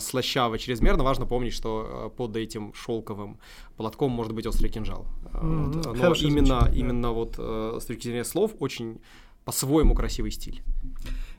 слащаво 0.00 0.58
чрезмерно, 0.58 1.04
важно 1.04 1.26
помнить, 1.26 1.52
что 1.52 2.10
э, 2.12 2.16
под 2.16 2.36
этим 2.36 2.72
шелковым 2.74 3.38
платком 3.76 4.12
может 4.12 4.32
быть 4.32 4.46
острый 4.46 4.68
кинжал. 4.68 5.06
Mm-hmm. 5.32 5.64
Вот. 5.66 5.86
Но 5.86 5.94
Хорошо 5.94 6.26
именно, 6.26 6.60
звучит, 6.60 6.76
именно 6.76 7.12
вот 7.12 7.34
э, 7.38 7.78
с 7.80 7.84
точки 7.84 8.04
зрения 8.04 8.24
слов 8.24 8.52
очень 8.60 9.00
по-своему 9.44 9.94
красивый 9.94 10.30
стиль. 10.30 10.62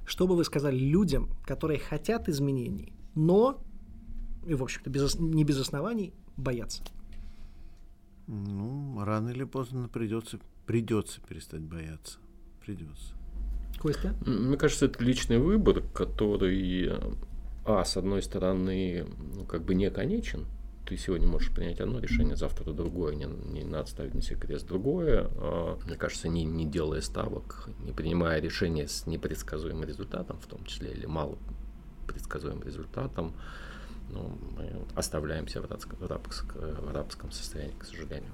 Что 0.05 0.27
бы 0.27 0.35
вы 0.35 0.43
сказали 0.43 0.77
людям, 0.77 1.29
которые 1.45 1.79
хотят 1.79 2.29
изменений, 2.29 2.93
но, 3.15 3.63
и, 4.45 4.53
в 4.53 4.61
общем-то, 4.61 4.89
без, 4.89 5.15
не 5.15 5.43
без 5.43 5.59
оснований, 5.59 6.13
боятся? 6.37 6.83
Ну, 8.27 9.03
рано 9.03 9.29
или 9.29 9.43
поздно 9.43 9.87
придется, 9.87 10.39
придется 10.65 11.21
перестать 11.21 11.61
бояться. 11.61 12.19
Придется. 12.63 13.13
Костя? 13.79 14.15
Мне 14.25 14.57
кажется, 14.57 14.85
это 14.85 15.03
личный 15.03 15.37
выбор, 15.37 15.81
который 15.93 16.91
а, 17.65 17.83
с 17.83 17.97
одной 17.97 18.21
стороны, 18.21 19.05
ну, 19.35 19.45
как 19.45 19.63
бы 19.63 19.75
не 19.75 19.89
конечен, 19.89 20.45
ты 20.85 20.97
сегодня 20.97 21.27
можешь 21.27 21.51
принять 21.51 21.79
одно 21.79 21.99
решение, 21.99 22.35
завтра 22.35 22.71
другое, 22.71 23.15
не, 23.15 23.25
не 23.25 23.63
надо 23.63 23.89
ставить 23.89 24.13
на 24.13 24.21
себе 24.21 24.37
крест 24.37 24.67
другое. 24.67 25.29
А, 25.37 25.79
мне 25.85 25.95
кажется, 25.95 26.29
не, 26.29 26.43
не 26.43 26.65
делая 26.65 27.01
ставок, 27.01 27.69
не 27.79 27.91
принимая 27.91 28.39
решения 28.39 28.87
с 28.87 29.07
непредсказуемым 29.07 29.83
результатом, 29.83 30.39
в 30.39 30.45
том 30.45 30.63
числе, 30.65 30.91
или 30.91 31.05
мало 31.05 31.37
предсказуемым 32.07 32.63
результатом, 32.63 33.33
ну, 34.09 34.37
мы 34.55 34.85
оставляемся 34.95 35.61
в, 35.61 35.69
рабск, 35.69 35.93
в, 35.93 36.05
рабск, 36.05 36.55
в 36.55 36.93
рабском 36.93 37.31
состоянии, 37.31 37.73
к 37.77 37.85
сожалению. 37.85 38.31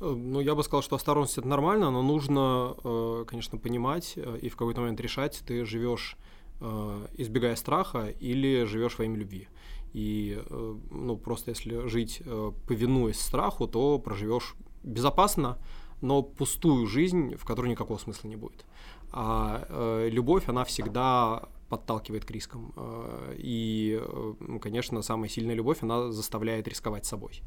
Э, 0.00 0.10
ну, 0.10 0.40
я 0.40 0.54
бы 0.54 0.62
сказал, 0.62 0.82
что 0.82 0.96
осторожность 0.96 1.38
это 1.38 1.48
нормально, 1.48 1.90
но 1.90 2.02
нужно, 2.02 2.74
э, 2.82 3.24
конечно, 3.26 3.58
понимать 3.58 4.14
э, 4.16 4.38
и 4.42 4.48
в 4.48 4.56
какой-то 4.56 4.80
момент 4.80 5.00
решать, 5.00 5.42
ты 5.46 5.64
живешь 5.64 6.16
избегая 6.60 7.56
страха, 7.56 8.08
или 8.20 8.64
живешь 8.64 8.98
во 8.98 9.04
имя 9.04 9.16
любви. 9.16 9.48
И 9.92 10.38
э, 10.38 10.76
ну, 10.90 11.16
просто 11.16 11.50
если 11.50 11.88
жить, 11.88 12.22
э, 12.24 12.52
повинуясь 12.66 13.20
страху, 13.20 13.66
то 13.66 13.98
проживешь 13.98 14.54
безопасно, 14.82 15.58
но 16.00 16.22
пустую 16.22 16.86
жизнь, 16.86 17.34
в 17.34 17.44
которой 17.44 17.68
никакого 17.68 17.98
смысла 17.98 18.28
не 18.28 18.36
будет. 18.36 18.64
А 19.12 19.66
э, 19.68 20.08
любовь, 20.10 20.48
она 20.48 20.64
всегда 20.64 21.48
подталкивает 21.68 22.24
к 22.24 22.30
рискам. 22.30 22.72
Э, 22.76 23.34
и, 23.36 24.00
э, 24.00 24.58
конечно, 24.60 25.02
самая 25.02 25.28
сильная 25.28 25.56
любовь, 25.56 25.82
она 25.82 26.12
заставляет 26.12 26.68
рисковать 26.68 27.04
собой. 27.04 27.42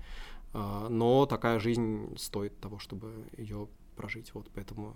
Э, 0.53 0.88
но 0.89 1.26
такая 1.26 1.59
жизнь 1.59 2.16
стоит 2.18 2.59
того, 2.59 2.78
чтобы 2.80 3.14
ее 3.38 3.68
прожить. 3.95 4.34
Вот 4.34 4.49
поэтому 4.53 4.95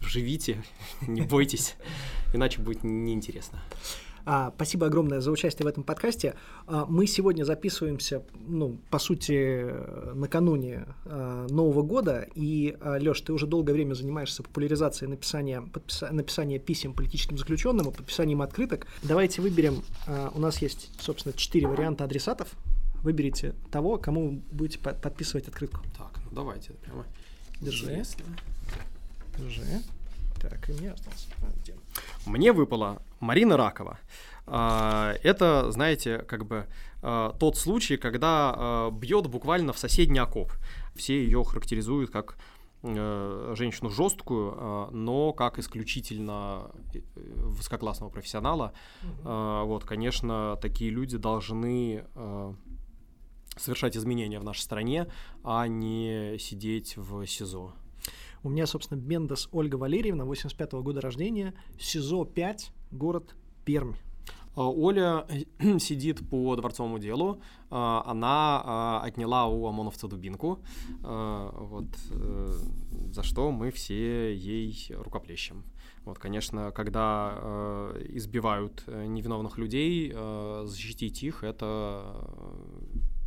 живите, 0.00 0.62
не 1.06 1.22
бойтесь, 1.22 1.76
иначе 2.32 2.60
будет 2.60 2.84
неинтересно. 2.84 3.60
А, 4.26 4.52
спасибо 4.56 4.86
огромное 4.86 5.20
за 5.20 5.30
участие 5.30 5.64
в 5.64 5.68
этом 5.68 5.84
подкасте. 5.84 6.34
А, 6.66 6.86
мы 6.86 7.06
сегодня 7.06 7.44
записываемся, 7.44 8.22
ну, 8.46 8.78
по 8.90 8.98
сути, 8.98 9.66
накануне 10.14 10.86
а, 11.04 11.46
Нового 11.48 11.82
года. 11.82 12.26
И, 12.34 12.76
а, 12.80 12.96
Лёш, 12.98 13.20
ты 13.20 13.32
уже 13.32 13.46
долгое 13.46 13.72
время 13.72 13.94
занимаешься 13.94 14.42
популяризацией 14.42 15.10
написания, 15.10 15.60
подписа, 15.60 16.10
написания 16.10 16.58
писем 16.58 16.94
политическим 16.94 17.36
заключенным 17.36 17.88
и 17.88 17.92
подписанием 17.92 18.40
открыток. 18.40 18.86
Давайте 19.02 19.42
выберем, 19.42 19.82
а, 20.06 20.32
у 20.34 20.40
нас 20.40 20.62
есть, 20.62 20.90
собственно, 21.00 21.34
четыре 21.34 21.66
варианта 21.66 22.04
адресатов. 22.04 22.48
Выберите 23.02 23.54
того, 23.70 23.98
кому 23.98 24.42
будете 24.50 24.78
подписывать 24.78 25.48
открытку. 25.48 25.80
Так, 25.98 26.18
ну 26.24 26.30
давайте 26.34 26.72
прямо. 26.72 27.04
Держи. 27.60 27.84
Интересно. 27.84 28.24
Держи. 29.38 29.82
Так, 30.40 30.68
и 30.68 30.72
мне 30.72 30.92
остался 30.92 31.28
один. 31.62 31.76
Мне 32.26 32.52
выпала 32.52 33.02
Марина 33.20 33.56
Ракова. 33.56 33.98
А, 34.46 35.14
это, 35.22 35.70
знаете, 35.70 36.18
как 36.18 36.46
бы 36.46 36.66
а, 37.02 37.34
тот 37.38 37.56
случай, 37.56 37.96
когда 37.96 38.54
а, 38.54 38.90
бьет 38.90 39.26
буквально 39.26 39.72
в 39.72 39.78
соседний 39.78 40.18
окоп. 40.18 40.52
Все 40.94 41.22
ее 41.22 41.42
характеризуют 41.42 42.10
как 42.10 42.36
э, 42.82 43.54
женщину 43.56 43.90
жесткую, 43.90 44.90
но 44.92 45.32
как 45.32 45.58
исключительно 45.58 46.70
э, 46.94 47.00
высококлассного 47.16 48.10
профессионала. 48.10 48.72
Угу. 49.02 49.66
Вот, 49.66 49.84
конечно, 49.84 50.56
такие 50.62 50.90
люди 50.90 51.16
должны 51.16 52.04
совершать 53.56 53.96
изменения 53.96 54.38
в 54.38 54.44
нашей 54.44 54.60
стране, 54.60 55.08
а 55.42 55.66
не 55.66 56.36
сидеть 56.38 56.96
в 56.96 57.26
СИЗО. 57.26 57.72
У 58.44 58.50
меня, 58.50 58.66
собственно, 58.66 58.98
Бендас 59.00 59.48
Ольга 59.52 59.76
Валерьевна, 59.76 60.26
85 60.26 60.74
-го 60.74 60.82
года 60.82 61.00
рождения, 61.00 61.54
СИЗО-5, 61.78 62.70
город 62.90 63.34
Пермь. 63.64 63.94
А, 64.54 64.68
Оля 64.68 65.26
сидит 65.78 66.28
по 66.28 66.54
дворцовому 66.54 66.98
делу. 66.98 67.40
А, 67.70 68.02
она 68.06 68.62
а, 68.62 69.00
отняла 69.02 69.46
у 69.46 69.66
ОМОНовца 69.66 70.08
дубинку, 70.08 70.60
вот, 71.00 71.86
э, 72.10 72.56
за 73.12 73.22
что 73.22 73.50
мы 73.50 73.70
все 73.70 74.34
ей 74.34 74.76
рукоплещем. 74.90 75.64
Вот, 76.04 76.18
конечно, 76.18 76.70
когда 76.70 77.32
э, 77.36 78.06
избивают 78.10 78.84
э, 78.86 79.06
невиновных 79.06 79.56
людей, 79.56 80.12
защитить 80.64 81.22
их– 81.22 81.42
это 81.44 82.04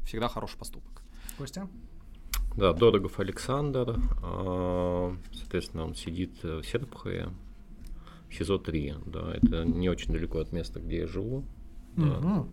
всегда 0.06 0.28
хороший 0.28 0.60
поступок. 0.60 1.02
Костя? 1.38 1.68
Да, 2.58 2.74
Дорогов 2.74 3.20
Александр, 3.20 4.00
а, 4.24 5.16
соответственно, 5.32 5.86
он 5.86 5.96
сидит 5.96 6.44
в 6.44 6.64
Серпухове, 6.64 7.30
СИЗО-3, 8.32 9.04
да, 9.06 9.34
это 9.36 9.64
не 9.64 9.90
очень 9.90 10.12
далеко 10.12 10.40
от 10.40 10.52
места, 10.52 10.80
где 10.80 11.02
я 11.02 11.08
живу. 11.08 11.44
Да, 11.96 12.18
угу. 12.18 12.48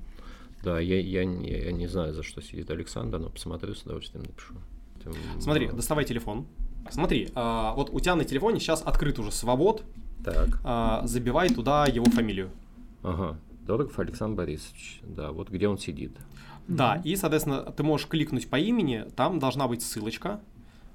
да 0.62 0.78
я, 0.78 1.00
я, 1.00 1.22
я 1.22 1.72
не 1.72 1.86
знаю, 1.86 2.14
за 2.14 2.22
что 2.22 2.42
сидит 2.42 2.70
Александр, 2.70 3.18
но 3.18 3.30
посмотрю, 3.30 3.74
с 3.74 3.82
удовольствием 3.82 4.24
напишу. 4.24 4.54
Смотри, 5.40 5.68
доставай 5.68 6.04
телефон. 6.04 6.46
Смотри, 6.90 7.30
а, 7.34 7.74
вот 7.74 7.90
у 7.90 8.00
тебя 8.00 8.14
на 8.14 8.24
телефоне 8.24 8.60
сейчас 8.60 8.82
открыт 8.82 9.18
уже 9.18 9.32
свобод. 9.32 9.82
Так. 10.24 10.60
А, 10.64 11.02
забивай 11.06 11.48
туда 11.48 11.86
его 11.86 12.06
фамилию. 12.06 12.50
Ага. 13.02 13.38
Дорогов 13.66 13.98
Александр 13.98 14.36
Борисович. 14.36 15.00
Да, 15.02 15.32
вот 15.32 15.48
где 15.48 15.68
он 15.68 15.78
сидит. 15.78 16.12
Да, 16.68 17.00
и, 17.04 17.16
соответственно, 17.16 17.62
ты 17.62 17.82
можешь 17.82 18.06
кликнуть 18.06 18.48
по 18.48 18.56
имени, 18.56 19.04
там 19.16 19.38
должна 19.38 19.68
быть 19.68 19.82
ссылочка, 19.82 20.40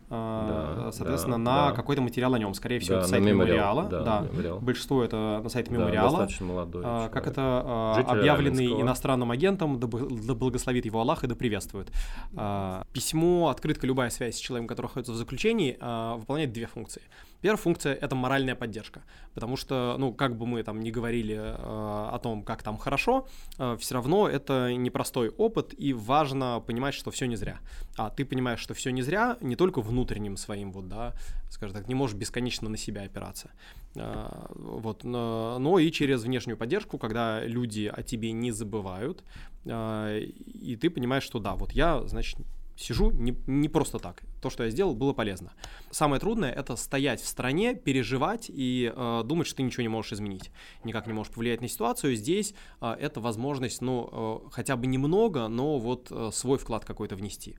да, 0.10 0.90
соответственно, 0.92 1.38
да, 1.38 1.44
на 1.44 1.70
да. 1.70 1.76
какой-то 1.76 2.02
материал 2.02 2.34
о 2.34 2.40
нем. 2.40 2.54
Скорее 2.56 2.80
всего, 2.80 2.96
да, 2.96 3.02
это 3.02 3.10
сайт 3.10 3.24
мемориала. 3.24 3.84
Да, 3.84 4.02
да. 4.02 4.28
Мемориал. 4.32 4.60
Большинство 4.60 5.04
это 5.04 5.40
на 5.44 5.50
сайте 5.50 5.72
мемориала. 5.72 6.12
Да, 6.12 6.18
достаточно 6.18 6.46
молодой. 6.48 6.84
А, 6.86 7.10
как 7.10 7.28
это 7.28 7.94
Житель 7.96 8.10
объявленный 8.10 8.82
иностранным 8.82 9.30
агентом, 9.30 9.80
да 9.80 9.88
благословит 9.88 10.86
его 10.86 11.00
Аллах 11.00 11.24
и 11.24 11.28
да 11.28 11.36
приветствует. 11.36 11.92
А, 12.36 12.86
письмо, 12.92 13.50
открытка, 13.50 13.86
любая 13.86 14.10
связь 14.10 14.38
с 14.38 14.40
человеком, 14.40 14.68
который 14.68 14.88
находится 14.88 15.12
в 15.12 15.16
заключении, 15.16 15.78
а, 15.80 16.16
выполняет 16.16 16.54
две 16.54 16.66
функции. 16.66 17.04
Первая 17.42 17.58
функция— 17.58 17.94
это 18.02 18.16
моральная 18.16 18.56
поддержка, 18.56 19.02
потому 19.34 19.56
что, 19.58 19.96
ну, 19.98 20.14
как 20.14 20.38
бы 20.38 20.46
мы 20.46 20.64
там 20.64 20.82
ни 20.82 20.92
говорили 20.92 21.36
э, 21.36 21.54
о 21.56 22.20
том, 22.22 22.44
как 22.44 22.64
там 22.64 22.78
хорошо, 22.78 23.28
э, 23.58 23.78
все 23.80 23.96
равно 23.96 24.28
это 24.28 24.74
непростой 24.74 25.30
опыт, 25.30 25.74
и 25.78 25.94
важно 25.94 26.60
понимать, 26.60 26.94
что 26.94 27.12
все 27.12 27.28
не 27.28 27.38
зря. 27.38 27.60
А 27.96 28.10
ты 28.10 28.26
понимаешь, 28.26 28.60
что 28.60 28.74
все 28.74 28.92
не 28.92 29.02
зря 29.02 29.38
не 29.42 29.56
только 29.56 29.82
внутренним 29.82 30.38
своим, 30.38 30.72
вот, 30.72 30.90
да, 30.90 31.14
скажем 31.50 31.78
так, 31.78 31.88
не 31.88 31.96
можешь 31.96 32.18
бесконечно 32.18 32.70
на 32.70 32.78
себя 32.78 33.04
опираться. 33.04 33.52
Э, 33.96 34.46
вот, 34.56 35.04
но 35.04 35.80
и 35.80 35.92
через 35.92 36.24
внешнюю 36.24 36.58
поддержку, 36.58 36.98
когда 36.98 37.46
люди 37.46 37.92
о 37.98 38.04
тебе 38.04 38.34
не 38.34 38.52
забывают, 38.52 39.24
э, 39.66 40.20
и 40.20 40.76
ты 40.76 40.90
понимаешь, 40.90 41.24
что 41.24 41.40
да, 41.40 41.56
вот 41.56 41.72
я, 41.72 42.06
значит, 42.08 42.38
сижу 42.80 43.12
не, 43.12 43.36
не 43.46 43.68
просто 43.68 44.00
так. 44.00 44.24
То, 44.42 44.50
что 44.50 44.64
я 44.64 44.70
сделал, 44.70 44.96
было 44.96 45.14
полезно. 45.14 45.52
Самое 45.92 46.20
трудное 46.20 46.52
это 46.52 46.76
стоять 46.76 47.22
в 47.22 47.28
стране, 47.28 47.76
переживать 47.76 48.46
и 48.50 48.92
э, 48.96 49.22
думать, 49.26 49.48
что 49.48 49.58
ты 49.58 49.64
ничего 49.64 49.82
не 49.82 49.90
можешь 49.90 50.14
изменить, 50.14 50.50
никак 50.84 51.06
не 51.08 51.14
можешь 51.14 51.34
повлиять 51.34 51.62
на 51.62 51.68
ситуацию. 51.68 52.16
Здесь 52.16 52.54
э, 52.82 52.96
это 53.00 53.20
возможность, 53.20 53.82
ну, 53.82 54.44
э, 54.46 54.50
хотя 54.52 54.78
бы 54.78 54.88
немного, 54.88 55.48
но 55.48 55.78
вот 55.78 56.08
э, 56.10 56.30
свой 56.32 56.58
вклад 56.58 56.86
какой-то 56.86 57.16
внести. 57.16 57.58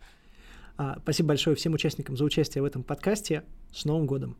А, 0.78 0.98
спасибо 1.02 1.28
большое 1.28 1.54
всем 1.56 1.74
участникам 1.74 2.16
за 2.16 2.24
участие 2.24 2.62
в 2.62 2.64
этом 2.64 2.82
подкасте. 2.82 3.44
С 3.72 3.84
Новым 3.84 4.06
годом! 4.06 4.36